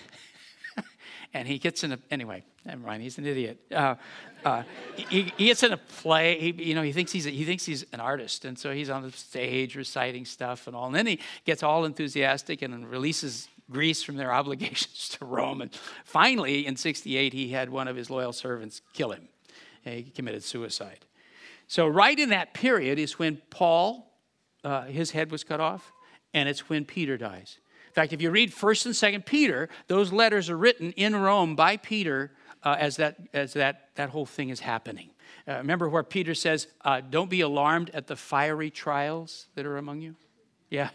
and 1.35 1.48
he 1.48 1.59
gets 1.59 1.83
in 1.83 1.90
a, 1.90 1.98
anyway, 2.09 2.44
never 2.64 2.87
mind, 2.87 3.03
he's 3.03 3.18
an 3.18 3.27
idiot. 3.27 3.59
Uh, 3.74 3.96
uh, 4.44 4.62
he, 4.96 5.33
he, 5.37 5.46
gets 5.46 5.62
in 5.62 5.72
a 5.72 5.77
play, 5.77 6.38
he, 6.38 6.64
you 6.64 6.74
know, 6.74 6.83
he 6.83 6.92
thinks, 6.92 7.12
he's 7.12 7.27
a, 7.27 7.31
he 7.31 7.44
thinks 7.44 7.64
he's 7.64 7.85
an 7.92 8.01
artist, 8.01 8.44
and 8.44 8.59
so 8.59 8.72
he's 8.72 8.90
on 8.90 9.03
the 9.03 9.12
stage 9.12 9.77
reciting 9.77 10.24
stuff 10.24 10.66
and 10.66 10.77
all. 10.77 10.87
And 10.87 10.94
then 10.94 11.07
he 11.07 11.20
gets 11.44 11.62
all 11.62 11.85
enthusiastic 11.85 12.62
and 12.62 12.88
releases 12.88 13.48
Greece 13.70 14.03
from 14.03 14.16
their 14.16 14.33
obligations 14.40 15.11
to 15.18 15.24
Rome. 15.24 15.61
And 15.61 15.70
finally, 16.05 16.66
in 16.66 16.77
68, 16.77 17.33
he 17.33 17.51
had 17.51 17.70
one 17.70 17.88
of 17.88 17.96
his 17.96 18.11
loyal 18.11 18.33
servants 18.33 18.81
kill 18.92 19.12
him. 19.12 19.29
He 19.83 20.05
committed 20.05 20.44
suicide. 20.44 21.07
So, 21.66 21.87
right 21.87 22.18
in 22.18 22.31
that 22.31 22.55
period 22.55 22.98
is 22.98 23.18
when 23.18 23.40
Paul, 23.51 24.11
uh, 24.64 24.85
his 24.85 25.11
head 25.11 25.31
was 25.31 25.44
cut 25.44 25.61
off, 25.61 25.92
and 26.33 26.48
it's 26.48 26.68
when 26.68 26.85
Peter 26.85 27.16
dies. 27.16 27.59
In 27.88 27.92
fact, 27.92 28.12
if 28.12 28.22
you 28.22 28.31
read 28.31 28.53
1st 28.53 28.87
and 28.87 28.94
2nd 28.94 29.27
Peter, 29.27 29.68
those 29.87 30.12
letters 30.12 30.48
are 30.51 30.57
written 30.57 30.92
in 30.92 31.16
Rome 31.16 31.57
by 31.57 31.77
Peter 31.77 32.33
uh, 32.62 32.77
as, 32.79 32.97
that, 32.97 33.16
as 33.33 33.53
that, 33.55 33.90
that 33.94 34.11
whole 34.11 34.27
thing 34.27 34.49
is 34.49 34.61
happening. 34.61 35.11
Uh, 35.47 35.57
remember 35.57 35.88
where 35.88 36.03
Peter 36.03 36.35
says, 36.35 36.66
uh, 36.85 37.01
Don't 37.01 37.31
be 37.31 37.40
alarmed 37.40 37.90
at 37.94 38.07
the 38.07 38.16
fiery 38.16 38.71
trials 38.71 39.47
that 39.55 39.66
are 39.66 39.77
among 39.77 40.01
you? 40.01 40.16
Yeah, 40.71 40.90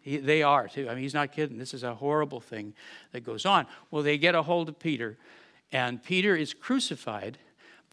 he, 0.00 0.16
they 0.16 0.42
are 0.42 0.68
too. 0.68 0.88
I 0.88 0.94
mean, 0.94 1.02
he's 1.02 1.14
not 1.14 1.32
kidding. 1.32 1.58
This 1.58 1.74
is 1.74 1.82
a 1.82 1.94
horrible 1.94 2.40
thing 2.40 2.74
that 3.12 3.20
goes 3.20 3.46
on. 3.46 3.66
Well, 3.90 4.02
they 4.02 4.18
get 4.18 4.34
a 4.34 4.42
hold 4.42 4.68
of 4.68 4.78
Peter, 4.78 5.16
and 5.70 6.02
Peter 6.02 6.36
is 6.36 6.54
crucified 6.54 7.38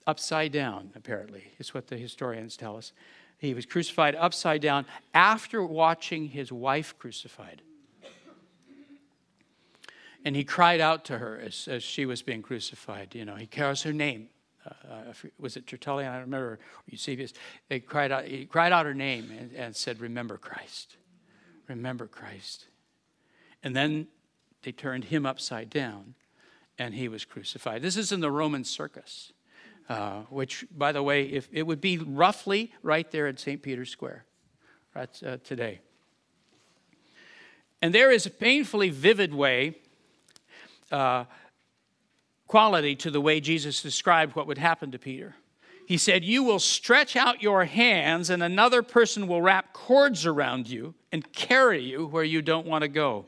upside 0.07 0.51
down, 0.51 0.91
apparently, 0.95 1.51
is 1.59 1.73
what 1.73 1.87
the 1.87 1.97
historians 1.97 2.57
tell 2.57 2.77
us. 2.77 2.93
He 3.37 3.53
was 3.53 3.65
crucified 3.65 4.15
upside 4.15 4.61
down 4.61 4.85
after 5.13 5.63
watching 5.63 6.27
his 6.27 6.51
wife 6.51 6.97
crucified. 6.97 7.61
And 10.25 10.35
he 10.35 10.43
cried 10.43 10.81
out 10.81 11.05
to 11.05 11.17
her 11.17 11.39
as, 11.39 11.67
as 11.69 11.83
she 11.83 12.05
was 12.05 12.21
being 12.21 12.41
crucified. 12.41 13.15
You 13.15 13.25
know, 13.25 13.35
he 13.35 13.45
calls 13.45 13.83
her 13.83 13.93
name. 13.93 14.27
Uh, 14.65 14.73
uh 14.91 15.13
was 15.39 15.55
it 15.55 15.65
Tertullian? 15.65 16.09
I 16.09 16.15
don't 16.15 16.25
remember. 16.25 16.59
Eusebius. 16.87 17.33
They 17.69 17.79
cried 17.79 18.11
out, 18.11 18.25
he 18.25 18.45
cried 18.45 18.71
out 18.71 18.85
her 18.85 18.93
name 18.93 19.31
and, 19.37 19.51
and 19.53 19.75
said, 19.75 20.01
Remember 20.01 20.37
Christ. 20.37 20.97
Remember 21.67 22.07
Christ. 22.07 22.65
And 23.63 23.75
then 23.75 24.07
they 24.63 24.71
turned 24.71 25.05
him 25.05 25.25
upside 25.25 25.69
down 25.69 26.15
and 26.77 26.93
he 26.93 27.07
was 27.07 27.25
crucified. 27.25 27.81
This 27.81 27.97
is 27.97 28.11
in 28.11 28.21
the 28.21 28.31
Roman 28.31 28.63
circus, 28.63 29.33
uh, 29.89 30.21
which, 30.29 30.65
by 30.75 30.91
the 30.91 31.03
way, 31.03 31.23
if 31.23 31.49
it 31.51 31.63
would 31.63 31.81
be 31.81 31.97
roughly 31.97 32.73
right 32.81 33.09
there 33.11 33.27
at 33.27 33.39
St. 33.39 33.61
Peter's 33.61 33.89
Square 33.89 34.25
right, 34.95 35.23
uh, 35.23 35.37
today. 35.43 35.81
And 37.81 37.93
there 37.93 38.11
is 38.11 38.25
a 38.25 38.29
painfully 38.29 38.89
vivid 38.89 39.33
way 39.33 39.75
uh, 40.91 41.25
quality 42.47 42.95
to 42.95 43.11
the 43.11 43.21
way 43.21 43.39
Jesus 43.39 43.81
described 43.81 44.35
what 44.35 44.47
would 44.47 44.57
happen 44.57 44.91
to 44.91 44.99
Peter. 44.99 45.35
He 45.85 45.97
said, 45.97 46.23
You 46.23 46.43
will 46.43 46.59
stretch 46.59 47.15
out 47.15 47.41
your 47.41 47.65
hands, 47.65 48.29
and 48.29 48.43
another 48.43 48.83
person 48.83 49.27
will 49.27 49.41
wrap 49.41 49.73
cords 49.73 50.25
around 50.25 50.69
you 50.69 50.93
and 51.11 51.31
carry 51.33 51.81
you 51.81 52.05
where 52.05 52.23
you 52.23 52.41
don't 52.41 52.67
want 52.67 52.83
to 52.83 52.87
go. 52.87 53.25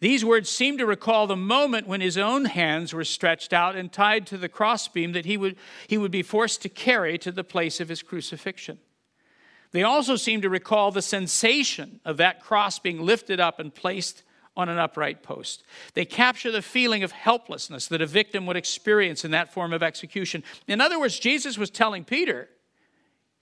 These 0.00 0.24
words 0.24 0.48
seem 0.48 0.78
to 0.78 0.86
recall 0.86 1.26
the 1.26 1.36
moment 1.36 1.86
when 1.86 2.00
his 2.00 2.16
own 2.16 2.46
hands 2.46 2.94
were 2.94 3.04
stretched 3.04 3.52
out 3.52 3.76
and 3.76 3.92
tied 3.92 4.26
to 4.28 4.38
the 4.38 4.48
crossbeam 4.48 5.12
that 5.12 5.26
he 5.26 5.36
would, 5.36 5.56
he 5.86 5.98
would 5.98 6.10
be 6.10 6.22
forced 6.22 6.62
to 6.62 6.70
carry 6.70 7.18
to 7.18 7.30
the 7.30 7.44
place 7.44 7.80
of 7.80 7.90
his 7.90 8.02
crucifixion. 8.02 8.78
They 9.72 9.82
also 9.82 10.16
seem 10.16 10.40
to 10.40 10.48
recall 10.48 10.90
the 10.90 11.02
sensation 11.02 12.00
of 12.04 12.16
that 12.16 12.40
cross 12.40 12.78
being 12.78 13.02
lifted 13.02 13.38
up 13.38 13.60
and 13.60 13.74
placed 13.74 14.22
on 14.56 14.68
an 14.68 14.78
upright 14.78 15.22
post. 15.22 15.62
They 15.94 16.04
capture 16.04 16.50
the 16.50 16.62
feeling 16.62 17.02
of 17.02 17.12
helplessness 17.12 17.86
that 17.88 18.02
a 18.02 18.06
victim 18.06 18.46
would 18.46 18.56
experience 18.56 19.24
in 19.24 19.30
that 19.30 19.52
form 19.52 19.72
of 19.72 19.82
execution. 19.82 20.42
In 20.66 20.80
other 20.80 20.98
words, 20.98 21.18
Jesus 21.18 21.56
was 21.56 21.70
telling 21.70 22.04
Peter, 22.04 22.48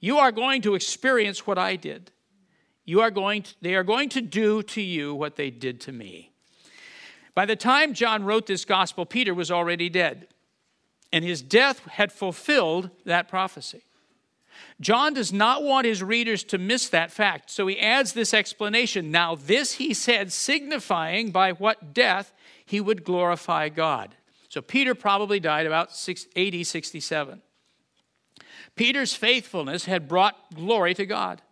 You 0.00 0.18
are 0.18 0.32
going 0.32 0.62
to 0.62 0.74
experience 0.74 1.46
what 1.46 1.58
I 1.58 1.76
did. 1.76 2.12
You 2.84 3.00
are 3.00 3.10
going 3.10 3.42
to, 3.42 3.54
they 3.60 3.74
are 3.74 3.84
going 3.84 4.08
to 4.10 4.20
do 4.20 4.62
to 4.62 4.80
you 4.80 5.14
what 5.14 5.36
they 5.36 5.50
did 5.50 5.80
to 5.82 5.92
me. 5.92 6.32
By 7.34 7.46
the 7.46 7.56
time 7.56 7.94
John 7.94 8.24
wrote 8.24 8.46
this 8.46 8.64
gospel, 8.64 9.06
Peter 9.06 9.34
was 9.34 9.50
already 9.50 9.88
dead, 9.88 10.28
and 11.12 11.24
his 11.24 11.42
death 11.42 11.80
had 11.86 12.12
fulfilled 12.12 12.90
that 13.04 13.28
prophecy. 13.28 13.82
John 14.80 15.14
does 15.14 15.32
not 15.32 15.62
want 15.62 15.86
his 15.86 16.02
readers 16.02 16.44
to 16.44 16.58
miss 16.58 16.88
that 16.88 17.10
fact, 17.10 17.50
so 17.50 17.66
he 17.66 17.80
adds 17.80 18.12
this 18.12 18.32
explanation. 18.32 19.10
Now, 19.10 19.34
this 19.34 19.74
he 19.74 19.92
said, 19.92 20.32
signifying 20.32 21.30
by 21.30 21.52
what 21.52 21.92
death 21.92 22.32
he 22.64 22.80
would 22.80 23.04
glorify 23.04 23.68
God. 23.68 24.14
So, 24.48 24.62
Peter 24.62 24.94
probably 24.94 25.40
died 25.40 25.66
about 25.66 25.90
AD 26.36 26.66
67. 26.66 27.42
Peter's 28.76 29.14
faithfulness 29.14 29.86
had 29.86 30.08
brought 30.08 30.54
glory 30.54 30.94
to 30.94 31.04
God. 31.04 31.42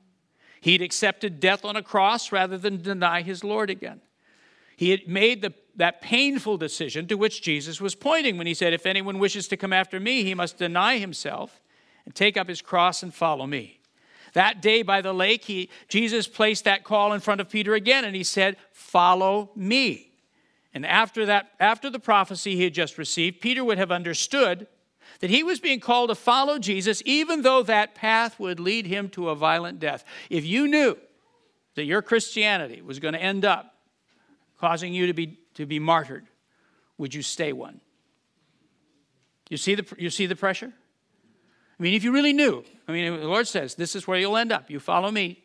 He'd 0.61 0.83
accepted 0.83 1.41
death 1.41 1.65
on 1.65 1.77
a 1.77 1.83
cross 1.83 2.33
rather 2.33 2.57
than 2.57 2.81
deny 2.81 3.23
his 3.23 3.45
Lord 3.45 3.71
again. 3.71 4.01
He 4.77 4.91
had 4.91 5.09
made 5.09 5.43
the, 5.43 5.55
that 5.77 6.03
painful 6.03 6.59
decision 6.59 7.07
to 7.09 7.17
which 7.17 7.43
Jesus 7.43 7.81
was 7.81 7.95
pointing 7.95 8.39
when 8.39 8.47
he 8.47 8.55
said, 8.55 8.73
If 8.73 8.87
anyone 8.87 9.19
wishes 9.19 9.49
to 9.49 9.57
come 9.57 9.73
after 9.73 9.99
me, 9.99 10.23
he 10.23 10.35
must 10.35 10.59
deny 10.59 10.99
himself 10.99 11.61
and 12.07 12.15
take 12.15 12.39
up 12.39 12.49
his 12.49 12.63
cross 12.63 13.03
and 13.03 13.13
follow 13.13 13.47
me. 13.47 13.81
That 14.33 14.63
day 14.63 14.83
by 14.83 15.03
the 15.03 15.13
lake, 15.13 15.45
he, 15.45 15.69
Jesus 15.89 16.27
placed 16.27 16.65
that 16.65 16.85
call 16.85 17.13
in 17.13 17.21
front 17.21 17.41
of 17.41 17.51
Peter 17.51 17.75
again 17.75 18.05
and 18.05 18.17
he 18.17 18.25
said, 18.25 18.57
Follow 18.73 19.51
me. 19.55 20.13
And 20.73 20.85
after 20.87 21.27
that, 21.27 21.51
after 21.59 21.91
the 21.91 21.99
prophecy 21.99 22.55
he 22.55 22.65
had 22.65 22.75
just 22.75 22.99
received, 22.99 23.41
Peter 23.41 23.65
would 23.65 23.79
have 23.79 23.91
understood 23.91 24.67
that 25.21 25.31
he 25.31 25.43
was 25.43 25.59
being 25.59 25.81
called 25.81 26.11
to 26.11 26.15
follow 26.15 26.59
Jesus, 26.59 27.03
even 27.07 27.43
though 27.43 27.63
that 27.63 27.95
path 27.95 28.39
would 28.39 28.61
lead 28.61 28.87
him 28.87 29.09
to 29.11 29.31
a 29.31 29.35
violent 29.35 29.81
death. 29.81 30.05
If 30.29 30.45
you 30.45 30.69
knew 30.69 30.99
that 31.75 31.85
your 31.85 32.03
Christianity 32.03 32.83
was 32.83 32.99
going 32.99 33.15
to 33.15 33.23
end 33.23 33.45
up 33.45 33.75
causing 34.59 34.93
you 34.93 35.07
to 35.07 35.15
be, 35.15 35.39
to 35.55 35.65
be 35.65 35.79
martyred, 35.79 36.27
would 36.99 37.15
you 37.15 37.23
stay 37.23 37.53
one? 37.53 37.81
You 39.49 39.57
see 39.57 39.75
the, 39.75 39.87
you 39.97 40.11
see 40.11 40.27
the 40.27 40.37
pressure? 40.37 40.73
I 41.79 41.83
mean, 41.83 41.95
if 41.95 42.05
you 42.05 42.13
really 42.13 42.33
knew, 42.33 42.65
I 42.89 42.93
mean, 42.93 43.21
the 43.21 43.27
Lord 43.27 43.47
says, 43.47 43.75
this 43.75 43.95
is 43.95 44.07
where 44.07 44.19
you'll 44.19 44.37
end 44.37 44.53
up. 44.53 44.71
You 44.71 44.81
follow 44.81 45.11
me, 45.11 45.43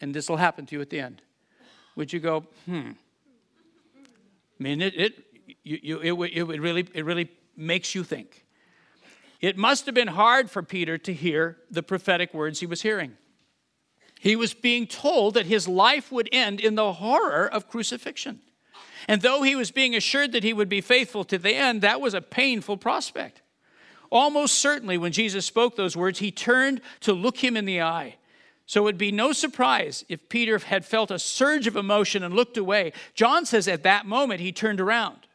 and 0.00 0.12
this 0.12 0.28
will 0.28 0.36
happen 0.36 0.66
to 0.66 0.74
you 0.74 0.80
at 0.80 0.90
the 0.90 1.00
end. 1.00 1.22
Would 1.94 2.12
you 2.12 2.18
go, 2.18 2.44
hmm? 2.66 2.90
I 3.98 4.62
mean, 4.62 4.82
it, 4.82 4.94
it, 4.96 5.24
you, 5.62 6.00
you, 6.02 6.22
it, 6.22 6.32
it, 6.36 6.60
really, 6.60 6.86
it 6.92 7.04
really 7.04 7.28
makes 7.56 7.94
you 7.94 8.02
think. 8.02 8.44
It 9.40 9.56
must 9.56 9.86
have 9.86 9.94
been 9.94 10.08
hard 10.08 10.50
for 10.50 10.62
Peter 10.62 10.98
to 10.98 11.14
hear 11.14 11.56
the 11.70 11.82
prophetic 11.82 12.34
words 12.34 12.60
he 12.60 12.66
was 12.66 12.82
hearing. 12.82 13.16
He 14.18 14.36
was 14.36 14.52
being 14.52 14.86
told 14.86 15.34
that 15.34 15.46
his 15.46 15.66
life 15.66 16.12
would 16.12 16.28
end 16.30 16.60
in 16.60 16.74
the 16.74 16.92
horror 16.94 17.46
of 17.46 17.68
crucifixion. 17.68 18.40
And 19.08 19.22
though 19.22 19.42
he 19.42 19.56
was 19.56 19.70
being 19.70 19.96
assured 19.96 20.32
that 20.32 20.44
he 20.44 20.52
would 20.52 20.68
be 20.68 20.82
faithful 20.82 21.24
to 21.24 21.38
the 21.38 21.54
end, 21.54 21.80
that 21.80 22.02
was 22.02 22.12
a 22.12 22.20
painful 22.20 22.76
prospect. 22.76 23.40
Almost 24.10 24.56
certainly, 24.56 24.98
when 24.98 25.12
Jesus 25.12 25.46
spoke 25.46 25.76
those 25.76 25.96
words, 25.96 26.18
he 26.18 26.32
turned 26.32 26.80
to 27.00 27.12
look 27.12 27.38
him 27.38 27.56
in 27.56 27.64
the 27.64 27.80
eye. 27.80 28.16
So 28.66 28.82
it 28.82 28.84
would 28.84 28.98
be 28.98 29.12
no 29.12 29.32
surprise 29.32 30.04
if 30.08 30.28
Peter 30.28 30.58
had 30.58 30.84
felt 30.84 31.10
a 31.10 31.18
surge 31.18 31.66
of 31.66 31.76
emotion 31.76 32.22
and 32.22 32.34
looked 32.34 32.56
away. 32.56 32.92
John 33.14 33.44
says 33.44 33.66
at 33.66 33.82
that 33.84 34.06
moment 34.06 34.40
he 34.40 34.52
turned 34.52 34.80
around 34.80 35.26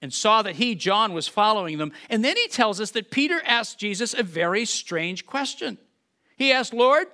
and 0.00 0.12
saw 0.12 0.42
that 0.42 0.56
he, 0.56 0.74
John, 0.74 1.12
was 1.12 1.28
following 1.28 1.78
them. 1.78 1.92
And 2.08 2.24
then 2.24 2.36
he 2.36 2.48
tells 2.48 2.80
us 2.80 2.92
that 2.92 3.10
Peter 3.10 3.40
asked 3.44 3.78
Jesus 3.78 4.14
a 4.14 4.22
very 4.22 4.64
strange 4.64 5.26
question. 5.26 5.78
He 6.36 6.52
asked, 6.52 6.72
Lord, 6.72 7.08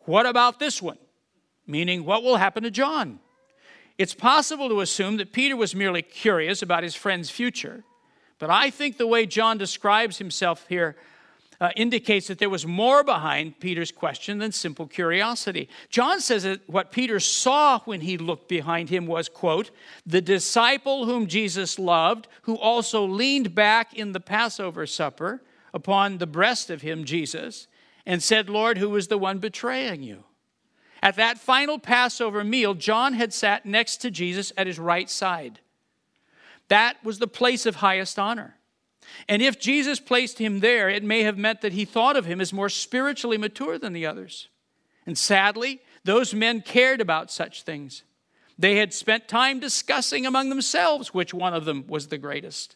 what 0.00 0.26
about 0.26 0.58
this 0.58 0.82
one? 0.82 0.98
Meaning, 1.66 2.04
what 2.04 2.22
will 2.22 2.36
happen 2.36 2.62
to 2.62 2.70
John? 2.70 3.20
It's 3.98 4.14
possible 4.14 4.68
to 4.68 4.80
assume 4.80 5.16
that 5.16 5.32
Peter 5.32 5.56
was 5.56 5.74
merely 5.74 6.02
curious 6.02 6.62
about 6.62 6.82
his 6.82 6.94
friend's 6.94 7.30
future, 7.30 7.84
but 8.38 8.50
I 8.50 8.70
think 8.70 8.96
the 8.96 9.06
way 9.06 9.26
John 9.26 9.58
describes 9.58 10.18
himself 10.18 10.66
here 10.68 10.96
uh, 11.60 11.70
indicates 11.76 12.26
that 12.28 12.38
there 12.38 12.50
was 12.50 12.66
more 12.66 13.02
behind 13.02 13.58
Peter's 13.60 13.92
question 13.92 14.38
than 14.38 14.52
simple 14.52 14.86
curiosity. 14.86 15.68
John 15.88 16.20
says 16.20 16.42
that 16.42 16.68
what 16.68 16.92
Peter 16.92 17.18
saw 17.18 17.80
when 17.80 18.02
he 18.02 18.18
looked 18.18 18.48
behind 18.48 18.90
him 18.90 19.06
was, 19.06 19.28
quote, 19.28 19.70
the 20.04 20.20
disciple 20.20 21.06
whom 21.06 21.26
Jesus 21.26 21.78
loved, 21.78 22.28
who 22.42 22.56
also 22.56 23.06
leaned 23.06 23.54
back 23.54 23.94
in 23.94 24.12
the 24.12 24.20
Passover 24.20 24.86
supper 24.86 25.42
upon 25.72 26.18
the 26.18 26.26
breast 26.26 26.70
of 26.70 26.82
him, 26.82 27.04
Jesus, 27.04 27.66
and 28.04 28.22
said, 28.22 28.50
Lord, 28.50 28.78
who 28.78 28.94
is 28.96 29.08
the 29.08 29.18
one 29.18 29.38
betraying 29.38 30.02
you? 30.02 30.24
At 31.02 31.16
that 31.16 31.38
final 31.38 31.78
Passover 31.78 32.44
meal, 32.44 32.74
John 32.74 33.14
had 33.14 33.32
sat 33.32 33.66
next 33.66 33.98
to 33.98 34.10
Jesus 34.10 34.52
at 34.56 34.66
his 34.66 34.78
right 34.78 35.08
side. 35.08 35.60
That 36.68 36.96
was 37.04 37.18
the 37.18 37.26
place 37.26 37.66
of 37.66 37.76
highest 37.76 38.18
honor. 38.18 38.56
And 39.28 39.40
if 39.40 39.58
Jesus 39.58 40.00
placed 40.00 40.38
him 40.38 40.60
there, 40.60 40.88
it 40.88 41.04
may 41.04 41.22
have 41.22 41.38
meant 41.38 41.60
that 41.60 41.72
he 41.72 41.84
thought 41.84 42.16
of 42.16 42.26
him 42.26 42.40
as 42.40 42.52
more 42.52 42.68
spiritually 42.68 43.38
mature 43.38 43.78
than 43.78 43.92
the 43.92 44.06
others. 44.06 44.48
And 45.06 45.16
sadly, 45.16 45.80
those 46.04 46.34
men 46.34 46.60
cared 46.60 47.00
about 47.00 47.30
such 47.30 47.62
things. 47.62 48.02
They 48.58 48.76
had 48.76 48.92
spent 48.92 49.28
time 49.28 49.60
discussing 49.60 50.26
among 50.26 50.48
themselves 50.48 51.14
which 51.14 51.34
one 51.34 51.54
of 51.54 51.64
them 51.64 51.84
was 51.86 52.08
the 52.08 52.18
greatest. 52.18 52.74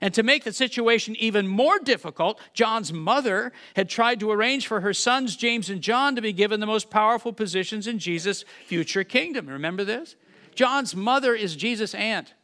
And 0.00 0.12
to 0.14 0.22
make 0.22 0.44
the 0.44 0.52
situation 0.52 1.16
even 1.16 1.48
more 1.48 1.78
difficult, 1.78 2.38
John's 2.52 2.92
mother 2.92 3.52
had 3.74 3.88
tried 3.88 4.20
to 4.20 4.30
arrange 4.30 4.66
for 4.66 4.80
her 4.80 4.92
sons, 4.92 5.34
James 5.34 5.70
and 5.70 5.80
John, 5.80 6.14
to 6.14 6.22
be 6.22 6.32
given 6.32 6.60
the 6.60 6.66
most 6.66 6.90
powerful 6.90 7.32
positions 7.32 7.86
in 7.86 7.98
Jesus' 7.98 8.44
future 8.66 9.04
kingdom. 9.04 9.46
Remember 9.46 9.82
this? 9.82 10.14
John's 10.54 10.94
mother 10.94 11.34
is 11.34 11.56
Jesus' 11.56 11.94
aunt, 11.94 12.34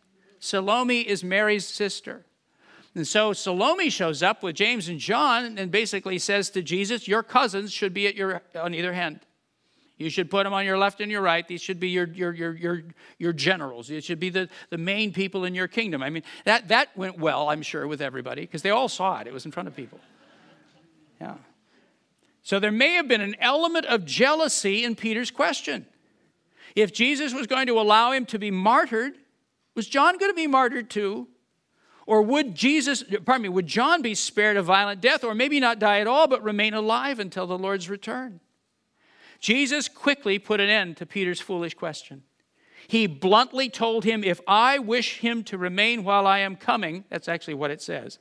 Salome 0.41 1.01
is 1.01 1.23
Mary's 1.23 1.67
sister. 1.67 2.25
And 2.95 3.07
so 3.07 3.33
Salome 3.33 3.91
shows 3.91 4.23
up 4.23 4.43
with 4.43 4.57
James 4.57 4.89
and 4.89 4.99
John 4.99 5.59
and 5.59 5.71
basically 5.71 6.19
says 6.19 6.51
to 6.51 6.63
Jesus, 6.63 7.07
Your 7.07 7.23
cousins 7.23 7.73
should 7.73 7.95
be 7.95 8.09
at 8.09 8.17
your, 8.17 8.43
on 8.57 8.75
either 8.75 8.93
hand. 8.93 9.21
You 9.97 10.09
should 10.09 10.31
put 10.31 10.45
them 10.45 10.55
on 10.55 10.65
your 10.65 10.79
left 10.79 11.03
and 11.03 11.13
your 11.13 11.21
right. 11.21 11.47
These 11.47 11.61
should 11.61 11.79
be 11.79 11.91
your, 11.91 12.07
your, 12.09 12.33
your, 12.33 12.57
your, 12.57 12.83
your 13.19 13.33
generals. 13.35 13.91
It 13.91 14.03
should 14.03 14.19
be 14.19 14.31
the, 14.31 14.49
the 14.71 14.79
main 14.79 15.13
people 15.13 15.45
in 15.45 15.55
your 15.55 15.69
kingdom. 15.69 16.03
I 16.03 16.09
mean, 16.09 16.23
that, 16.47 16.69
that 16.69 16.97
went 16.97 17.19
well, 17.19 17.51
I'm 17.51 17.61
sure, 17.61 17.87
with 17.87 18.01
everybody 18.01 18.41
because 18.41 18.63
they 18.63 18.71
all 18.71 18.89
saw 18.89 19.21
it. 19.21 19.27
It 19.27 19.33
was 19.35 19.45
in 19.45 19.53
front 19.53 19.69
of 19.69 19.77
people. 19.77 20.01
Yeah. 21.21 21.35
So 22.43 22.59
there 22.59 22.73
may 22.73 22.95
have 22.95 23.09
been 23.09 23.21
an 23.21 23.37
element 23.41 23.85
of 23.87 24.07
jealousy 24.07 24.85
in 24.85 24.97
Peter's 24.97 25.31
question. 25.31 25.85
If 26.75 26.95
Jesus 26.95 27.35
was 27.35 27.47
going 27.47 27.67
to 27.67 27.79
allow 27.79 28.13
him 28.13 28.25
to 28.27 28.39
be 28.39 28.51
martyred, 28.51 29.13
was 29.75 29.87
John 29.87 30.19
going 30.19 30.31
to 30.31 30.37
be 30.37 30.47
martyred 30.47 30.91
too? 30.91 31.29
Or 32.07 32.23
would 32.23 32.55
Jesus, 32.55 33.05
pardon 33.25 33.43
me, 33.43 33.49
would 33.49 33.67
John 33.67 34.03
be 34.03 34.15
spared 34.15 34.57
a 34.57 34.63
violent 34.63 35.01
death, 35.01 35.23
or 35.23 35.35
maybe 35.35 35.61
not 35.61 35.79
die 35.79 36.01
at 36.01 36.07
all, 36.07 36.27
but 36.27 36.43
remain 36.43 36.75
alive 36.75 37.21
until 37.21 37.47
the 37.47 37.59
Lord's 37.59 37.89
return? 37.89 38.41
Jesus 39.39 39.89
quickly 39.89 40.39
put 40.39 40.61
an 40.61 40.69
end 40.69 40.97
to 40.97 41.07
Peter's 41.07 41.41
foolish 41.41 41.75
question. 41.75 42.23
He 42.89 43.07
bluntly 43.07 43.69
told 43.71 44.05
him, 44.05 44.25
If 44.25 44.41
I 44.49 44.79
wish 44.79 45.19
him 45.19 45.45
to 45.45 45.57
remain 45.57 46.03
while 46.03 46.27
I 46.27 46.41
am 46.41 46.57
coming, 46.57 47.05
that's 47.09 47.29
actually 47.29 47.55
what 47.55 47.71
it 47.71 47.81
says. 47.81 48.19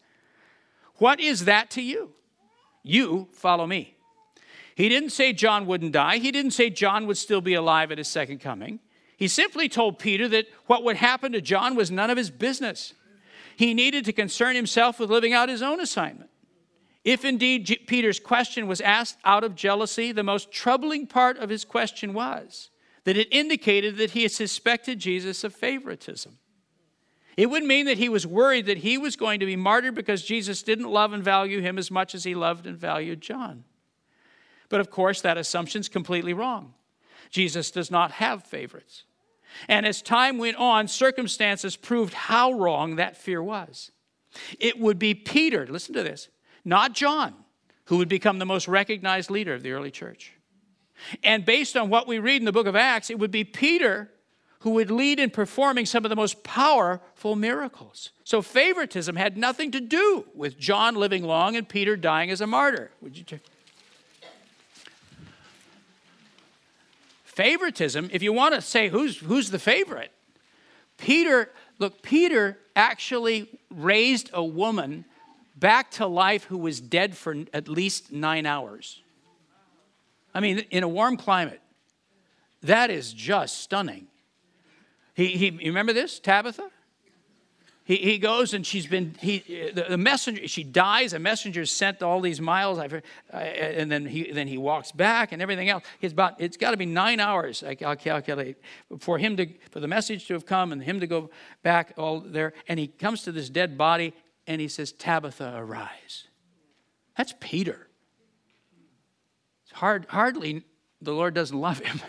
What 0.95 1.19
is 1.19 1.45
that 1.45 1.71
to 1.71 1.81
you? 1.81 2.11
You 2.83 3.27
follow 3.31 3.65
me. 3.65 3.95
He 4.75 4.87
didn't 4.87 5.09
say 5.09 5.33
John 5.33 5.65
wouldn't 5.65 5.93
die. 5.93 6.19
He 6.19 6.31
didn't 6.31 6.51
say 6.51 6.69
John 6.69 7.07
would 7.07 7.17
still 7.17 7.41
be 7.41 7.53
alive 7.53 7.91
at 7.91 7.97
his 7.97 8.07
second 8.07 8.39
coming. 8.39 8.79
He 9.19 9.27
simply 9.27 9.67
told 9.67 9.99
Peter 9.99 10.29
that 10.29 10.47
what 10.67 10.85
would 10.85 10.95
happen 10.95 11.33
to 11.33 11.41
John 11.41 11.75
was 11.75 11.91
none 11.91 12.09
of 12.09 12.15
his 12.17 12.29
business. 12.29 12.93
He 13.57 13.73
needed 13.73 14.05
to 14.05 14.13
concern 14.13 14.55
himself 14.55 14.97
with 14.97 15.09
living 15.09 15.33
out 15.33 15.49
his 15.49 15.61
own 15.61 15.81
assignment. 15.81 16.29
If 17.03 17.25
indeed 17.25 17.81
Peter's 17.85 18.19
question 18.19 18.65
was 18.65 18.79
asked 18.79 19.17
out 19.25 19.43
of 19.43 19.55
jealousy, 19.55 20.13
the 20.13 20.23
most 20.23 20.53
troubling 20.53 21.05
part 21.05 21.37
of 21.37 21.49
his 21.49 21.65
question 21.65 22.13
was 22.13 22.69
that 23.03 23.17
it 23.17 23.27
indicated 23.29 23.97
that 23.97 24.11
he 24.11 24.25
suspected 24.29 24.99
Jesus 24.99 25.43
of 25.43 25.53
favoritism. 25.53 26.37
It 27.35 27.49
would 27.49 27.63
mean 27.63 27.87
that 27.87 27.97
he 27.97 28.07
was 28.07 28.25
worried 28.25 28.67
that 28.67 28.77
he 28.77 28.97
was 28.97 29.17
going 29.17 29.41
to 29.41 29.45
be 29.45 29.57
martyred 29.57 29.95
because 29.95 30.23
Jesus 30.23 30.63
didn't 30.63 30.89
love 30.89 31.11
and 31.11 31.23
value 31.23 31.59
him 31.59 31.77
as 31.77 31.91
much 31.91 32.15
as 32.15 32.23
he 32.23 32.35
loved 32.35 32.65
and 32.65 32.77
valued 32.77 33.19
John. 33.19 33.65
But 34.69 34.79
of 34.79 34.89
course, 34.89 35.19
that 35.21 35.37
assumption's 35.37 35.89
completely 35.89 36.31
wrong. 36.31 36.73
Jesus 37.29 37.69
does 37.69 37.91
not 37.91 38.11
have 38.11 38.45
favorites. 38.45 39.03
And 39.67 39.85
as 39.85 40.01
time 40.01 40.37
went 40.37 40.57
on, 40.57 40.87
circumstances 40.87 41.75
proved 41.75 42.13
how 42.13 42.53
wrong 42.53 42.95
that 42.95 43.17
fear 43.17 43.41
was. 43.41 43.91
It 44.59 44.79
would 44.79 44.99
be 44.99 45.13
Peter, 45.13 45.65
listen 45.67 45.93
to 45.95 46.03
this, 46.03 46.29
not 46.63 46.93
John, 46.93 47.33
who 47.85 47.97
would 47.97 48.09
become 48.09 48.39
the 48.39 48.45
most 48.45 48.67
recognized 48.67 49.31
leader 49.31 49.53
of 49.53 49.63
the 49.63 49.71
early 49.71 49.91
church. 49.91 50.33
And 51.23 51.45
based 51.45 51.75
on 51.77 51.89
what 51.89 52.07
we 52.07 52.19
read 52.19 52.41
in 52.41 52.45
the 52.45 52.51
book 52.51 52.67
of 52.67 52.75
Acts, 52.75 53.09
it 53.09 53.17
would 53.17 53.31
be 53.31 53.43
Peter 53.43 54.11
who 54.59 54.71
would 54.71 54.91
lead 54.91 55.19
in 55.19 55.29
performing 55.29 55.85
some 55.85 56.03
of 56.03 56.09
the 56.09 56.15
most 56.15 56.43
powerful 56.43 57.35
miracles. 57.35 58.11
So 58.25 58.41
favoritism 58.41 59.15
had 59.15 59.37
nothing 59.37 59.71
to 59.71 59.79
do 59.79 60.25
with 60.35 60.57
John 60.59 60.95
living 60.95 61.23
long 61.23 61.55
and 61.55 61.67
Peter 61.67 61.95
dying 61.95 62.29
as 62.29 62.41
a 62.41 62.47
martyr. 62.47 62.91
Would 63.01 63.17
you 63.17 63.23
favoritism, 67.39 68.09
if 68.11 68.21
you 68.21 68.33
want 68.33 68.53
to 68.53 68.59
say 68.59 68.89
who's, 68.89 69.17
who's 69.17 69.49
the 69.49 69.59
favorite, 69.59 70.11
Peter, 70.97 71.49
look, 71.77 72.01
Peter 72.01 72.57
actually 72.75 73.47
raised 73.71 74.29
a 74.33 74.43
woman 74.43 75.05
back 75.55 75.89
to 75.89 76.05
life 76.05 76.43
who 76.43 76.57
was 76.57 76.81
dead 76.81 77.15
for 77.15 77.33
at 77.53 77.69
least 77.69 78.11
nine 78.11 78.45
hours. 78.45 79.01
I 80.33 80.41
mean, 80.41 80.65
in 80.69 80.83
a 80.83 80.87
warm 80.89 81.15
climate. 81.15 81.61
That 82.63 82.89
is 82.89 83.13
just 83.13 83.61
stunning. 83.61 84.07
He, 85.13 85.27
he, 85.27 85.45
you 85.45 85.71
remember 85.71 85.93
this, 85.93 86.19
Tabitha? 86.19 86.69
He, 87.89 87.95
he 87.95 88.17
goes 88.19 88.53
and 88.53 88.63
she's 88.63 88.85
been, 88.85 89.15
he, 89.19 89.39
the, 89.73 89.87
the 89.89 89.97
messenger, 89.97 90.47
she 90.47 90.63
dies. 90.63 91.13
A 91.13 91.17
messenger 91.17 91.65
sent 91.65 92.03
all 92.03 92.21
these 92.21 92.39
miles. 92.39 92.77
I've, 92.77 92.93
uh, 92.93 93.35
and 93.35 93.91
then 93.91 94.05
he, 94.05 94.31
then 94.31 94.47
he 94.47 94.59
walks 94.59 94.91
back 94.91 95.31
and 95.31 95.41
everything 95.41 95.69
else. 95.69 95.83
It's 95.99 96.13
about, 96.13 96.39
it's 96.39 96.55
got 96.55 96.69
to 96.69 96.77
be 96.77 96.85
nine 96.85 97.19
hours, 97.19 97.63
I, 97.63 97.75
will 97.81 97.95
calculate, 97.95 98.57
for 98.99 99.17
him 99.17 99.35
to, 99.37 99.47
for 99.71 99.79
the 99.79 99.87
message 99.87 100.27
to 100.27 100.35
have 100.35 100.45
come 100.45 100.71
and 100.71 100.83
him 100.83 100.99
to 100.99 101.07
go 101.07 101.31
back 101.63 101.95
all 101.97 102.19
there. 102.19 102.53
And 102.67 102.79
he 102.79 102.89
comes 102.89 103.23
to 103.23 103.31
this 103.31 103.49
dead 103.49 103.75
body 103.75 104.13
and 104.45 104.61
he 104.61 104.67
says, 104.67 104.91
Tabitha, 104.91 105.55
arise. 105.57 106.27
That's 107.17 107.33
Peter. 107.39 107.87
It's 109.63 109.73
hard, 109.73 110.05
hardly 110.09 110.63
the 111.01 111.13
Lord 111.13 111.33
doesn't 111.33 111.59
love 111.59 111.79
him. 111.79 111.99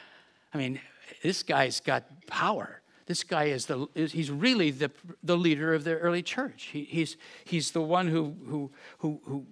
I 0.54 0.56
mean, 0.56 0.80
this 1.22 1.42
guy's 1.42 1.80
got 1.80 2.26
power 2.26 2.80
this 3.06 3.22
guy 3.22 3.44
is 3.44 3.66
the 3.66 3.86
is, 3.94 4.12
he's 4.12 4.30
really 4.30 4.70
the, 4.70 4.90
the 5.22 5.36
leader 5.36 5.72
of 5.74 5.84
the 5.84 5.96
early 5.96 6.22
church. 6.22 6.70
He, 6.72 6.84
he's 6.84 7.16
he's 7.44 7.70
the 7.70 7.80
one 7.80 8.08
who 8.08 8.34
who 8.46 8.70
who, 8.98 9.20
who 9.24 9.46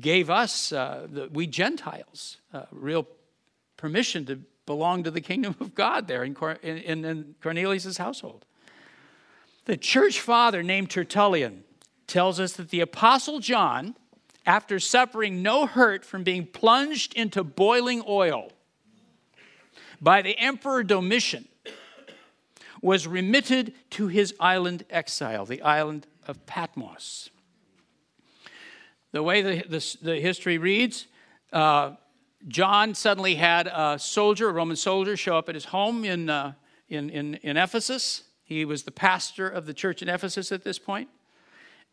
gave 0.00 0.30
us 0.30 0.72
uh, 0.72 1.06
the, 1.10 1.28
we 1.32 1.46
gentiles 1.46 2.38
uh, 2.54 2.62
real 2.70 3.06
permission 3.76 4.24
to 4.26 4.40
belong 4.64 5.02
to 5.02 5.10
the 5.10 5.20
kingdom 5.20 5.56
of 5.60 5.74
god 5.74 6.06
there 6.06 6.22
in, 6.22 6.36
in, 6.62 7.04
in 7.04 7.34
household. 7.98 8.44
The 9.64 9.76
church 9.76 10.20
father 10.20 10.62
named 10.62 10.90
tertullian 10.90 11.64
tells 12.06 12.38
us 12.38 12.52
that 12.52 12.70
the 12.70 12.80
apostle 12.80 13.40
john 13.40 13.96
after 14.46 14.78
suffering 14.78 15.42
no 15.42 15.66
hurt 15.66 16.04
from 16.04 16.22
being 16.22 16.46
plunged 16.46 17.14
into 17.14 17.42
boiling 17.42 18.02
oil 18.06 18.52
by 20.00 20.22
the 20.22 20.38
emperor 20.38 20.84
domitian 20.84 21.48
was 22.82 23.06
remitted 23.06 23.74
to 23.90 24.08
his 24.08 24.34
island 24.40 24.84
exile, 24.90 25.44
the 25.44 25.62
island 25.62 26.06
of 26.26 26.44
Patmos. 26.46 27.30
The 29.12 29.22
way 29.22 29.42
the, 29.42 29.64
the, 29.68 29.96
the 30.02 30.20
history 30.20 30.58
reads, 30.58 31.06
uh, 31.52 31.92
John 32.48 32.94
suddenly 32.94 33.34
had 33.34 33.66
a 33.66 33.98
soldier, 33.98 34.48
a 34.48 34.52
Roman 34.52 34.76
soldier, 34.76 35.16
show 35.16 35.36
up 35.36 35.48
at 35.48 35.54
his 35.54 35.66
home 35.66 36.04
in, 36.04 36.30
uh, 36.30 36.52
in, 36.88 37.10
in, 37.10 37.34
in 37.36 37.56
Ephesus. 37.56 38.22
He 38.44 38.64
was 38.64 38.84
the 38.84 38.92
pastor 38.92 39.48
of 39.48 39.66
the 39.66 39.74
church 39.74 40.00
in 40.00 40.08
Ephesus 40.08 40.52
at 40.52 40.64
this 40.64 40.78
point. 40.78 41.08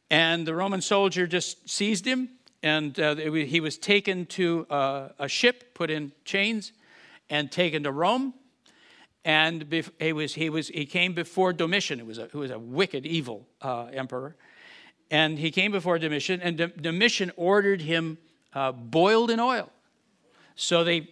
And 0.10 0.48
the 0.48 0.56
Roman 0.56 0.82
soldier 0.82 1.28
just 1.28 1.70
seized 1.70 2.06
him, 2.06 2.30
and 2.64 2.98
uh, 2.98 3.16
he 3.16 3.60
was 3.60 3.78
taken 3.78 4.26
to 4.28 4.66
uh, 4.70 5.10
a 5.20 5.28
ship, 5.28 5.74
put 5.74 5.90
in 5.90 6.14
chains, 6.24 6.72
and 7.30 7.52
taken 7.52 7.84
to 7.84 7.92
Rome 7.92 8.34
and 9.28 9.86
he 10.00 10.14
was 10.14 10.34
he 10.34 10.50
was 10.50 10.70
he 10.70 10.86
came 10.86 11.14
before 11.14 11.52
Domitian, 11.52 12.00
who 12.00 12.06
was 12.06 12.18
a, 12.18 12.28
who 12.32 12.40
was 12.40 12.50
a 12.50 12.58
wicked, 12.58 13.06
evil 13.06 13.46
uh, 13.62 13.88
emperor, 13.92 14.38
and 15.12 15.38
he 15.38 15.52
came 15.52 15.72
before 15.74 16.00
Domitian, 16.00 16.42
and 16.42 16.58
Domitian 16.82 17.34
ordered 17.36 17.82
him 17.82 18.18
uh, 18.54 18.72
boiled 18.72 19.30
in 19.30 19.42
oil. 19.42 19.70
So 20.56 20.86
they 20.86 21.10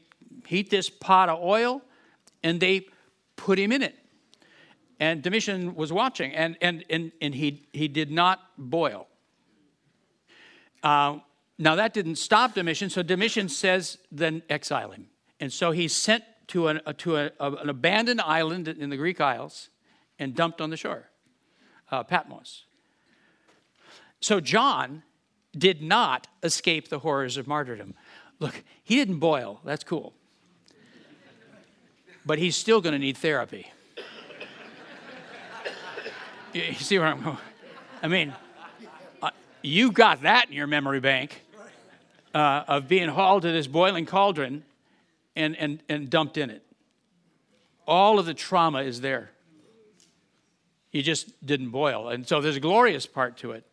heat 0.48 0.70
this 0.70 0.90
pot 0.90 1.28
of 1.28 1.44
oil, 1.44 1.82
and 2.42 2.62
they 2.62 2.88
put 3.36 3.60
him 3.60 3.74
in 3.74 3.82
it. 3.82 3.96
And 4.98 5.22
Domitian 5.22 5.76
was 5.76 5.92
watching, 5.92 6.34
and, 6.34 6.56
and, 6.62 6.86
and, 6.90 7.12
and 7.22 7.36
he, 7.36 7.68
he 7.74 7.90
did 7.90 8.12
not 8.12 8.40
boil. 8.58 9.08
Uh, 10.82 11.20
now, 11.58 11.76
that 11.76 11.94
didn't 11.94 12.16
stop 12.16 12.54
Domitian, 12.54 12.90
so 12.90 13.04
Domitian 13.04 13.50
says, 13.50 13.98
then 14.10 14.42
exile 14.50 14.92
him. 14.92 15.08
And 15.42 15.52
so 15.52 15.72
he 15.72 15.90
sent 15.90 16.24
to, 16.48 16.68
an, 16.68 16.82
uh, 16.86 16.94
to 17.00 17.18
a, 17.18 17.32
a, 17.40 17.52
an 17.54 17.70
abandoned 17.70 18.22
island 18.22 18.68
in 18.68 18.90
the 18.90 18.98
Greek 18.98 19.20
Isles 19.20 19.70
and 20.20 20.36
dumped 20.36 20.62
on 20.62 20.70
the 20.70 20.78
shore, 20.78 21.10
uh, 21.92 22.04
Patmos. 22.04 22.66
So 24.20 24.40
John 24.40 25.04
did 25.58 25.82
not 25.82 26.28
escape 26.44 26.90
the 26.90 27.00
horrors 27.00 27.38
of 27.38 27.48
martyrdom. 27.48 27.94
Look, 28.40 28.64
he 28.84 28.96
didn't 28.96 29.20
boil. 29.20 29.62
That's 29.64 29.84
cool. 29.84 30.14
But 32.26 32.40
he's 32.40 32.56
still 32.56 32.82
going 32.82 32.94
to 32.94 33.00
need 33.00 33.18
therapy. 33.18 33.72
You 36.54 36.74
see 36.74 36.98
where 36.98 37.08
I'm 37.08 37.22
going? 37.22 37.38
I 38.02 38.08
mean, 38.08 38.34
uh, 39.22 39.32
you 39.62 39.92
got 39.92 40.22
that 40.22 40.48
in 40.48 40.54
your 40.54 40.68
memory 40.68 41.00
bank 41.00 41.44
uh, 42.34 42.64
of 42.68 42.88
being 42.88 43.10
hauled 43.10 43.44
to 43.44 43.52
this 43.52 43.68
boiling 43.68 44.06
cauldron 44.06 44.64
and, 45.36 45.56
and, 45.58 45.84
and 45.90 46.10
dumped 46.10 46.38
in 46.38 46.50
it. 46.50 46.64
All 47.88 48.20
of 48.20 48.26
the 48.26 48.34
trauma 48.34 48.82
is 48.82 49.02
there. 49.02 49.32
You 50.92 51.04
just 51.04 51.46
didn't 51.46 51.70
boil. 51.70 52.10
And 52.10 52.28
so 52.28 52.42
there's 52.42 52.56
a 52.56 52.62
glorious 52.62 53.06
part 53.06 53.38
to 53.38 53.52
it 53.52 53.66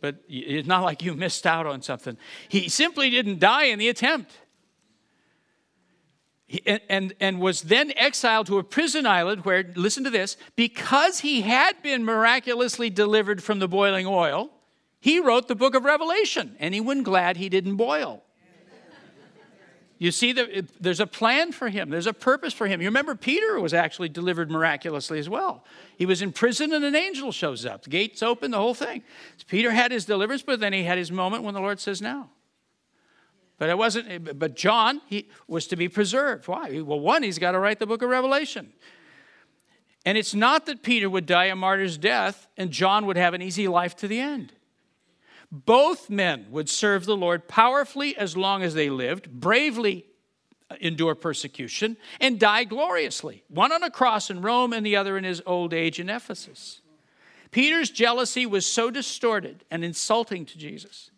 but 0.00 0.16
it's 0.28 0.66
not 0.66 0.82
like 0.82 1.02
you 1.02 1.14
missed 1.14 1.46
out 1.46 1.66
on 1.66 1.82
something. 1.82 2.16
He 2.48 2.68
simply 2.68 3.10
didn't 3.10 3.38
die 3.38 3.64
in 3.64 3.78
the 3.78 3.88
attempt. 3.88 4.32
He, 6.46 6.62
and, 6.66 6.80
and, 6.88 7.14
and 7.20 7.40
was 7.40 7.62
then 7.62 7.92
exiled 7.96 8.46
to 8.46 8.58
a 8.58 8.64
prison 8.64 9.06
island 9.06 9.44
where, 9.44 9.64
listen 9.76 10.04
to 10.04 10.10
this, 10.10 10.36
because 10.56 11.20
he 11.20 11.42
had 11.42 11.80
been 11.82 12.04
miraculously 12.04 12.90
delivered 12.90 13.42
from 13.42 13.58
the 13.58 13.68
boiling 13.68 14.06
oil, 14.06 14.50
he 15.00 15.20
wrote 15.20 15.48
the 15.48 15.54
book 15.54 15.74
of 15.74 15.84
Revelation. 15.84 16.56
Anyone 16.58 17.02
glad 17.02 17.36
he 17.36 17.48
didn't 17.48 17.76
boil? 17.76 18.22
You 20.00 20.10
see, 20.10 20.32
there's 20.32 20.98
a 20.98 21.06
plan 21.06 21.52
for 21.52 21.68
him, 21.68 21.90
there's 21.90 22.06
a 22.06 22.14
purpose 22.14 22.54
for 22.54 22.66
him. 22.66 22.80
You 22.80 22.88
remember, 22.88 23.14
Peter 23.14 23.60
was 23.60 23.74
actually 23.74 24.08
delivered 24.08 24.50
miraculously 24.50 25.18
as 25.18 25.28
well. 25.28 25.62
He 25.98 26.06
was 26.06 26.22
in 26.22 26.32
prison 26.32 26.72
and 26.72 26.82
an 26.86 26.96
angel 26.96 27.32
shows 27.32 27.66
up. 27.66 27.82
The 27.82 27.90
gates 27.90 28.22
open, 28.22 28.50
the 28.50 28.56
whole 28.56 28.72
thing. 28.72 29.02
So 29.36 29.44
Peter 29.46 29.72
had 29.72 29.92
his 29.92 30.06
deliverance, 30.06 30.40
but 30.40 30.58
then 30.58 30.72
he 30.72 30.84
had 30.84 30.96
his 30.96 31.12
moment 31.12 31.44
when 31.44 31.52
the 31.52 31.60
Lord 31.60 31.80
says, 31.80 32.00
Now. 32.00 32.30
But 33.58 33.68
it 33.68 33.76
wasn't, 33.76 34.38
but 34.38 34.56
John, 34.56 35.02
he 35.06 35.28
was 35.46 35.66
to 35.66 35.76
be 35.76 35.86
preserved. 35.86 36.48
Why? 36.48 36.80
Well, 36.80 36.98
one, 36.98 37.22
he's 37.22 37.38
got 37.38 37.52
to 37.52 37.58
write 37.58 37.78
the 37.78 37.86
book 37.86 38.00
of 38.00 38.08
Revelation. 38.08 38.72
And 40.06 40.16
it's 40.16 40.34
not 40.34 40.64
that 40.64 40.82
Peter 40.82 41.10
would 41.10 41.26
die 41.26 41.44
a 41.44 41.56
martyr's 41.56 41.98
death 41.98 42.48
and 42.56 42.70
John 42.70 43.04
would 43.04 43.18
have 43.18 43.34
an 43.34 43.42
easy 43.42 43.68
life 43.68 43.96
to 43.96 44.08
the 44.08 44.18
end. 44.18 44.54
Both 45.52 46.10
men 46.10 46.46
would 46.50 46.68
serve 46.68 47.06
the 47.06 47.16
Lord 47.16 47.48
powerfully 47.48 48.16
as 48.16 48.36
long 48.36 48.62
as 48.62 48.74
they 48.74 48.88
lived, 48.88 49.30
bravely 49.30 50.06
endure 50.80 51.14
persecution, 51.14 51.96
and 52.20 52.38
die 52.38 52.64
gloriously. 52.64 53.42
One 53.48 53.72
on 53.72 53.82
a 53.82 53.90
cross 53.90 54.30
in 54.30 54.42
Rome 54.42 54.72
and 54.72 54.86
the 54.86 54.96
other 54.96 55.18
in 55.18 55.24
his 55.24 55.42
old 55.44 55.74
age 55.74 55.98
in 55.98 56.08
Ephesus. 56.08 56.80
Peter's 57.50 57.90
jealousy 57.90 58.46
was 58.46 58.64
so 58.64 58.90
distorted 58.90 59.64
and 59.70 59.84
insulting 59.84 60.46
to 60.46 60.58
Jesus 60.58 61.10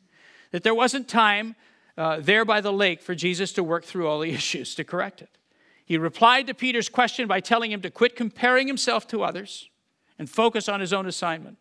that 0.51 0.62
there 0.62 0.75
wasn't 0.75 1.09
time 1.09 1.55
uh, 1.99 2.21
there 2.21 2.45
by 2.47 2.61
the 2.61 2.73
lake 2.73 3.03
for 3.03 3.14
Jesus 3.14 3.53
to 3.53 3.62
work 3.62 3.85
through 3.85 4.09
all 4.09 4.21
the 4.21 4.31
issues 4.35 4.75
to 4.77 4.85
correct 4.85 5.21
it. 5.21 5.31
He 5.85 5.99
replied 5.99 6.47
to 6.47 6.55
Peter's 6.55 6.88
question 6.88 7.29
by 7.29 7.40
telling 7.40 7.71
him 7.71 7.83
to 7.83 7.90
quit 7.90 8.16
comparing 8.16 8.66
himself 8.66 9.07
to 9.09 9.23
others 9.23 9.68
and 10.18 10.31
focus 10.31 10.68
on 10.68 10.81
his 10.81 10.92
own 10.92 11.07
assignment. 11.07 11.59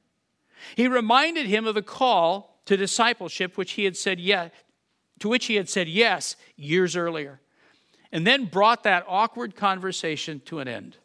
He 0.75 0.87
reminded 0.87 1.47
him 1.47 1.65
of 1.65 1.75
the 1.75 1.81
call 1.81 2.50
to 2.65 2.77
discipleship, 2.77 3.57
which 3.57 3.73
he 3.73 3.85
had 3.85 3.97
said 3.97 4.19
yes, 4.19 4.51
to 5.19 5.27
which 5.29 5.45
he 5.45 5.55
had 5.55 5.69
said 5.69 5.87
yes 5.87 6.35
years 6.55 6.95
earlier, 6.95 7.41
and 8.11 8.25
then 8.25 8.45
brought 8.45 8.83
that 8.83 9.05
awkward 9.07 9.55
conversation 9.55 10.41
to 10.45 10.59
an 10.59 10.67
end. 10.67 10.97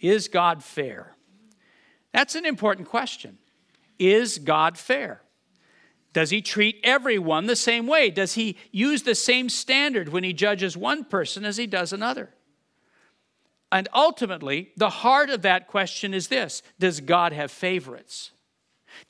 Is 0.00 0.28
God 0.28 0.62
fair? 0.62 1.14
That's 2.12 2.34
an 2.34 2.46
important 2.46 2.88
question. 2.88 3.38
Is 3.98 4.38
God 4.38 4.78
fair? 4.78 5.22
Does 6.12 6.30
he 6.30 6.40
treat 6.40 6.80
everyone 6.82 7.46
the 7.46 7.56
same 7.56 7.86
way? 7.86 8.10
Does 8.10 8.34
he 8.34 8.56
use 8.72 9.02
the 9.02 9.14
same 9.14 9.48
standard 9.48 10.08
when 10.08 10.24
he 10.24 10.32
judges 10.32 10.76
one 10.76 11.04
person 11.04 11.44
as 11.44 11.56
he 11.56 11.66
does 11.66 11.92
another? 11.92 12.30
And 13.70 13.88
ultimately, 13.92 14.70
the 14.76 14.88
heart 14.88 15.28
of 15.28 15.42
that 15.42 15.68
question 15.68 16.14
is 16.14 16.28
this 16.28 16.62
Does 16.78 17.00
God 17.00 17.32
have 17.32 17.50
favorites? 17.50 18.32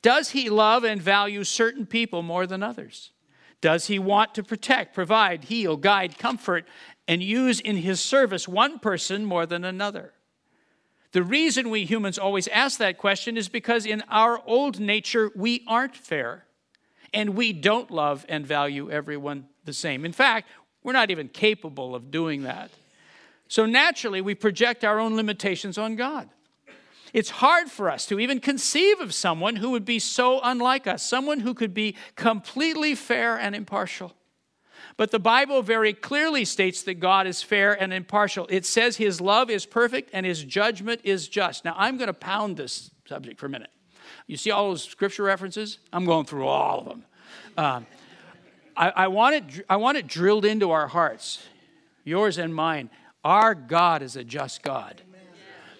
Does 0.01 0.31
he 0.31 0.49
love 0.49 0.83
and 0.83 1.01
value 1.01 1.43
certain 1.43 1.85
people 1.85 2.21
more 2.21 2.47
than 2.47 2.63
others? 2.63 3.11
Does 3.61 3.87
he 3.87 3.99
want 3.99 4.35
to 4.35 4.43
protect, 4.43 4.93
provide, 4.93 5.45
heal, 5.45 5.75
guide, 5.75 6.17
comfort, 6.17 6.67
and 7.07 7.21
use 7.21 7.59
in 7.59 7.77
his 7.77 7.99
service 7.99 8.47
one 8.47 8.79
person 8.79 9.25
more 9.25 9.45
than 9.45 9.65
another? 9.65 10.13
The 11.11 11.23
reason 11.23 11.69
we 11.69 11.85
humans 11.85 12.19
always 12.19 12.47
ask 12.49 12.77
that 12.77 12.97
question 12.97 13.35
is 13.35 13.49
because 13.49 13.85
in 13.85 14.03
our 14.09 14.41
old 14.45 14.79
nature, 14.79 15.31
we 15.35 15.63
aren't 15.67 15.95
fair. 15.95 16.45
And 17.13 17.31
we 17.31 17.53
don't 17.53 17.89
love 17.89 18.25
and 18.29 18.45
value 18.45 18.91
everyone 18.91 19.47
the 19.65 19.73
same. 19.73 20.05
In 20.05 20.13
fact, 20.13 20.47
we're 20.83 20.93
not 20.93 21.09
even 21.09 21.27
capable 21.27 21.95
of 21.95 22.11
doing 22.11 22.43
that. 22.43 22.69
So 23.47 23.65
naturally, 23.65 24.21
we 24.21 24.35
project 24.35 24.85
our 24.85 24.99
own 24.99 25.15
limitations 25.15 25.79
on 25.79 25.95
God. 25.95 26.29
It's 27.13 27.29
hard 27.29 27.69
for 27.69 27.89
us 27.89 28.05
to 28.07 28.19
even 28.19 28.39
conceive 28.39 28.99
of 28.99 29.13
someone 29.13 29.57
who 29.57 29.71
would 29.71 29.85
be 29.85 29.99
so 29.99 30.39
unlike 30.43 30.87
us, 30.87 31.03
someone 31.03 31.39
who 31.39 31.53
could 31.53 31.73
be 31.73 31.95
completely 32.15 32.95
fair 32.95 33.37
and 33.37 33.55
impartial. 33.55 34.13
But 34.97 35.11
the 35.11 35.19
Bible 35.19 35.61
very 35.61 35.93
clearly 35.93 36.45
states 36.45 36.83
that 36.83 36.95
God 36.95 37.25
is 37.25 37.41
fair 37.41 37.79
and 37.81 37.93
impartial. 37.93 38.47
It 38.49 38.65
says 38.65 38.97
his 38.97 39.21
love 39.21 39.49
is 39.49 39.65
perfect 39.65 40.09
and 40.13 40.25
his 40.25 40.43
judgment 40.43 41.01
is 41.03 41.27
just. 41.27 41.63
Now, 41.63 41.73
I'm 41.77 41.97
going 41.97 42.07
to 42.07 42.13
pound 42.13 42.57
this 42.57 42.91
subject 43.05 43.39
for 43.39 43.45
a 43.45 43.49
minute. 43.49 43.69
You 44.27 44.37
see 44.37 44.51
all 44.51 44.69
those 44.69 44.83
scripture 44.83 45.23
references? 45.23 45.79
I'm 45.93 46.05
going 46.05 46.25
through 46.25 46.47
all 46.47 46.79
of 46.79 46.85
them. 46.85 47.05
Um, 47.57 47.87
I, 48.75 48.89
I, 48.89 49.07
want 49.07 49.35
it, 49.35 49.65
I 49.69 49.77
want 49.77 49.97
it 49.97 50.07
drilled 50.07 50.45
into 50.45 50.71
our 50.71 50.87
hearts, 50.87 51.43
yours 52.03 52.37
and 52.37 52.53
mine. 52.53 52.89
Our 53.23 53.55
God 53.55 54.01
is 54.01 54.15
a 54.15 54.23
just 54.23 54.63
God 54.63 55.01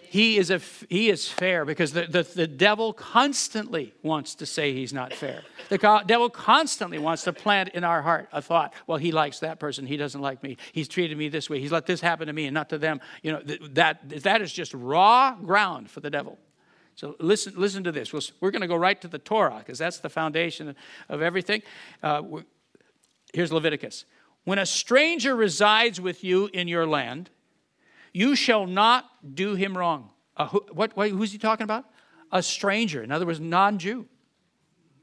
he 0.09 0.37
is, 0.37 0.49
a, 0.49 0.59
he 0.89 1.09
is 1.09 1.27
fair 1.27 1.65
because 1.65 1.93
the, 1.93 2.07
the, 2.07 2.23
the 2.23 2.47
devil 2.47 2.93
constantly 2.93 3.93
wants 4.01 4.33
to 4.35 4.45
say 4.47 4.73
he's 4.73 4.91
not 4.91 5.13
fair. 5.13 5.43
The 5.69 6.03
devil 6.07 6.31
constantly 6.31 6.97
wants 6.97 7.23
to 7.25 7.33
plant 7.33 7.69
in 7.69 7.83
our 7.83 8.01
heart 8.01 8.27
a 8.31 8.41
thought, 8.41 8.73
well, 8.87 8.97
he 8.97 9.11
likes 9.11 9.39
that 9.39 9.59
person, 9.59 9.85
he 9.85 9.97
doesn't 9.97 10.19
like 10.19 10.41
me. 10.41 10.57
He's 10.71 10.87
treated 10.87 11.15
me 11.15 11.29
this 11.29 11.47
way, 11.47 11.59
he's 11.59 11.71
let 11.71 11.85
this 11.85 12.01
happen 12.01 12.25
to 12.25 12.33
me 12.33 12.45
and 12.45 12.55
not 12.55 12.69
to 12.69 12.79
them. 12.79 13.01
You 13.21 13.33
know, 13.33 13.41
that, 13.73 14.09
that 14.23 14.41
is 14.41 14.51
just 14.51 14.73
raw 14.73 15.35
ground 15.35 15.91
for 15.91 15.99
the 15.99 16.09
devil. 16.09 16.39
So 16.95 17.15
listen, 17.19 17.53
listen 17.55 17.83
to 17.83 17.91
this. 17.91 18.11
We're 18.41 18.51
going 18.51 18.61
to 18.61 18.67
go 18.67 18.75
right 18.75 18.99
to 19.01 19.07
the 19.07 19.19
Torah 19.19 19.59
because 19.59 19.77
that's 19.77 19.99
the 19.99 20.09
foundation 20.09 20.75
of 21.07 21.21
everything. 21.21 21.61
Uh, 22.01 22.23
here's 23.31 23.53
Leviticus. 23.53 24.05
When 24.43 24.57
a 24.57 24.65
stranger 24.65 25.35
resides 25.35 26.01
with 26.01 26.23
you 26.23 26.49
in 26.51 26.67
your 26.67 26.87
land, 26.87 27.29
you 28.13 28.35
shall 28.35 28.65
not 28.67 29.05
do 29.35 29.55
him 29.55 29.77
wrong. 29.77 30.11
Uh, 30.35 30.47
who, 30.47 30.65
what, 30.71 30.93
who's 30.93 31.31
he 31.31 31.37
talking 31.37 31.63
about? 31.63 31.85
A 32.31 32.41
stranger, 32.41 33.03
in 33.03 33.11
other 33.11 33.25
words, 33.25 33.39
non 33.39 33.77
Jew. 33.77 34.07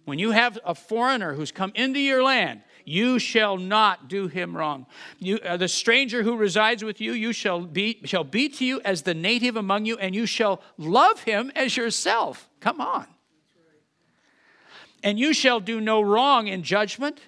When 0.04 0.18
you 0.20 0.30
have 0.30 0.56
a 0.64 0.74
foreigner 0.74 1.34
who's 1.34 1.50
come 1.50 1.72
into 1.74 1.98
your 1.98 2.22
land, 2.22 2.62
you 2.84 3.18
shall 3.18 3.56
not 3.56 4.06
do 4.06 4.28
him 4.28 4.56
wrong. 4.56 4.86
You, 5.18 5.38
uh, 5.38 5.56
the 5.56 5.66
stranger 5.66 6.22
who 6.22 6.36
resides 6.36 6.84
with 6.84 7.00
you, 7.00 7.12
you 7.12 7.32
shall 7.32 7.60
be, 7.60 8.00
shall 8.04 8.22
be 8.22 8.48
to 8.50 8.64
you 8.64 8.80
as 8.84 9.02
the 9.02 9.14
native 9.14 9.56
among 9.56 9.84
you, 9.84 9.98
and 9.98 10.14
you 10.14 10.24
shall 10.24 10.62
love 10.78 11.24
him 11.24 11.50
as 11.56 11.76
yourself. 11.76 12.48
Come 12.60 12.80
on. 12.80 13.06
And 15.02 15.18
you 15.18 15.34
shall 15.34 15.58
do 15.58 15.80
no 15.80 16.00
wrong 16.00 16.46
in 16.46 16.62
judgment, 16.62 17.20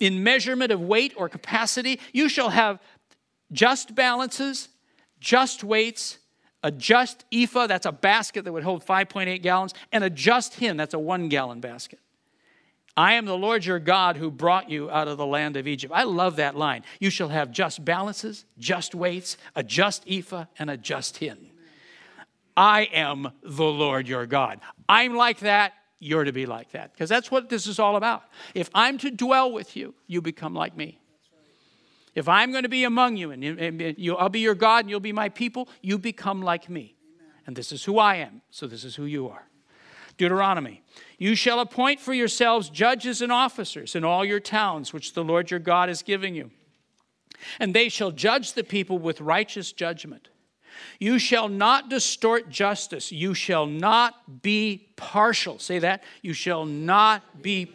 in 0.00 0.24
measurement 0.24 0.72
of 0.72 0.80
weight 0.80 1.14
or 1.16 1.28
capacity. 1.28 2.00
You 2.12 2.28
shall 2.28 2.50
have 2.50 2.80
just 3.52 3.94
balances 3.94 4.68
just 5.24 5.64
weights, 5.64 6.18
a 6.62 6.70
just 6.70 7.24
ephah, 7.32 7.66
that's 7.66 7.86
a 7.86 7.92
basket 7.92 8.44
that 8.44 8.52
would 8.52 8.62
hold 8.62 8.84
5.8 8.84 9.40
gallons, 9.42 9.72
and 9.90 10.04
a 10.04 10.10
just 10.10 10.54
hin, 10.54 10.76
that's 10.76 10.92
a 10.92 10.98
one 10.98 11.28
gallon 11.30 11.60
basket. 11.60 11.98
I 12.96 13.14
am 13.14 13.24
the 13.24 13.36
Lord 13.36 13.64
your 13.64 13.78
God 13.80 14.18
who 14.18 14.30
brought 14.30 14.68
you 14.68 14.90
out 14.90 15.08
of 15.08 15.16
the 15.16 15.26
land 15.26 15.56
of 15.56 15.66
Egypt. 15.66 15.92
I 15.96 16.04
love 16.04 16.36
that 16.36 16.56
line. 16.56 16.84
You 17.00 17.08
shall 17.10 17.28
have 17.28 17.50
just 17.50 17.84
balances, 17.84 18.44
just 18.58 18.94
weights, 18.94 19.36
a 19.56 19.62
just 19.62 20.04
ephah, 20.06 20.44
and 20.58 20.70
a 20.70 20.76
just 20.76 21.16
hin. 21.16 21.50
I 22.56 22.82
am 22.92 23.32
the 23.42 23.64
Lord 23.64 24.06
your 24.06 24.26
God. 24.26 24.60
I'm 24.88 25.14
like 25.14 25.40
that, 25.40 25.72
you're 25.98 26.24
to 26.24 26.32
be 26.32 26.46
like 26.46 26.70
that. 26.72 26.92
Because 26.92 27.08
that's 27.08 27.30
what 27.30 27.48
this 27.48 27.66
is 27.66 27.78
all 27.78 27.96
about. 27.96 28.24
If 28.54 28.68
I'm 28.74 28.98
to 28.98 29.10
dwell 29.10 29.50
with 29.50 29.74
you, 29.74 29.94
you 30.06 30.20
become 30.20 30.54
like 30.54 30.76
me. 30.76 31.00
If 32.14 32.28
I'm 32.28 32.52
going 32.52 32.62
to 32.62 32.68
be 32.68 32.84
among 32.84 33.16
you 33.16 33.30
and, 33.32 33.42
you, 33.98 34.16
I'll 34.16 34.28
be 34.28 34.40
your 34.40 34.54
God 34.54 34.84
and 34.84 34.90
you'll 34.90 35.00
be 35.00 35.12
my 35.12 35.28
people, 35.28 35.68
you 35.82 35.98
become 35.98 36.42
like 36.42 36.70
me. 36.70 36.94
and 37.46 37.56
this 37.56 37.72
is 37.72 37.84
who 37.84 37.98
I 37.98 38.16
am, 38.16 38.42
so 38.50 38.66
this 38.66 38.84
is 38.84 38.94
who 38.94 39.04
you 39.04 39.28
are. 39.28 39.48
Deuteronomy, 40.16 40.82
you 41.18 41.34
shall 41.34 41.58
appoint 41.58 41.98
for 41.98 42.14
yourselves 42.14 42.70
judges 42.70 43.20
and 43.20 43.32
officers 43.32 43.96
in 43.96 44.04
all 44.04 44.24
your 44.24 44.40
towns, 44.40 44.92
which 44.92 45.14
the 45.14 45.24
Lord 45.24 45.50
your 45.50 45.60
God 45.60 45.90
is 45.90 46.02
giving 46.02 46.34
you. 46.34 46.50
And 47.58 47.74
they 47.74 47.88
shall 47.88 48.12
judge 48.12 48.52
the 48.52 48.64
people 48.64 48.98
with 48.98 49.20
righteous 49.20 49.72
judgment. 49.72 50.28
You 50.98 51.18
shall 51.18 51.48
not 51.48 51.88
distort 51.88 52.48
justice. 52.48 53.12
You 53.12 53.34
shall 53.34 53.66
not 53.66 54.42
be 54.42 54.88
partial. 54.96 55.58
Say 55.58 55.80
that. 55.80 56.02
You 56.22 56.32
shall 56.32 56.64
not 56.64 57.42
be. 57.42 57.72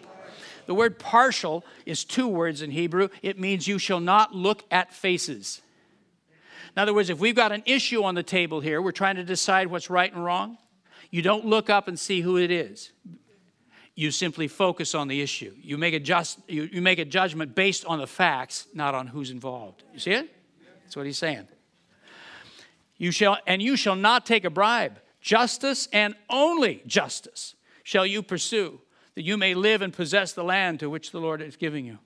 The 0.69 0.75
word 0.75 0.99
partial 0.99 1.65
is 1.87 2.03
two 2.05 2.27
words 2.27 2.61
in 2.61 2.69
Hebrew. 2.69 3.09
It 3.23 3.39
means 3.39 3.67
you 3.67 3.79
shall 3.79 3.99
not 3.99 4.35
look 4.35 4.65
at 4.69 4.93
faces. 4.93 5.63
In 6.75 6.79
other 6.79 6.93
words, 6.93 7.09
if 7.09 7.17
we've 7.17 7.35
got 7.35 7.51
an 7.51 7.63
issue 7.65 8.03
on 8.03 8.13
the 8.13 8.21
table 8.21 8.59
here, 8.59 8.79
we're 8.79 8.91
trying 8.91 9.15
to 9.15 9.23
decide 9.23 9.65
what's 9.65 9.89
right 9.89 10.13
and 10.13 10.23
wrong. 10.23 10.59
You 11.09 11.23
don't 11.23 11.43
look 11.43 11.71
up 11.71 11.87
and 11.87 11.99
see 11.99 12.21
who 12.21 12.37
it 12.37 12.51
is. 12.51 12.91
You 13.95 14.11
simply 14.11 14.47
focus 14.47 14.93
on 14.93 15.07
the 15.07 15.21
issue. 15.21 15.55
You 15.59 15.79
make 15.79 15.95
a, 15.95 15.99
just, 15.99 16.37
you, 16.47 16.69
you 16.71 16.83
make 16.83 16.99
a 16.99 17.05
judgment 17.05 17.55
based 17.55 17.83
on 17.85 17.97
the 17.97 18.05
facts, 18.05 18.67
not 18.71 18.93
on 18.93 19.07
who's 19.07 19.31
involved. 19.31 19.83
You 19.91 19.97
see 19.97 20.11
it? 20.11 20.29
That's 20.83 20.95
what 20.95 21.07
he's 21.07 21.17
saying. 21.17 21.47
You 22.99 23.09
shall, 23.09 23.39
and 23.47 23.59
you 23.59 23.75
shall 23.75 23.95
not 23.95 24.23
take 24.23 24.45
a 24.45 24.51
bribe. 24.51 24.99
Justice 25.19 25.89
and 25.91 26.13
only 26.29 26.83
justice 26.85 27.55
shall 27.81 28.05
you 28.05 28.21
pursue, 28.21 28.79
that 29.19 29.25
you 29.25 29.35
may 29.35 29.53
live 29.53 29.81
and 29.81 29.91
possess 29.91 30.31
the 30.31 30.45
land 30.45 30.79
to 30.79 30.89
which 30.89 31.11
the 31.11 31.19
Lord 31.19 31.41
is 31.41 31.57
giving 31.57 31.85
you. 31.85 31.99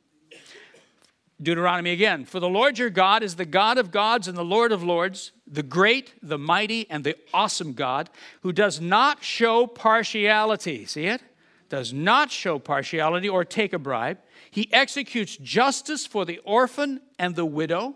Deuteronomy 1.39 1.91
again. 1.91 2.25
For 2.25 2.39
the 2.39 2.49
Lord 2.49 2.79
your 2.79 2.89
God 2.89 3.21
is 3.21 3.35
the 3.35 3.45
God 3.45 3.77
of 3.77 3.91
gods 3.91 4.27
and 4.27 4.35
the 4.35 4.43
Lord 4.43 4.71
of 4.71 4.81
lords, 4.81 5.31
the 5.45 5.61
great, 5.61 6.11
the 6.23 6.39
mighty, 6.39 6.89
and 6.89 7.03
the 7.03 7.15
awesome 7.31 7.73
God, 7.73 8.09
who 8.41 8.51
does 8.51 8.81
not 8.81 9.23
show 9.23 9.67
partiality. 9.67 10.87
See 10.87 11.05
it? 11.05 11.21
Does 11.69 11.93
not 11.93 12.31
show 12.31 12.57
partiality 12.57 13.29
or 13.29 13.45
take 13.45 13.73
a 13.73 13.77
bribe. 13.77 14.17
He 14.49 14.73
executes 14.73 15.37
justice 15.37 16.07
for 16.07 16.25
the 16.25 16.39
orphan 16.39 16.99
and 17.19 17.35
the 17.35 17.45
widow 17.45 17.95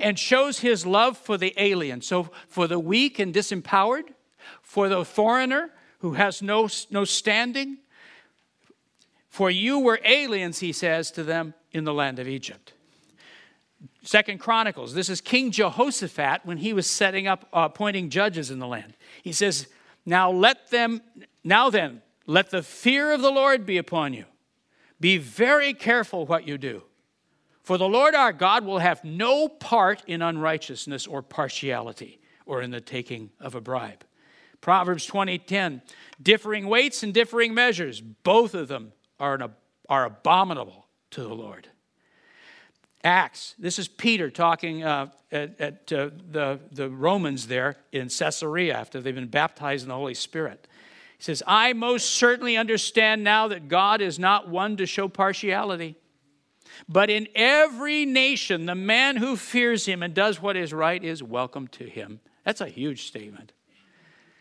and 0.00 0.18
shows 0.18 0.58
his 0.58 0.84
love 0.84 1.16
for 1.16 1.38
the 1.38 1.54
alien. 1.56 2.02
So, 2.02 2.32
for 2.48 2.66
the 2.66 2.80
weak 2.80 3.20
and 3.20 3.32
disempowered, 3.32 4.08
for 4.60 4.88
the 4.88 5.04
foreigner 5.04 5.70
who 6.00 6.14
has 6.14 6.42
no, 6.42 6.68
no 6.90 7.04
standing. 7.04 7.78
For 9.38 9.52
you 9.52 9.78
were 9.78 10.00
aliens, 10.04 10.58
he 10.58 10.72
says 10.72 11.12
to 11.12 11.22
them, 11.22 11.54
in 11.70 11.84
the 11.84 11.94
land 11.94 12.18
of 12.18 12.26
Egypt. 12.26 12.72
Second 14.02 14.38
Chronicles, 14.38 14.94
this 14.94 15.08
is 15.08 15.20
King 15.20 15.52
Jehoshaphat 15.52 16.40
when 16.42 16.58
he 16.58 16.72
was 16.72 16.88
setting 16.88 17.28
up, 17.28 17.46
uh, 17.52 17.68
appointing 17.70 18.10
judges 18.10 18.50
in 18.50 18.58
the 18.58 18.66
land. 18.66 18.96
He 19.22 19.30
says, 19.32 19.68
Now 20.04 20.28
let 20.28 20.72
them, 20.72 21.02
now 21.44 21.70
then, 21.70 22.02
let 22.26 22.50
the 22.50 22.64
fear 22.64 23.12
of 23.12 23.22
the 23.22 23.30
Lord 23.30 23.64
be 23.64 23.78
upon 23.78 24.12
you. 24.12 24.24
Be 24.98 25.18
very 25.18 25.72
careful 25.72 26.26
what 26.26 26.48
you 26.48 26.58
do. 26.58 26.82
For 27.62 27.78
the 27.78 27.88
Lord 27.88 28.16
our 28.16 28.32
God 28.32 28.64
will 28.64 28.80
have 28.80 29.04
no 29.04 29.46
part 29.46 30.02
in 30.08 30.20
unrighteousness 30.20 31.06
or 31.06 31.22
partiality 31.22 32.18
or 32.44 32.60
in 32.60 32.72
the 32.72 32.80
taking 32.80 33.30
of 33.38 33.54
a 33.54 33.60
bribe. 33.60 34.04
Proverbs 34.60 35.06
20:10 35.06 35.82
differing 36.20 36.66
weights 36.66 37.04
and 37.04 37.14
differing 37.14 37.54
measures 37.54 38.00
both 38.00 38.54
of 38.54 38.66
them 38.66 38.94
are, 39.18 39.34
an, 39.34 39.50
are 39.88 40.04
abominable 40.04 40.86
to 41.10 41.22
the 41.22 41.34
Lord. 41.34 41.68
Acts, 43.04 43.54
this 43.58 43.78
is 43.78 43.86
Peter 43.86 44.30
talking 44.30 44.82
uh, 44.82 45.08
at, 45.30 45.60
at 45.60 45.92
uh, 45.92 46.10
the, 46.30 46.60
the 46.72 46.90
Romans 46.90 47.46
there 47.46 47.76
in 47.92 48.08
Caesarea 48.08 48.74
after 48.76 49.00
they've 49.00 49.14
been 49.14 49.28
baptized 49.28 49.84
in 49.84 49.88
the 49.88 49.94
Holy 49.94 50.14
Spirit. 50.14 50.66
He 51.16 51.22
says, 51.22 51.42
I 51.46 51.72
most 51.72 52.10
certainly 52.10 52.56
understand 52.56 53.24
now 53.24 53.48
that 53.48 53.68
God 53.68 54.00
is 54.00 54.18
not 54.18 54.48
one 54.48 54.76
to 54.76 54.86
show 54.86 55.08
partiality. 55.08 55.96
But 56.88 57.10
in 57.10 57.28
every 57.34 58.04
nation, 58.04 58.66
the 58.66 58.74
man 58.74 59.16
who 59.16 59.36
fears 59.36 59.86
him 59.86 60.02
and 60.02 60.14
does 60.14 60.40
what 60.40 60.56
is 60.56 60.72
right 60.72 61.02
is 61.02 61.22
welcome 61.22 61.66
to 61.68 61.84
him. 61.84 62.20
That's 62.44 62.60
a 62.60 62.68
huge 62.68 63.06
statement. 63.06 63.52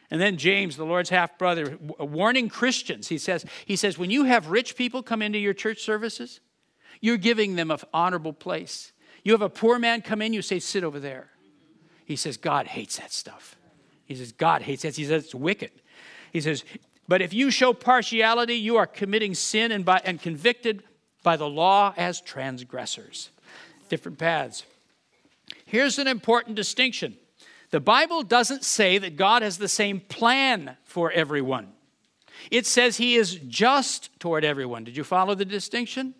And 0.10 0.22
then 0.22 0.38
James, 0.38 0.78
the 0.78 0.86
Lord's 0.86 1.10
half 1.10 1.38
brother, 1.38 1.78
uh, 1.99 2.05
warning 2.05 2.49
Christians, 2.49 3.10
he 3.10 3.18
says, 3.18 3.45
he 3.66 3.76
says, 3.76 3.97
when 3.97 4.10
you 4.10 4.24
have 4.24 4.47
rich 4.47 4.76
people 4.76 5.03
come 5.03 5.22
into 5.22 5.38
your 5.38 5.53
church 5.53 5.82
services, 5.82 6.39
you're 7.01 7.18
giving 7.18 7.55
them 7.55 7.72
an 7.72 7.80
honorable 7.93 8.34
place. 8.34 8.93
You 9.24 9.34
have 9.34 9.41
a 9.41 9.49
poor 9.49 9.78
man 9.78 10.01
come 10.01 10.22
in, 10.22 10.34
you 10.34 10.41
say, 10.41 10.60
sit 10.60 10.84
over 10.84 10.99
there. 10.99 11.30
He 12.05 12.16
says, 12.16 12.38
God 12.38 12.68
hates 12.68 12.97
that 12.97 13.12
stuff. 13.12 13.58
He 14.05 14.16
says, 14.16 14.32
God 14.32 14.62
hates 14.62 14.84
that. 14.84 14.95
He 14.95 15.03
says, 15.03 15.26
it's 15.26 15.36
wicked. 15.36 15.72
He 16.32 16.39
says, 16.39 16.64
but 17.10 17.22
if 17.22 17.34
you 17.34 17.51
show 17.51 17.74
partiality, 17.74 18.55
you 18.55 18.78
are 18.78 18.88
committing 18.88 19.34
sin 19.34 19.72
and, 19.72 19.84
by, 19.84 20.01
and 20.05 20.22
convicted 20.22 20.84
by 21.24 21.36
the 21.36 21.49
law 21.49 21.93
as 21.97 22.22
transgressors. 22.22 23.30
Different 23.89 24.18
paths. 24.18 24.64
Here's 25.66 25.99
an 25.99 26.08
important 26.08 26.55
distinction 26.55 27.18
the 27.70 27.80
Bible 27.80 28.24
doesn't 28.24 28.63
say 28.63 28.97
that 28.97 29.18
God 29.18 29.41
has 29.41 29.57
the 29.57 29.68
same 29.68 29.99
plan 29.99 30.78
for 30.84 31.11
everyone. 31.11 31.74
It 32.49 32.65
says 32.65 32.97
he 32.97 33.15
is 33.15 33.36
just 33.47 34.18
toward 34.20 34.45
everyone. 34.45 34.84
Did 34.84 34.95
you 34.95 35.03
follow 35.03 35.36
the 35.36 35.45
distinction? 35.45 36.13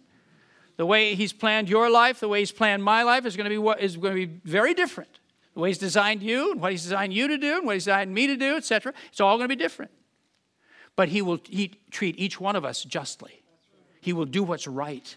The 0.76 0.86
way 0.86 1.16
he's 1.16 1.34
planned 1.34 1.70
your 1.70 1.90
life, 1.90 2.20
the 2.20 2.28
way 2.28 2.40
he's 2.40 2.52
planned 2.52 2.84
my 2.84 3.04
life 3.04 3.26
is 3.26 3.38
going 3.38 3.50
to 3.50 3.62
be 3.62 3.84
is 3.84 3.98
going 3.98 4.16
to 4.16 4.28
be 4.28 4.40
very 4.44 4.74
different. 4.74 5.20
The 5.54 5.62
way 5.62 5.70
he's 5.70 5.78
designed 5.78 6.22
you 6.22 6.52
and 6.52 6.62
what 6.62 6.72
he's 6.72 6.84
designed 6.84 7.14
you 7.14 7.28
to 7.30 7.38
do 7.38 7.58
and 7.58 7.66
what 7.66 7.76
he's 7.76 7.86
designed 7.86 8.14
me 8.14 8.28
to 8.28 8.36
do, 8.36 8.58
etc. 8.58 8.94
It's 9.10 9.22
all 9.22 9.38
going 9.38 9.50
to 9.50 9.56
be 9.56 9.62
different. 9.62 9.92
But 10.96 11.10
he 11.10 11.22
will 11.22 11.40
he 11.48 11.80
treat 11.92 12.20
each 12.20 12.40
one 12.40 12.56
of 12.56 12.66
us 12.66 12.84
justly. 12.84 13.42
He 14.02 14.14
will 14.14 14.26
do 14.26 14.44
what's 14.44 14.68
right. 14.68 15.16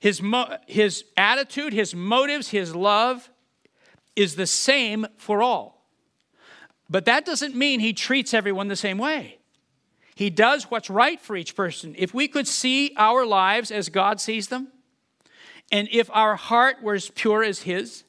His, 0.00 0.22
mo- 0.22 0.56
his 0.66 1.04
attitude, 1.16 1.72
his 1.72 1.94
motives, 1.94 2.48
his 2.48 2.74
love 2.74 3.28
is 4.18 4.34
the 4.34 4.46
same 4.46 5.06
for 5.16 5.40
all. 5.40 5.86
But 6.90 7.04
that 7.04 7.24
doesn't 7.24 7.54
mean 7.54 7.78
he 7.78 7.92
treats 7.92 8.34
everyone 8.34 8.66
the 8.66 8.76
same 8.76 8.98
way. 8.98 9.38
He 10.16 10.28
does 10.28 10.64
what's 10.64 10.90
right 10.90 11.20
for 11.20 11.36
each 11.36 11.54
person. 11.54 11.94
If 11.96 12.12
we 12.12 12.26
could 12.26 12.48
see 12.48 12.92
our 12.96 13.24
lives 13.24 13.70
as 13.70 13.88
God 13.88 14.20
sees 14.20 14.48
them, 14.48 14.72
and 15.70 15.88
if 15.92 16.10
our 16.12 16.34
heart 16.34 16.82
were 16.82 16.94
as 16.94 17.10
pure 17.10 17.44
as 17.44 17.62
His, 17.62 18.02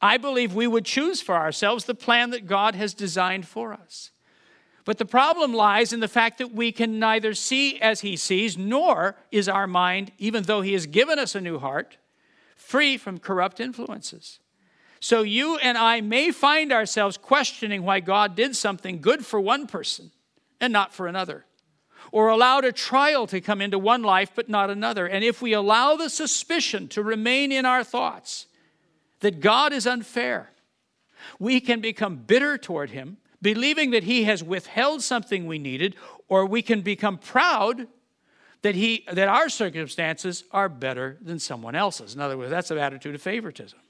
I 0.00 0.18
believe 0.18 0.54
we 0.54 0.68
would 0.68 0.84
choose 0.84 1.20
for 1.20 1.34
ourselves 1.34 1.84
the 1.84 1.94
plan 1.94 2.30
that 2.30 2.46
God 2.46 2.76
has 2.76 2.94
designed 2.94 3.48
for 3.48 3.72
us. 3.72 4.12
But 4.84 4.98
the 4.98 5.04
problem 5.04 5.52
lies 5.52 5.92
in 5.92 5.98
the 5.98 6.06
fact 6.06 6.38
that 6.38 6.52
we 6.52 6.70
can 6.70 7.00
neither 7.00 7.34
see 7.34 7.80
as 7.80 8.02
He 8.02 8.14
sees, 8.16 8.56
nor 8.56 9.16
is 9.32 9.48
our 9.48 9.66
mind, 9.66 10.12
even 10.18 10.44
though 10.44 10.60
He 10.60 10.74
has 10.74 10.86
given 10.86 11.18
us 11.18 11.34
a 11.34 11.40
new 11.40 11.58
heart, 11.58 11.96
free 12.54 12.96
from 12.96 13.18
corrupt 13.18 13.58
influences. 13.58 14.38
So 15.02 15.22
you 15.22 15.56
and 15.56 15.76
I 15.76 16.00
may 16.00 16.30
find 16.30 16.72
ourselves 16.72 17.16
questioning 17.16 17.82
why 17.82 17.98
God 17.98 18.36
did 18.36 18.54
something 18.54 19.00
good 19.00 19.26
for 19.26 19.40
one 19.40 19.66
person 19.66 20.12
and 20.60 20.72
not 20.72 20.94
for 20.94 21.08
another. 21.08 21.44
Or 22.12 22.28
allowed 22.28 22.64
a 22.64 22.70
trial 22.70 23.26
to 23.26 23.40
come 23.40 23.60
into 23.60 23.80
one 23.80 24.04
life 24.04 24.30
but 24.32 24.48
not 24.48 24.70
another. 24.70 25.08
And 25.08 25.24
if 25.24 25.42
we 25.42 25.54
allow 25.54 25.96
the 25.96 26.08
suspicion 26.08 26.86
to 26.90 27.02
remain 27.02 27.50
in 27.50 27.66
our 27.66 27.82
thoughts 27.82 28.46
that 29.18 29.40
God 29.40 29.72
is 29.72 29.88
unfair, 29.88 30.50
we 31.40 31.58
can 31.60 31.80
become 31.80 32.18
bitter 32.18 32.56
toward 32.56 32.90
Him, 32.90 33.16
believing 33.42 33.90
that 33.90 34.04
He 34.04 34.22
has 34.22 34.44
withheld 34.44 35.02
something 35.02 35.48
we 35.48 35.58
needed, 35.58 35.96
or 36.28 36.46
we 36.46 36.62
can 36.62 36.80
become 36.80 37.18
proud 37.18 37.88
that, 38.62 38.76
he, 38.76 39.04
that 39.12 39.26
our 39.26 39.48
circumstances 39.48 40.44
are 40.52 40.68
better 40.68 41.18
than 41.20 41.40
someone 41.40 41.74
else's. 41.74 42.14
In 42.14 42.20
other 42.20 42.38
words, 42.38 42.52
that's 42.52 42.70
an 42.70 42.78
attitude 42.78 43.16
of 43.16 43.20
favoritism. 43.20 43.80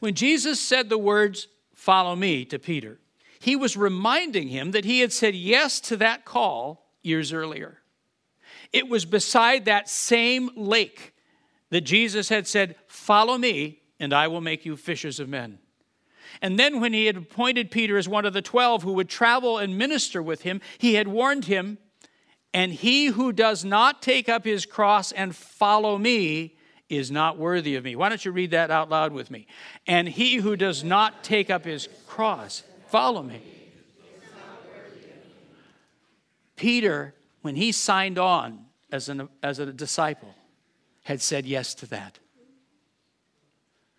When 0.00 0.14
Jesus 0.14 0.58
said 0.58 0.88
the 0.88 0.98
words, 0.98 1.46
Follow 1.74 2.14
me, 2.14 2.44
to 2.46 2.58
Peter, 2.58 2.98
he 3.38 3.56
was 3.56 3.76
reminding 3.76 4.48
him 4.48 4.72
that 4.72 4.84
he 4.84 5.00
had 5.00 5.12
said 5.12 5.34
yes 5.34 5.80
to 5.80 5.96
that 5.96 6.26
call 6.26 6.90
years 7.02 7.32
earlier. 7.32 7.78
It 8.72 8.88
was 8.88 9.04
beside 9.04 9.64
that 9.64 9.88
same 9.88 10.50
lake 10.56 11.14
that 11.70 11.82
Jesus 11.82 12.28
had 12.28 12.46
said, 12.46 12.76
Follow 12.86 13.38
me, 13.38 13.80
and 13.98 14.12
I 14.12 14.28
will 14.28 14.40
make 14.40 14.66
you 14.66 14.76
fishers 14.76 15.20
of 15.20 15.28
men. 15.28 15.58
And 16.42 16.58
then, 16.58 16.80
when 16.80 16.92
he 16.92 17.06
had 17.06 17.16
appointed 17.16 17.70
Peter 17.70 17.96
as 17.96 18.08
one 18.08 18.24
of 18.24 18.32
the 18.32 18.42
twelve 18.42 18.82
who 18.82 18.92
would 18.92 19.08
travel 19.08 19.58
and 19.58 19.76
minister 19.76 20.22
with 20.22 20.42
him, 20.42 20.60
he 20.78 20.94
had 20.94 21.08
warned 21.08 21.46
him, 21.46 21.78
And 22.54 22.72
he 22.72 23.06
who 23.06 23.32
does 23.32 23.64
not 23.64 24.00
take 24.02 24.28
up 24.28 24.44
his 24.44 24.64
cross 24.64 25.12
and 25.12 25.34
follow 25.34 25.98
me 25.98 26.56
is 26.90 27.10
not 27.10 27.38
worthy 27.38 27.76
of 27.76 27.84
me. 27.84 27.96
Why 27.96 28.10
don't 28.10 28.22
you 28.22 28.32
read 28.32 28.50
that 28.50 28.70
out 28.70 28.90
loud 28.90 29.12
with 29.12 29.30
me? 29.30 29.46
And 29.86 30.08
he 30.08 30.36
who 30.36 30.56
does 30.56 30.84
not 30.84 31.24
take 31.24 31.48
up 31.48 31.64
his 31.64 31.88
cross 32.06 32.64
Follow 32.90 33.22
me. 33.22 33.40
Peter, 36.56 37.14
when 37.42 37.54
he 37.54 37.70
signed 37.70 38.18
on 38.18 38.66
as, 38.90 39.08
an, 39.08 39.28
as 39.44 39.60
a 39.60 39.66
disciple, 39.72 40.34
had 41.04 41.22
said 41.22 41.46
yes 41.46 41.72
to 41.74 41.86
that. 41.86 42.18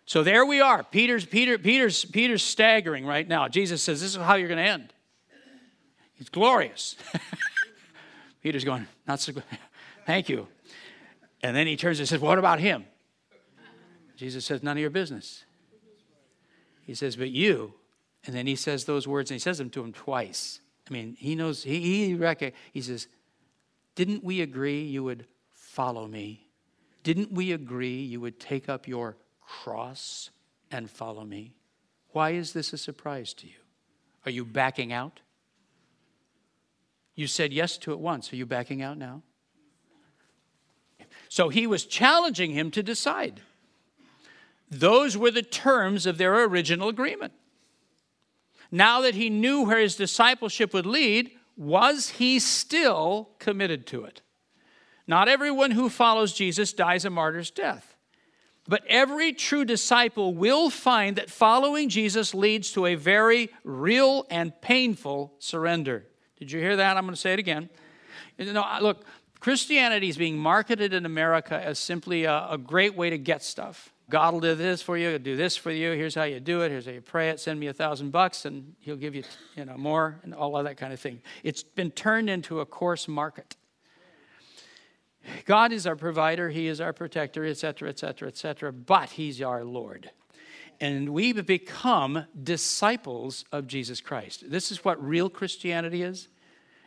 So 0.04 0.22
there 0.22 0.44
we 0.44 0.60
are. 0.60 0.84
Peter's, 0.84 1.24
Peter, 1.24 1.56
Peter's, 1.56 2.04
Peter's 2.04 2.42
staggering 2.42 3.06
right 3.06 3.26
now. 3.26 3.48
Jesus 3.48 3.82
says, 3.82 4.02
This 4.02 4.14
is 4.14 4.20
how 4.20 4.34
you're 4.34 4.48
going 4.48 4.62
to 4.62 4.70
end. 4.70 4.92
It's 6.18 6.28
glorious. 6.28 6.96
Peter's 8.42 8.64
going, 8.64 8.86
Not 9.08 9.20
so 9.20 9.32
good. 9.32 9.44
Thank 10.06 10.28
you. 10.28 10.48
And 11.42 11.56
then 11.56 11.66
he 11.66 11.76
turns 11.76 11.98
and 11.98 12.08
says, 12.08 12.20
What 12.20 12.38
about 12.38 12.60
him? 12.60 12.84
Jesus 14.16 14.44
says, 14.44 14.62
None 14.62 14.76
of 14.76 14.80
your 14.80 14.90
business. 14.90 15.44
He 16.82 16.94
says, 16.94 17.16
But 17.16 17.30
you. 17.30 17.74
And 18.24 18.34
then 18.34 18.46
he 18.46 18.54
says 18.54 18.84
those 18.84 19.08
words, 19.08 19.30
and 19.30 19.34
he 19.34 19.40
says 19.40 19.58
them 19.58 19.70
to 19.70 19.82
him 19.82 19.92
twice. 19.92 20.60
I 20.88 20.92
mean, 20.92 21.16
he 21.18 21.34
knows, 21.34 21.64
he, 21.64 22.06
he, 22.06 22.14
reckon, 22.14 22.52
he 22.72 22.80
says, 22.80 23.08
Didn't 23.94 24.22
we 24.22 24.40
agree 24.40 24.82
you 24.82 25.02
would 25.04 25.26
follow 25.50 26.06
me? 26.06 26.46
Didn't 27.02 27.32
we 27.32 27.52
agree 27.52 28.02
you 28.02 28.20
would 28.20 28.38
take 28.38 28.68
up 28.68 28.86
your 28.86 29.16
cross 29.40 30.30
and 30.70 30.88
follow 30.88 31.24
me? 31.24 31.54
Why 32.10 32.30
is 32.30 32.52
this 32.52 32.72
a 32.72 32.78
surprise 32.78 33.34
to 33.34 33.46
you? 33.46 33.54
Are 34.24 34.30
you 34.30 34.44
backing 34.44 34.92
out? 34.92 35.20
You 37.14 37.26
said 37.26 37.52
yes 37.52 37.76
to 37.78 37.92
it 37.92 37.98
once. 37.98 38.32
Are 38.32 38.36
you 38.36 38.46
backing 38.46 38.82
out 38.82 38.96
now? 38.96 39.22
So 41.32 41.48
he 41.48 41.66
was 41.66 41.86
challenging 41.86 42.50
him 42.50 42.70
to 42.72 42.82
decide. 42.82 43.40
Those 44.70 45.16
were 45.16 45.30
the 45.30 45.40
terms 45.40 46.04
of 46.04 46.18
their 46.18 46.44
original 46.44 46.90
agreement. 46.90 47.32
Now 48.70 49.00
that 49.00 49.14
he 49.14 49.30
knew 49.30 49.62
where 49.62 49.78
his 49.78 49.96
discipleship 49.96 50.74
would 50.74 50.84
lead, 50.84 51.30
was 51.56 52.10
he 52.10 52.38
still 52.38 53.30
committed 53.38 53.86
to 53.86 54.04
it? 54.04 54.20
Not 55.06 55.26
everyone 55.26 55.70
who 55.70 55.88
follows 55.88 56.34
Jesus 56.34 56.74
dies 56.74 57.06
a 57.06 57.10
martyr's 57.10 57.50
death. 57.50 57.96
But 58.68 58.84
every 58.86 59.32
true 59.32 59.64
disciple 59.64 60.34
will 60.34 60.68
find 60.68 61.16
that 61.16 61.30
following 61.30 61.88
Jesus 61.88 62.34
leads 62.34 62.72
to 62.72 62.84
a 62.84 62.94
very 62.94 63.48
real 63.64 64.26
and 64.28 64.52
painful 64.60 65.32
surrender. 65.38 66.04
Did 66.36 66.52
you 66.52 66.60
hear 66.60 66.76
that? 66.76 66.98
I'm 66.98 67.04
going 67.04 67.14
to 67.14 67.20
say 67.20 67.32
it 67.32 67.38
again. 67.38 67.70
You 68.36 68.52
know, 68.52 68.66
look, 68.82 69.06
Christianity 69.42 70.08
is 70.08 70.16
being 70.16 70.38
marketed 70.38 70.92
in 70.92 71.04
America 71.04 71.60
as 71.60 71.76
simply 71.76 72.26
a, 72.26 72.46
a 72.50 72.56
great 72.56 72.94
way 72.94 73.10
to 73.10 73.18
get 73.18 73.42
stuff. 73.42 73.92
God 74.08 74.34
will 74.34 74.40
do 74.40 74.54
this 74.54 74.82
for 74.82 74.96
you, 74.96 75.10
he'll 75.10 75.18
do 75.18 75.34
this 75.34 75.56
for 75.56 75.72
you. 75.72 75.90
Here's 75.90 76.14
how 76.14 76.22
you 76.22 76.38
do 76.38 76.60
it. 76.60 76.70
Here's 76.70 76.86
how 76.86 76.92
you 76.92 77.00
pray 77.00 77.30
it. 77.30 77.40
Send 77.40 77.58
me 77.58 77.66
a 77.66 77.72
thousand 77.72 78.12
bucks, 78.12 78.44
and 78.44 78.76
He'll 78.78 78.94
give 78.94 79.16
you, 79.16 79.24
you 79.56 79.64
know, 79.64 79.76
more, 79.76 80.20
and 80.22 80.32
all 80.32 80.56
of 80.56 80.64
that 80.66 80.76
kind 80.76 80.92
of 80.92 81.00
thing. 81.00 81.20
It's 81.42 81.64
been 81.64 81.90
turned 81.90 82.30
into 82.30 82.60
a 82.60 82.66
coarse 82.66 83.08
market. 83.08 83.56
God 85.44 85.72
is 85.72 85.88
our 85.88 85.96
provider, 85.96 86.48
He 86.48 86.68
is 86.68 86.80
our 86.80 86.92
protector, 86.92 87.44
etc., 87.44 87.88
etc., 87.88 88.28
etc., 88.28 88.72
but 88.72 89.10
He's 89.10 89.42
our 89.42 89.64
Lord. 89.64 90.08
And 90.80 91.08
we 91.08 91.32
become 91.32 92.26
disciples 92.40 93.44
of 93.50 93.66
Jesus 93.66 94.00
Christ. 94.00 94.48
This 94.48 94.70
is 94.70 94.84
what 94.84 95.04
real 95.04 95.28
Christianity 95.28 96.04
is. 96.04 96.28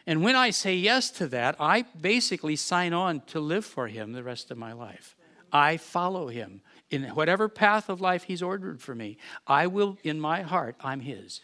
And 0.07 0.23
when 0.23 0.35
I 0.35 0.51
say 0.51 0.75
yes 0.75 1.09
to 1.11 1.27
that, 1.27 1.55
I 1.59 1.83
basically 1.99 2.55
sign 2.55 2.93
on 2.93 3.21
to 3.27 3.39
live 3.39 3.65
for 3.65 3.87
Him 3.87 4.13
the 4.13 4.23
rest 4.23 4.51
of 4.51 4.57
my 4.57 4.73
life. 4.73 5.15
I 5.51 5.77
follow 5.77 6.27
Him 6.27 6.61
in 6.91 7.03
whatever 7.15 7.49
path 7.49 7.89
of 7.89 8.01
life 8.01 8.23
He's 8.23 8.43
ordered 8.43 8.81
for 8.81 8.93
me. 8.93 9.17
I 9.47 9.67
will, 9.67 9.97
in 10.03 10.19
my 10.19 10.41
heart, 10.41 10.75
I'm 10.81 10.99
His. 10.99 11.41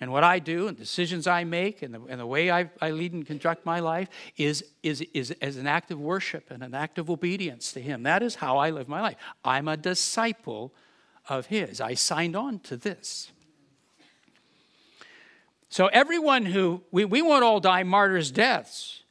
And 0.00 0.10
what 0.10 0.24
I 0.24 0.40
do 0.40 0.66
and 0.66 0.76
decisions 0.76 1.28
I 1.28 1.44
make 1.44 1.82
and 1.82 1.94
the, 1.94 2.02
and 2.08 2.20
the 2.20 2.26
way 2.26 2.50
I, 2.50 2.70
I 2.80 2.90
lead 2.90 3.12
and 3.12 3.24
conduct 3.24 3.64
my 3.64 3.78
life 3.78 4.08
is, 4.36 4.64
is, 4.82 5.00
is 5.14 5.30
as 5.40 5.56
an 5.56 5.68
act 5.68 5.92
of 5.92 6.00
worship 6.00 6.50
and 6.50 6.62
an 6.62 6.74
act 6.74 6.98
of 6.98 7.08
obedience 7.08 7.70
to 7.72 7.80
Him. 7.80 8.02
That 8.02 8.22
is 8.22 8.36
how 8.36 8.58
I 8.58 8.70
live 8.70 8.88
my 8.88 9.00
life. 9.00 9.16
I'm 9.44 9.68
a 9.68 9.76
disciple 9.76 10.74
of 11.28 11.46
His. 11.46 11.80
I 11.80 11.94
signed 11.94 12.34
on 12.34 12.58
to 12.60 12.76
this. 12.76 13.30
So, 15.72 15.86
everyone 15.86 16.44
who, 16.44 16.82
we, 16.90 17.06
we 17.06 17.22
won't 17.22 17.44
all 17.44 17.58
die 17.58 17.82
martyrs' 17.82 18.30
deaths, 18.30 19.04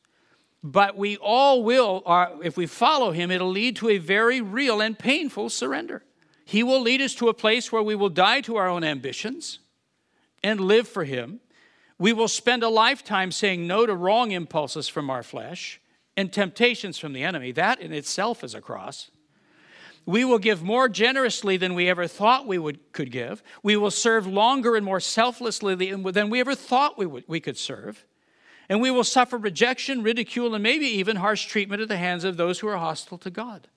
but 0.61 0.95
we 0.95 1.17
all 1.17 1.63
will, 1.63 2.03
uh, 2.05 2.27
if 2.43 2.55
we 2.55 2.67
follow 2.67 3.09
Him, 3.09 3.31
it'll 3.31 3.49
lead 3.49 3.77
to 3.77 3.89
a 3.89 3.97
very 3.97 4.41
real 4.41 4.79
and 4.79 4.97
painful 4.97 5.49
surrender. 5.49 6.03
He 6.45 6.61
will 6.61 6.79
lead 6.79 7.01
us 7.01 7.15
to 7.15 7.29
a 7.29 7.33
place 7.33 7.71
where 7.71 7.81
we 7.81 7.95
will 7.95 8.09
die 8.09 8.41
to 8.41 8.57
our 8.57 8.67
own 8.67 8.83
ambitions 8.83 9.57
and 10.43 10.59
live 10.59 10.87
for 10.87 11.03
Him. 11.03 11.39
We 11.97 12.13
will 12.13 12.27
spend 12.27 12.61
a 12.61 12.69
lifetime 12.69 13.31
saying 13.31 13.65
no 13.65 13.87
to 13.87 13.95
wrong 13.95 14.29
impulses 14.29 14.87
from 14.87 15.09
our 15.09 15.23
flesh 15.23 15.81
and 16.15 16.31
temptations 16.31 16.99
from 16.99 17.13
the 17.13 17.23
enemy. 17.23 17.51
That 17.53 17.81
in 17.81 17.91
itself 17.91 18.43
is 18.43 18.53
a 18.53 18.61
cross. 18.61 19.09
We 20.05 20.25
will 20.25 20.39
give 20.39 20.63
more 20.63 20.89
generously 20.89 21.57
than 21.57 21.75
we 21.75 21.89
ever 21.89 22.07
thought 22.07 22.47
we 22.47 22.57
would, 22.57 22.91
could 22.91 23.11
give. 23.11 23.43
We 23.61 23.77
will 23.77 23.91
serve 23.91 24.25
longer 24.25 24.75
and 24.75 24.85
more 24.85 24.99
selflessly 24.99 25.75
than 25.75 26.29
we 26.29 26.39
ever 26.39 26.55
thought 26.55 26.97
we, 26.97 27.05
would, 27.05 27.23
we 27.27 27.39
could 27.39 27.57
serve. 27.57 28.05
And 28.67 28.81
we 28.81 28.89
will 28.89 29.03
suffer 29.03 29.37
rejection, 29.37 30.01
ridicule, 30.01 30.55
and 30.55 30.63
maybe 30.63 30.85
even 30.85 31.17
harsh 31.17 31.45
treatment 31.45 31.81
at 31.81 31.87
the 31.87 31.97
hands 31.97 32.23
of 32.23 32.37
those 32.37 32.59
who 32.59 32.67
are 32.67 32.77
hostile 32.77 33.17
to 33.19 33.29
God. 33.29 33.67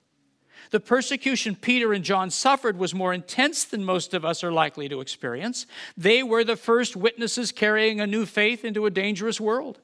The 0.71 0.79
persecution 0.79 1.55
Peter 1.55 1.93
and 1.93 2.03
John 2.03 2.31
suffered 2.31 2.77
was 2.77 2.95
more 2.95 3.13
intense 3.13 3.63
than 3.63 3.83
most 3.83 4.13
of 4.13 4.25
us 4.25 4.43
are 4.43 4.51
likely 4.51 4.89
to 4.89 5.01
experience. 5.01 5.67
They 5.95 6.23
were 6.23 6.43
the 6.43 6.55
first 6.55 6.95
witnesses 6.95 7.51
carrying 7.51 7.99
a 7.99 8.07
new 8.07 8.25
faith 8.25 8.65
into 8.65 8.85
a 8.85 8.91
dangerous 8.91 9.39
world. 9.39 9.79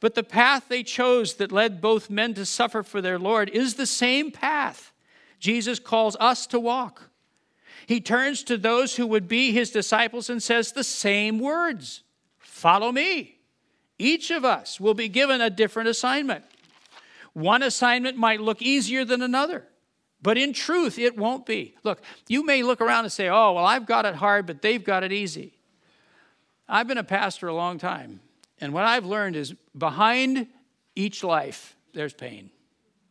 But 0.00 0.14
the 0.14 0.22
path 0.22 0.68
they 0.68 0.82
chose 0.82 1.34
that 1.34 1.52
led 1.52 1.82
both 1.82 2.08
men 2.08 2.32
to 2.34 2.46
suffer 2.46 2.82
for 2.82 3.02
their 3.02 3.18
Lord 3.18 3.50
is 3.50 3.74
the 3.74 3.84
same 3.84 4.30
path 4.30 4.92
Jesus 5.40 5.78
calls 5.78 6.16
us 6.20 6.46
to 6.48 6.60
walk. 6.60 7.10
He 7.86 8.00
turns 8.00 8.44
to 8.44 8.56
those 8.56 8.96
who 8.96 9.06
would 9.06 9.26
be 9.26 9.50
his 9.50 9.70
disciples 9.70 10.30
and 10.30 10.40
says 10.40 10.72
the 10.72 10.84
same 10.84 11.40
words 11.40 12.02
Follow 12.38 12.92
me. 12.92 13.38
Each 13.98 14.30
of 14.30 14.44
us 14.44 14.78
will 14.78 14.94
be 14.94 15.08
given 15.08 15.40
a 15.40 15.50
different 15.50 15.88
assignment. 15.88 16.44
One 17.32 17.62
assignment 17.62 18.16
might 18.16 18.40
look 18.40 18.60
easier 18.60 19.04
than 19.04 19.22
another. 19.22 19.66
But 20.22 20.36
in 20.36 20.52
truth, 20.52 20.98
it 20.98 21.16
won't 21.16 21.46
be. 21.46 21.74
Look, 21.82 22.02
you 22.28 22.44
may 22.44 22.62
look 22.62 22.80
around 22.80 23.04
and 23.04 23.12
say, 23.12 23.28
oh, 23.28 23.52
well, 23.52 23.64
I've 23.64 23.86
got 23.86 24.04
it 24.04 24.14
hard, 24.14 24.46
but 24.46 24.60
they've 24.60 24.84
got 24.84 25.02
it 25.02 25.12
easy. 25.12 25.54
I've 26.68 26.86
been 26.86 26.98
a 26.98 27.04
pastor 27.04 27.48
a 27.48 27.54
long 27.54 27.78
time, 27.78 28.20
and 28.60 28.72
what 28.72 28.84
I've 28.84 29.06
learned 29.06 29.36
is 29.36 29.54
behind 29.76 30.46
each 30.94 31.24
life, 31.24 31.74
there's 31.94 32.12
pain. 32.12 32.50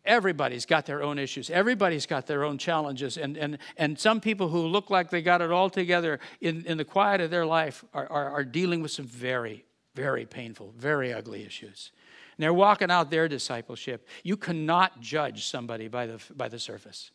Everybody's 0.10 0.66
got 0.66 0.86
their 0.86 1.02
own 1.02 1.18
issues. 1.18 1.50
Everybody's 1.50 2.06
got 2.06 2.28
their 2.28 2.44
own 2.44 2.58
challenges. 2.58 3.18
And, 3.18 3.38
and, 3.38 3.58
and 3.78 3.98
some 3.98 4.20
people 4.20 4.50
who 4.50 4.68
look 4.68 4.90
like 4.90 5.10
they 5.10 5.22
got 5.22 5.42
it 5.42 5.52
all 5.52 5.70
together 5.70 6.20
in, 6.42 6.66
in 6.66 6.78
the 6.78 6.84
quiet 6.84 7.22
of 7.22 7.30
their 7.30 7.46
life 7.46 7.86
are, 7.94 8.12
are, 8.12 8.30
are 8.32 8.44
dealing 8.44 8.82
with 8.82 8.92
some 8.92 9.06
very, 9.06 9.66
very 9.96 10.26
painful, 10.26 10.74
very 10.76 11.14
ugly 11.14 11.46
issues 11.46 11.92
and 12.40 12.44
they're 12.46 12.54
walking 12.54 12.90
out 12.90 13.12
their 13.12 13.28
discipleship. 13.28 14.08
You 14.24 14.38
cannot 14.38 15.02
judge 15.02 15.48
somebody 15.48 15.90
by 15.90 16.06
the, 16.06 16.22
by 16.34 16.48
the 16.48 16.58
surface. 16.58 17.12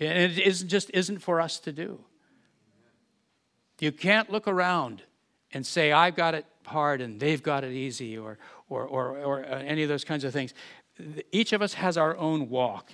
And 0.00 0.32
it 0.32 0.38
isn't, 0.38 0.68
just 0.68 0.90
isn't 0.94 1.18
for 1.18 1.38
us 1.38 1.58
to 1.60 1.72
do. 1.72 2.00
You 3.78 3.92
can't 3.92 4.30
look 4.30 4.48
around 4.48 5.02
and 5.52 5.66
say, 5.66 5.92
I've 5.92 6.16
got 6.16 6.34
it 6.34 6.46
hard 6.64 7.02
and 7.02 7.20
they've 7.20 7.42
got 7.42 7.62
it 7.62 7.72
easy, 7.72 8.16
or, 8.16 8.38
or, 8.70 8.86
or, 8.86 9.18
or 9.18 9.44
uh, 9.44 9.58
any 9.58 9.82
of 9.82 9.90
those 9.90 10.04
kinds 10.04 10.24
of 10.24 10.32
things. 10.32 10.54
Each 11.32 11.52
of 11.52 11.62
us 11.62 11.74
has 11.74 11.96
our 11.96 12.16
own 12.16 12.48
walk. 12.48 12.90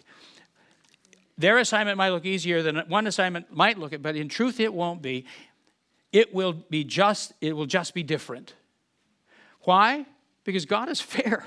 Their 1.37 1.59
assignment 1.59 1.99
might 1.99 2.11
look 2.11 2.25
easier 2.25 2.63
than 2.63 2.77
one 2.89 3.07
assignment 3.07 3.55
might 3.55 3.79
look 3.79 3.93
it, 3.93 4.03
but 4.03 4.17
in 4.17 4.29
truth 4.29 4.61
it 4.61 4.73
won't 4.73 5.03
be. 5.03 5.27
It 6.13 6.33
will 6.33 6.53
be 6.53 6.85
just, 6.85 7.33
it 7.41 7.55
will 7.55 7.67
just 7.67 7.93
be 7.93 8.03
different. 8.03 8.55
Why? 9.63 10.07
because 10.45 10.67
God 10.67 10.89
is 10.89 11.01
fair. 11.01 11.45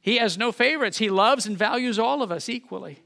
He 0.00 0.18
has 0.18 0.38
no 0.38 0.52
favorites. 0.52 0.98
He 0.98 1.10
loves 1.10 1.46
and 1.46 1.58
values 1.58 1.98
all 1.98 2.22
of 2.22 2.30
us 2.30 2.48
equally. 2.48 3.02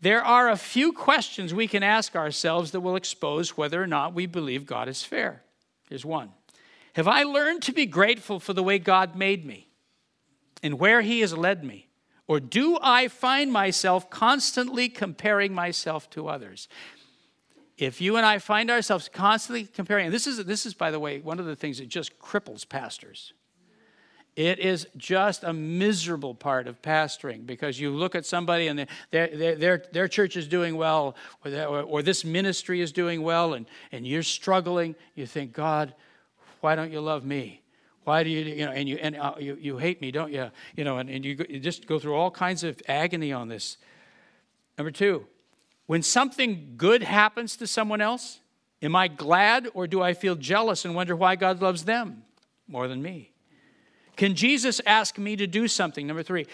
There 0.00 0.24
are 0.24 0.48
a 0.48 0.56
few 0.56 0.92
questions 0.92 1.52
we 1.52 1.66
can 1.66 1.82
ask 1.82 2.14
ourselves 2.14 2.70
that 2.70 2.80
will 2.80 2.96
expose 2.96 3.56
whether 3.56 3.82
or 3.82 3.86
not 3.86 4.14
we 4.14 4.26
believe 4.26 4.64
God 4.64 4.88
is 4.88 5.02
fair. 5.02 5.42
Here's 5.88 6.04
one 6.04 6.30
Have 6.94 7.08
I 7.08 7.24
learned 7.24 7.62
to 7.62 7.72
be 7.72 7.84
grateful 7.84 8.38
for 8.40 8.52
the 8.52 8.62
way 8.62 8.78
God 8.78 9.16
made 9.16 9.44
me 9.44 9.68
and 10.62 10.78
where 10.78 11.02
He 11.02 11.20
has 11.20 11.36
led 11.36 11.64
me? 11.64 11.87
Or 12.28 12.40
do 12.40 12.78
I 12.82 13.08
find 13.08 13.50
myself 13.50 14.10
constantly 14.10 14.90
comparing 14.90 15.54
myself 15.54 16.08
to 16.10 16.28
others? 16.28 16.68
If 17.78 18.00
you 18.00 18.16
and 18.16 18.26
I 18.26 18.38
find 18.38 18.70
ourselves 18.70 19.08
constantly 19.08 19.64
comparing, 19.64 20.06
and 20.06 20.14
this 20.14 20.26
is, 20.26 20.44
this 20.44 20.66
is, 20.66 20.74
by 20.74 20.90
the 20.90 21.00
way, 21.00 21.20
one 21.20 21.40
of 21.40 21.46
the 21.46 21.56
things 21.56 21.78
that 21.78 21.88
just 21.88 22.18
cripples 22.18 22.68
pastors. 22.68 23.32
It 24.36 24.58
is 24.58 24.86
just 24.96 25.42
a 25.42 25.52
miserable 25.52 26.34
part 26.34 26.68
of 26.68 26.80
pastoring 26.82 27.46
because 27.46 27.80
you 27.80 27.90
look 27.90 28.14
at 28.14 28.26
somebody 28.26 28.68
and 28.68 28.86
their, 29.10 29.56
their, 29.56 29.82
their 29.90 30.06
church 30.06 30.36
is 30.36 30.46
doing 30.46 30.76
well, 30.76 31.16
or, 31.44 31.52
or, 31.64 31.82
or 31.82 32.02
this 32.02 32.24
ministry 32.24 32.80
is 32.80 32.92
doing 32.92 33.22
well, 33.22 33.54
and, 33.54 33.66
and 33.90 34.06
you're 34.06 34.22
struggling. 34.22 34.94
You 35.14 35.26
think, 35.26 35.52
God, 35.54 35.94
why 36.60 36.76
don't 36.76 36.92
you 36.92 37.00
love 37.00 37.24
me? 37.24 37.62
Why 38.08 38.22
do 38.22 38.30
you, 38.30 38.40
you 38.40 38.64
know, 38.64 38.72
and 38.72 38.88
you, 38.88 38.96
and 38.96 39.16
uh, 39.16 39.34
you, 39.38 39.58
you 39.60 39.76
hate 39.76 40.00
me, 40.00 40.10
don't 40.10 40.32
you? 40.32 40.50
You 40.74 40.84
know, 40.84 40.96
and, 40.96 41.10
and 41.10 41.22
you, 41.22 41.44
you 41.46 41.60
just 41.60 41.86
go 41.86 41.98
through 41.98 42.14
all 42.14 42.30
kinds 42.30 42.64
of 42.64 42.80
agony 42.88 43.34
on 43.34 43.48
this. 43.48 43.76
Number 44.78 44.90
two, 44.90 45.26
When 45.88 46.02
something 46.02 46.74
good 46.78 47.02
happens 47.02 47.56
to 47.56 47.66
someone 47.66 48.00
else, 48.00 48.40
am 48.80 48.96
I 48.96 49.08
glad 49.08 49.68
or 49.74 49.86
do 49.86 50.00
I 50.00 50.14
feel 50.14 50.36
jealous 50.36 50.86
and 50.86 50.94
wonder 50.94 51.14
why 51.14 51.36
God 51.36 51.60
loves 51.60 51.84
them 51.84 52.22
more 52.66 52.88
than 52.88 53.02
me? 53.02 53.32
Can 54.16 54.34
Jesus 54.34 54.80
ask 54.86 55.18
me 55.18 55.36
to 55.36 55.46
do 55.46 55.68
something? 55.68 56.06
Number 56.06 56.22
three, 56.22 56.46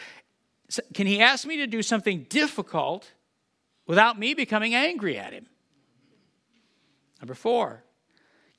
can 0.92 1.06
he 1.06 1.20
ask 1.20 1.46
me 1.46 1.56
to 1.58 1.68
do 1.68 1.82
something 1.82 2.26
difficult 2.28 3.12
without 3.86 4.18
me 4.18 4.34
becoming 4.34 4.74
angry 4.74 5.18
at 5.18 5.32
him? 5.32 5.46
Number 7.20 7.34
four, 7.34 7.84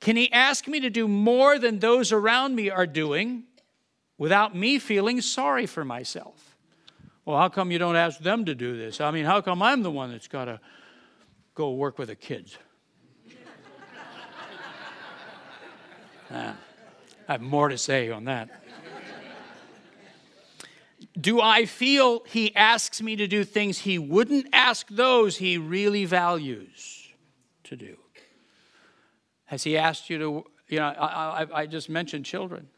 can 0.00 0.16
he 0.16 0.30
ask 0.32 0.68
me 0.68 0.80
to 0.80 0.90
do 0.90 1.08
more 1.08 1.58
than 1.58 1.78
those 1.78 2.12
around 2.12 2.54
me 2.54 2.70
are 2.70 2.86
doing 2.86 3.44
without 4.18 4.54
me 4.54 4.78
feeling 4.78 5.20
sorry 5.20 5.66
for 5.66 5.84
myself? 5.84 6.56
Well, 7.24 7.36
how 7.36 7.48
come 7.48 7.72
you 7.72 7.78
don't 7.78 7.96
ask 7.96 8.20
them 8.20 8.44
to 8.44 8.54
do 8.54 8.76
this? 8.76 9.00
I 9.00 9.10
mean, 9.10 9.24
how 9.24 9.40
come 9.40 9.62
I'm 9.62 9.82
the 9.82 9.90
one 9.90 10.12
that's 10.12 10.28
got 10.28 10.44
to 10.44 10.60
go 11.54 11.72
work 11.72 11.98
with 11.98 12.08
the 12.08 12.14
kids? 12.14 12.56
uh, 16.30 16.52
I 17.28 17.32
have 17.32 17.40
more 17.40 17.68
to 17.68 17.78
say 17.78 18.10
on 18.10 18.24
that. 18.26 18.48
Do 21.18 21.40
I 21.40 21.64
feel 21.64 22.22
he 22.28 22.54
asks 22.54 23.02
me 23.02 23.16
to 23.16 23.26
do 23.26 23.42
things 23.42 23.78
he 23.78 23.98
wouldn't 23.98 24.46
ask 24.52 24.86
those 24.88 25.38
he 25.38 25.58
really 25.58 26.04
values 26.04 27.08
to 27.64 27.76
do? 27.76 27.96
Has 29.46 29.64
he 29.64 29.76
asked 29.76 30.10
you 30.10 30.18
to, 30.18 30.44
you 30.68 30.78
know, 30.78 30.86
I, 30.86 31.42
I, 31.42 31.60
I 31.60 31.66
just 31.66 31.88
mentioned 31.88 32.24
children. 32.24 32.68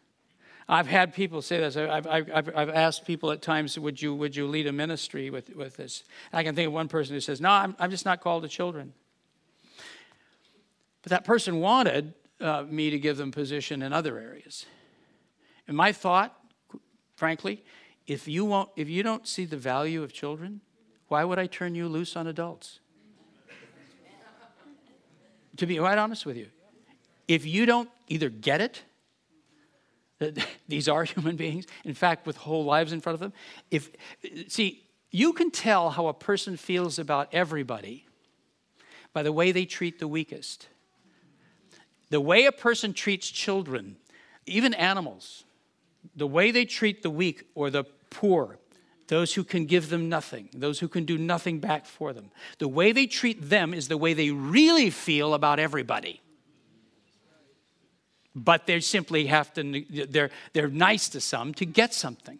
I've 0.68 0.86
had 0.86 1.14
people 1.14 1.40
say 1.40 1.58
this. 1.58 1.78
I've, 1.78 2.06
I've, 2.06 2.50
I've, 2.54 2.68
asked 2.68 3.06
people 3.06 3.30
at 3.30 3.40
times, 3.40 3.78
would 3.78 4.00
you, 4.02 4.14
would 4.14 4.36
you 4.36 4.46
lead 4.46 4.66
a 4.66 4.72
ministry 4.72 5.30
with, 5.30 5.54
with 5.56 5.78
this? 5.78 6.04
I 6.30 6.42
can 6.42 6.54
think 6.54 6.66
of 6.66 6.74
one 6.74 6.88
person 6.88 7.14
who 7.14 7.20
says, 7.20 7.40
no, 7.40 7.48
I'm, 7.48 7.74
I'm 7.78 7.90
just 7.90 8.04
not 8.04 8.20
called 8.20 8.42
to 8.42 8.48
children. 8.50 8.92
But 11.02 11.10
that 11.10 11.24
person 11.24 11.60
wanted 11.60 12.12
uh, 12.38 12.64
me 12.68 12.90
to 12.90 12.98
give 12.98 13.16
them 13.16 13.30
position 13.30 13.80
in 13.80 13.94
other 13.94 14.18
areas. 14.18 14.66
And 15.66 15.74
my 15.74 15.90
thought, 15.90 16.38
frankly, 17.16 17.64
if 18.06 18.28
you, 18.28 18.44
won't, 18.44 18.68
if 18.76 18.90
you 18.90 19.02
don't 19.02 19.26
see 19.26 19.46
the 19.46 19.56
value 19.56 20.02
of 20.02 20.12
children, 20.12 20.60
why 21.08 21.24
would 21.24 21.38
I 21.38 21.46
turn 21.46 21.74
you 21.74 21.88
loose 21.88 22.14
on 22.14 22.26
adults? 22.26 22.80
to 25.56 25.66
be 25.66 25.76
quite 25.76 25.98
honest 25.98 26.24
with 26.24 26.36
you, 26.36 26.48
if 27.28 27.44
you 27.44 27.66
don't 27.66 27.90
either 28.08 28.30
get 28.30 28.60
it, 28.60 28.82
that 30.18 30.38
these 30.68 30.88
are 30.88 31.04
human 31.04 31.36
beings, 31.36 31.66
in 31.84 31.94
fact, 31.94 32.26
with 32.26 32.36
whole 32.36 32.64
lives 32.64 32.92
in 32.92 33.00
front 33.00 33.14
of 33.14 33.20
them, 33.20 33.32
if, 33.70 33.90
see, 34.48 34.84
you 35.10 35.32
can 35.32 35.50
tell 35.50 35.90
how 35.90 36.08
a 36.08 36.14
person 36.14 36.56
feels 36.56 36.98
about 36.98 37.28
everybody 37.32 38.06
by 39.12 39.22
the 39.22 39.32
way 39.32 39.52
they 39.52 39.64
treat 39.64 39.98
the 39.98 40.08
weakest. 40.08 40.68
The 42.10 42.20
way 42.20 42.46
a 42.46 42.52
person 42.52 42.92
treats 42.92 43.28
children, 43.28 43.96
even 44.46 44.74
animals, 44.74 45.44
the 46.16 46.26
way 46.26 46.50
they 46.50 46.64
treat 46.64 47.02
the 47.02 47.10
weak 47.10 47.44
or 47.54 47.70
the 47.70 47.84
poor, 48.10 48.58
those 49.08 49.34
who 49.34 49.44
can 49.44 49.66
give 49.66 49.88
them 49.88 50.08
nothing, 50.08 50.48
those 50.54 50.78
who 50.80 50.88
can 50.88 51.04
do 51.04 51.16
nothing 51.16 51.58
back 51.58 51.86
for 51.86 52.12
them, 52.12 52.30
the 52.58 52.68
way 52.68 52.92
they 52.92 53.06
treat 53.06 53.48
them 53.48 53.72
is 53.72 53.88
the 53.88 53.96
way 53.96 54.14
they 54.14 54.30
really 54.30 54.90
feel 54.90 55.34
about 55.34 55.58
everybody 55.58 56.20
but 58.44 58.66
they 58.66 58.80
simply 58.80 59.26
have 59.26 59.52
to, 59.54 59.84
they're, 60.08 60.30
they're 60.52 60.68
nice 60.68 61.08
to 61.10 61.20
some 61.20 61.54
to 61.54 61.66
get 61.66 61.94
something. 61.94 62.38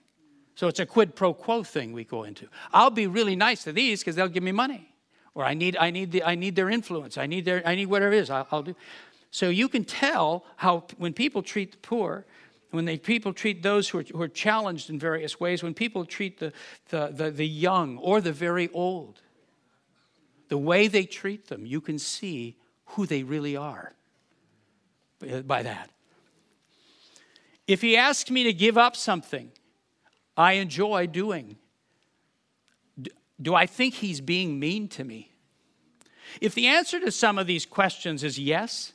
So 0.55 0.67
it's 0.67 0.81
a 0.81 0.87
quid 0.87 1.15
pro 1.15 1.35
quo 1.35 1.63
thing 1.63 1.93
we 1.93 2.05
go 2.05 2.25
into. 2.25 2.49
I'll 2.73 2.91
be 2.91 3.07
really 3.07 3.37
nice 3.37 3.65
to 3.65 3.73
these 3.73 4.01
because 4.01 4.17
they'll 4.17 4.29
give 4.29 4.43
me 4.43 4.53
money. 4.53 4.93
Or 5.35 5.45
I 5.45 5.55
need, 5.55 5.77
I 5.77 5.91
need, 5.91 6.11
the, 6.11 6.25
I 6.25 6.35
need 6.35 6.57
their 6.57 6.69
influence. 6.69 7.17
I 7.17 7.27
need, 7.27 7.45
their, 7.45 7.63
I 7.65 7.75
need 7.75 7.87
whatever 7.87 8.13
it 8.13 8.19
is. 8.19 8.31
I'll, 8.31 8.49
I'll 8.51 8.63
do. 8.63 8.75
So 9.31 9.51
you 9.51 9.69
can 9.69 9.85
tell 9.85 10.45
how 10.57 10.85
when 10.97 11.13
people 11.13 11.43
treat 11.43 11.73
the 11.73 11.79
poor, 11.79 12.27
when 12.71 12.87
they, 12.87 12.99
people 12.99 13.33
treat 13.33 13.63
those 13.63 13.89
who 13.89 13.99
are, 13.99 14.03
who 14.03 14.21
are 14.23 14.29
challenged 14.29 14.91
in 14.91 14.99
various 14.99 15.39
ways, 15.39 15.63
when 15.63 15.75
people 15.75 16.05
treat 16.05 16.39
the, 16.41 16.53
the, 16.89 17.13
the, 17.13 17.31
the 17.31 17.47
young 17.47 17.99
or 17.99 18.21
the 18.21 18.33
very 18.33 18.69
old, 18.71 19.21
the 20.49 20.59
way 20.59 20.89
they 20.89 21.05
treat 21.05 21.49
them, 21.49 21.67
you 21.67 21.81
can 21.81 21.99
see 21.99 22.57
who 22.87 23.07
they 23.07 23.23
really 23.23 23.57
are 23.57 23.95
by 25.47 25.63
that. 25.63 25.91
If 27.67 27.83
he 27.83 27.97
asks 27.97 28.31
me 28.31 28.45
to 28.45 28.53
give 28.53 28.79
up 28.79 28.97
something 28.97 29.53
I 30.37 30.55
enjoy 30.55 31.07
doing, 31.07 31.57
do 33.41 33.55
I 33.55 33.67
think 33.67 33.95
he's 33.95 34.21
being 34.21 34.59
mean 34.59 34.89
to 34.89 35.05
me? 35.05 35.31
If 36.41 36.55
the 36.55 36.67
answer 36.67 37.01
to 37.01 37.11
some 37.11 37.39
of 37.39 37.47
these 37.47 37.67
questions 37.67 38.23
is 38.23 38.39
yes, 38.39 38.93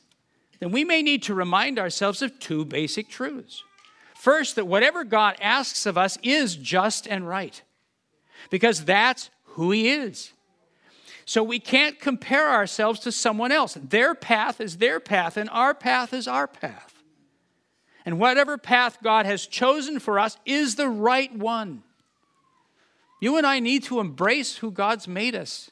then 0.60 0.70
we 0.70 0.84
may 0.84 1.02
need 1.02 1.22
to 1.24 1.34
remind 1.34 1.78
ourselves 1.78 2.22
of 2.22 2.38
two 2.38 2.64
basic 2.64 3.08
truths. 3.08 3.62
First, 4.14 4.56
that 4.56 4.66
whatever 4.66 5.04
God 5.04 5.36
asks 5.40 5.86
of 5.86 5.98
us 5.98 6.16
is 6.22 6.56
just 6.56 7.06
and 7.06 7.28
right, 7.28 7.60
because 8.50 8.84
that's 8.84 9.30
who 9.42 9.70
He 9.70 9.90
is. 9.90 10.32
So 11.26 11.42
we 11.42 11.58
can't 11.58 11.98
compare 11.98 12.50
ourselves 12.50 13.00
to 13.00 13.12
someone 13.12 13.52
else. 13.52 13.74
Their 13.74 14.14
path 14.14 14.60
is 14.60 14.76
their 14.76 15.00
path, 15.00 15.36
and 15.36 15.48
our 15.50 15.74
path 15.74 16.12
is 16.12 16.28
our 16.28 16.46
path. 16.46 17.02
And 18.04 18.18
whatever 18.18 18.58
path 18.58 18.98
God 19.02 19.24
has 19.24 19.46
chosen 19.46 19.98
for 19.98 20.18
us 20.18 20.36
is 20.44 20.74
the 20.74 20.88
right 20.88 21.34
one. 21.34 21.82
You 23.20 23.38
and 23.38 23.46
I 23.46 23.60
need 23.60 23.84
to 23.84 24.00
embrace 24.00 24.56
who 24.56 24.70
God's 24.70 25.08
made 25.08 25.34
us. 25.34 25.70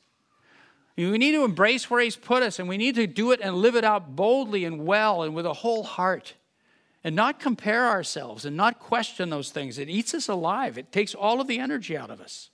We 0.97 1.19
need 1.19 1.33
to 1.33 1.45
embrace 1.45 1.91
where 1.91 2.01
He's 2.01 2.17
put 2.17 2.43
us, 2.43 2.59
and 2.59 2.69
we 2.69 2.79
need 2.79 2.95
to 2.95 3.07
do 3.07 3.33
it 3.33 3.41
and 3.43 3.57
live 3.57 3.77
it 3.77 3.85
out 3.85 4.17
boldly 4.17 4.65
and 4.65 4.87
well 4.87 5.23
and 5.23 5.35
with 5.35 5.47
a 5.47 5.53
whole 5.53 5.83
heart. 5.83 6.35
And 7.05 7.17
not 7.17 7.41
compare 7.41 7.89
ourselves 7.89 8.45
and 8.45 8.57
not 8.57 8.79
question 8.79 9.29
those 9.29 9.51
things. 9.51 9.77
It 9.77 9.89
eats 9.89 10.15
us 10.15 10.29
alive, 10.29 10.79
it 10.79 10.93
takes 10.93 11.15
all 11.15 11.41
of 11.41 11.49
the 11.49 11.59
energy 11.59 11.97
out 11.97 12.11
of 12.11 12.21
us. 12.21 12.51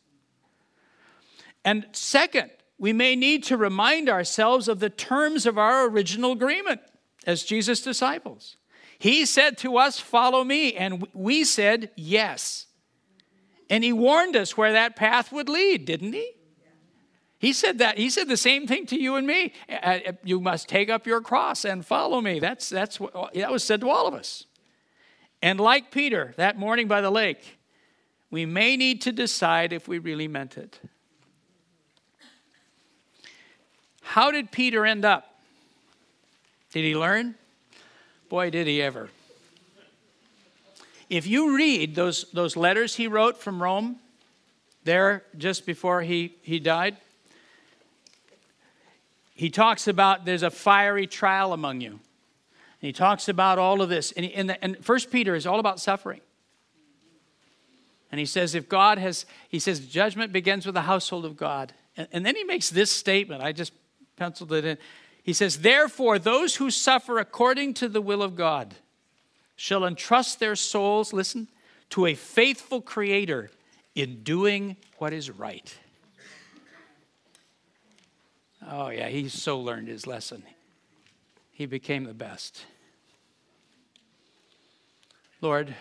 And 1.64 1.86
second, 1.92 2.50
we 2.78 2.92
may 2.92 3.16
need 3.16 3.42
to 3.44 3.56
remind 3.56 4.08
ourselves 4.08 4.68
of 4.68 4.78
the 4.78 4.90
terms 4.90 5.46
of 5.46 5.58
our 5.58 5.88
original 5.88 6.32
agreement 6.32 6.80
as 7.26 7.42
Jesus' 7.42 7.82
disciples. 7.82 8.56
He 8.98 9.26
said 9.26 9.58
to 9.58 9.76
us, 9.76 9.98
Follow 9.98 10.44
me. 10.44 10.74
And 10.74 11.06
we 11.12 11.44
said, 11.44 11.90
Yes. 11.96 12.66
And 13.70 13.84
he 13.84 13.92
warned 13.92 14.34
us 14.34 14.56
where 14.56 14.72
that 14.72 14.96
path 14.96 15.30
would 15.30 15.48
lead, 15.48 15.84
didn't 15.84 16.14
he? 16.14 16.32
He 17.38 17.52
said 17.52 17.78
that. 17.78 17.98
He 17.98 18.10
said 18.10 18.28
the 18.28 18.36
same 18.36 18.66
thing 18.66 18.86
to 18.86 19.00
you 19.00 19.14
and 19.14 19.26
me. 19.26 19.52
Uh, 19.68 19.74
uh, 19.74 20.12
you 20.24 20.40
must 20.40 20.68
take 20.68 20.90
up 20.90 21.06
your 21.06 21.20
cross 21.20 21.64
and 21.64 21.86
follow 21.86 22.20
me. 22.20 22.40
That's, 22.40 22.68
that's 22.68 22.98
what 22.98 23.32
that 23.34 23.52
was 23.52 23.62
said 23.62 23.80
to 23.82 23.90
all 23.90 24.08
of 24.08 24.14
us. 24.14 24.46
And 25.40 25.60
like 25.60 25.92
Peter 25.92 26.34
that 26.36 26.58
morning 26.58 26.88
by 26.88 27.00
the 27.00 27.10
lake, 27.10 27.58
we 28.30 28.44
may 28.44 28.76
need 28.76 29.00
to 29.02 29.12
decide 29.12 29.72
if 29.72 29.86
we 29.86 29.98
really 29.98 30.26
meant 30.26 30.56
it. 30.58 30.80
How 34.08 34.30
did 34.30 34.50
Peter 34.50 34.86
end 34.86 35.04
up? 35.04 35.38
Did 36.72 36.82
he 36.82 36.96
learn? 36.96 37.34
Boy, 38.30 38.48
did 38.48 38.66
he 38.66 38.80
ever. 38.80 39.10
If 41.10 41.26
you 41.26 41.54
read 41.54 41.94
those, 41.94 42.24
those 42.32 42.56
letters 42.56 42.94
he 42.94 43.06
wrote 43.06 43.36
from 43.36 43.62
Rome, 43.62 43.96
there 44.82 45.24
just 45.36 45.66
before 45.66 46.00
he, 46.00 46.34
he 46.40 46.58
died, 46.58 46.96
he 49.34 49.50
talks 49.50 49.86
about 49.86 50.24
there's 50.24 50.42
a 50.42 50.50
fiery 50.50 51.06
trial 51.06 51.52
among 51.52 51.82
you. 51.82 51.90
And 51.90 52.00
he 52.80 52.94
talks 52.94 53.28
about 53.28 53.58
all 53.58 53.82
of 53.82 53.90
this. 53.90 54.12
And, 54.12 54.24
he, 54.24 54.32
and, 54.32 54.48
the, 54.48 54.64
and 54.64 54.82
First 54.82 55.10
Peter 55.10 55.34
is 55.34 55.46
all 55.46 55.60
about 55.60 55.80
suffering. 55.80 56.22
And 58.10 58.18
he 58.18 58.24
says, 58.24 58.54
if 58.54 58.70
God 58.70 58.96
has, 58.96 59.26
he 59.50 59.58
says, 59.58 59.80
judgment 59.80 60.32
begins 60.32 60.64
with 60.64 60.74
the 60.74 60.82
household 60.82 61.26
of 61.26 61.36
God. 61.36 61.74
And, 61.94 62.08
and 62.10 62.24
then 62.24 62.36
he 62.36 62.44
makes 62.44 62.70
this 62.70 62.90
statement. 62.90 63.42
I 63.42 63.52
just 63.52 63.74
penciled 64.18 64.52
it 64.52 64.64
in. 64.64 64.78
He 65.22 65.32
says, 65.32 65.60
Therefore, 65.60 66.18
those 66.18 66.56
who 66.56 66.70
suffer 66.70 67.18
according 67.18 67.74
to 67.74 67.88
the 67.88 68.00
will 68.00 68.22
of 68.22 68.34
God 68.34 68.74
shall 69.56 69.84
entrust 69.84 70.40
their 70.40 70.56
souls, 70.56 71.12
listen, 71.12 71.48
to 71.90 72.06
a 72.06 72.14
faithful 72.14 72.80
Creator 72.80 73.50
in 73.94 74.22
doing 74.22 74.76
what 74.98 75.12
is 75.12 75.30
right. 75.30 75.74
Oh, 78.70 78.88
yeah, 78.88 79.08
he 79.08 79.28
so 79.28 79.58
learned 79.58 79.88
his 79.88 80.06
lesson. 80.06 80.42
He 81.52 81.66
became 81.66 82.04
the 82.04 82.14
best. 82.14 82.64
Lord, 85.40 85.74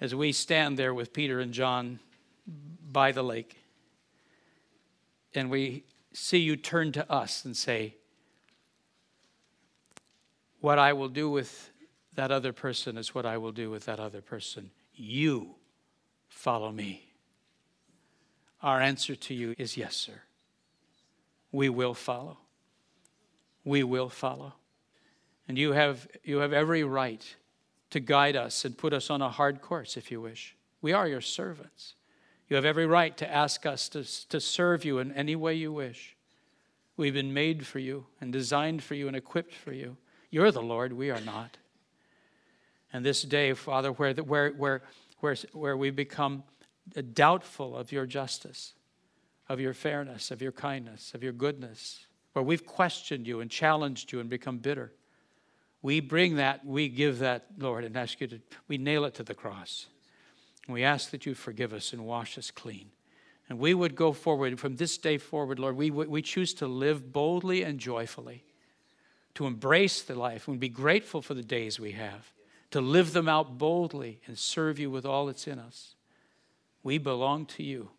as 0.00 0.14
we 0.14 0.32
stand 0.32 0.78
there 0.78 0.92
with 0.92 1.12
Peter 1.12 1.40
and 1.40 1.52
John 1.52 2.00
by 2.90 3.12
the 3.12 3.22
lake, 3.22 3.56
and 5.34 5.50
we 5.50 5.84
see 6.12 6.38
you 6.38 6.56
turn 6.56 6.92
to 6.92 7.10
us 7.10 7.44
and 7.44 7.56
say, 7.56 7.96
What 10.60 10.78
I 10.78 10.92
will 10.92 11.08
do 11.08 11.30
with 11.30 11.70
that 12.14 12.30
other 12.30 12.52
person 12.52 12.98
is 12.98 13.14
what 13.14 13.24
I 13.24 13.38
will 13.38 13.52
do 13.52 13.70
with 13.70 13.84
that 13.84 14.00
other 14.00 14.20
person. 14.20 14.70
You 14.94 15.54
follow 16.28 16.72
me. 16.72 17.04
Our 18.62 18.80
answer 18.80 19.14
to 19.14 19.34
you 19.34 19.54
is 19.56 19.76
yes, 19.76 19.94
sir. 19.94 20.20
we 21.52 21.68
will 21.68 21.94
follow. 21.94 22.38
We 23.64 23.84
will 23.84 24.08
follow. 24.08 24.54
And 25.46 25.56
you 25.56 25.72
have, 25.72 26.08
you 26.24 26.38
have 26.38 26.52
every 26.52 26.84
right 26.84 27.24
to 27.90 28.00
guide 28.00 28.36
us 28.36 28.64
and 28.64 28.76
put 28.76 28.92
us 28.92 29.10
on 29.10 29.22
a 29.22 29.30
hard 29.30 29.62
course 29.62 29.96
if 29.96 30.10
you 30.10 30.20
wish. 30.20 30.56
We 30.82 30.92
are 30.92 31.08
your 31.08 31.20
servants. 31.20 31.94
You 32.48 32.56
have 32.56 32.64
every 32.64 32.86
right 32.86 33.16
to 33.18 33.30
ask 33.30 33.66
us 33.66 33.88
to, 33.90 34.04
to 34.28 34.40
serve 34.40 34.84
you 34.84 34.98
in 34.98 35.12
any 35.12 35.36
way 35.36 35.54
you 35.54 35.72
wish. 35.72 36.16
We've 36.96 37.14
been 37.14 37.34
made 37.34 37.66
for 37.66 37.78
you 37.78 38.06
and 38.20 38.32
designed 38.32 38.82
for 38.82 38.94
you 38.94 39.06
and 39.06 39.16
equipped 39.16 39.54
for 39.54 39.72
you. 39.72 39.96
You're 40.30 40.50
the 40.50 40.62
Lord, 40.62 40.92
we 40.92 41.10
are 41.10 41.20
not. 41.20 41.58
And 42.92 43.04
this 43.04 43.22
day, 43.22 43.52
Father, 43.52 43.92
where, 43.92 44.14
where, 44.14 44.50
where, 44.50 44.82
where, 45.20 45.36
where 45.52 45.76
we 45.76 45.90
become 45.90 46.42
doubtful 47.12 47.76
of 47.76 47.92
your 47.92 48.06
justice, 48.06 48.72
of 49.48 49.60
your 49.60 49.74
fairness, 49.74 50.30
of 50.30 50.40
your 50.40 50.52
kindness, 50.52 51.12
of 51.14 51.22
your 51.22 51.32
goodness, 51.32 52.06
where 52.32 52.42
we've 52.42 52.66
questioned 52.66 53.26
you 53.26 53.40
and 53.40 53.50
challenged 53.50 54.10
you 54.10 54.20
and 54.20 54.30
become 54.30 54.58
bitter, 54.58 54.92
we 55.82 56.00
bring 56.00 56.36
that, 56.36 56.64
we 56.64 56.88
give 56.88 57.18
that, 57.20 57.46
Lord, 57.58 57.84
and 57.84 57.96
ask 57.96 58.20
you 58.20 58.26
to, 58.26 58.40
we 58.66 58.78
nail 58.78 59.04
it 59.04 59.14
to 59.14 59.22
the 59.22 59.34
cross. 59.34 59.86
We 60.68 60.84
ask 60.84 61.10
that 61.10 61.26
you 61.26 61.34
forgive 61.34 61.72
us 61.72 61.92
and 61.92 62.04
wash 62.04 62.36
us 62.38 62.50
clean. 62.50 62.90
And 63.48 63.58
we 63.58 63.72
would 63.72 63.94
go 63.94 64.12
forward 64.12 64.60
from 64.60 64.76
this 64.76 64.98
day 64.98 65.16
forward, 65.16 65.58
Lord. 65.58 65.76
We, 65.76 65.90
we 65.90 66.20
choose 66.20 66.52
to 66.54 66.66
live 66.66 67.12
boldly 67.12 67.62
and 67.62 67.78
joyfully, 67.78 68.44
to 69.34 69.46
embrace 69.46 70.02
the 70.02 70.14
life 70.14 70.46
and 70.46 70.60
be 70.60 70.68
grateful 70.68 71.22
for 71.22 71.34
the 71.34 71.42
days 71.42 71.80
we 71.80 71.92
have, 71.92 72.32
to 72.70 72.82
live 72.82 73.14
them 73.14 73.28
out 73.28 73.56
boldly 73.56 74.20
and 74.26 74.38
serve 74.38 74.78
you 74.78 74.90
with 74.90 75.06
all 75.06 75.26
that's 75.26 75.46
in 75.46 75.58
us. 75.58 75.94
We 76.82 76.98
belong 76.98 77.46
to 77.46 77.62
you. 77.62 77.90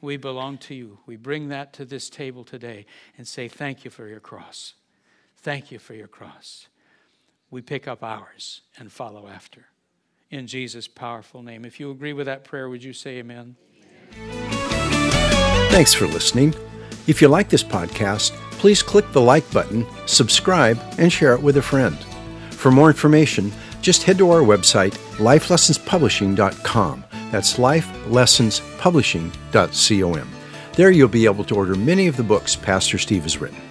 We 0.00 0.16
belong 0.16 0.58
to 0.58 0.74
you. 0.74 1.00
We 1.06 1.16
bring 1.16 1.48
that 1.48 1.72
to 1.74 1.84
this 1.84 2.08
table 2.08 2.44
today 2.44 2.86
and 3.16 3.26
say, 3.26 3.48
Thank 3.48 3.84
you 3.84 3.90
for 3.90 4.06
your 4.06 4.20
cross. 4.20 4.74
Thank 5.36 5.72
you 5.72 5.80
for 5.80 5.94
your 5.94 6.06
cross 6.06 6.68
we 7.50 7.62
pick 7.62 7.88
up 7.88 8.02
ours 8.02 8.62
and 8.78 8.92
follow 8.92 9.26
after. 9.26 9.66
In 10.30 10.46
Jesus' 10.46 10.88
powerful 10.88 11.42
name. 11.42 11.64
If 11.64 11.80
you 11.80 11.90
agree 11.90 12.12
with 12.12 12.26
that 12.26 12.44
prayer, 12.44 12.68
would 12.68 12.84
you 12.84 12.92
say 12.92 13.16
amen? 13.18 13.56
Thanks 15.70 15.94
for 15.94 16.06
listening. 16.06 16.54
If 17.06 17.22
you 17.22 17.28
like 17.28 17.48
this 17.48 17.64
podcast, 17.64 18.32
please 18.52 18.82
click 18.82 19.10
the 19.12 19.20
like 19.20 19.50
button, 19.52 19.86
subscribe, 20.06 20.78
and 20.98 21.12
share 21.12 21.32
it 21.32 21.42
with 21.42 21.56
a 21.56 21.62
friend. 21.62 21.96
For 22.50 22.70
more 22.70 22.88
information, 22.88 23.50
just 23.80 24.02
head 24.02 24.18
to 24.18 24.30
our 24.30 24.42
website, 24.42 24.92
lifelessonspublishing.com. 25.16 27.04
That's 27.30 27.54
lifelessonspublishing.com. 27.54 30.28
There 30.74 30.90
you'll 30.90 31.08
be 31.08 31.24
able 31.24 31.44
to 31.44 31.56
order 31.56 31.74
many 31.74 32.06
of 32.06 32.16
the 32.16 32.22
books 32.22 32.54
Pastor 32.54 32.98
Steve 32.98 33.22
has 33.22 33.38
written. 33.38 33.67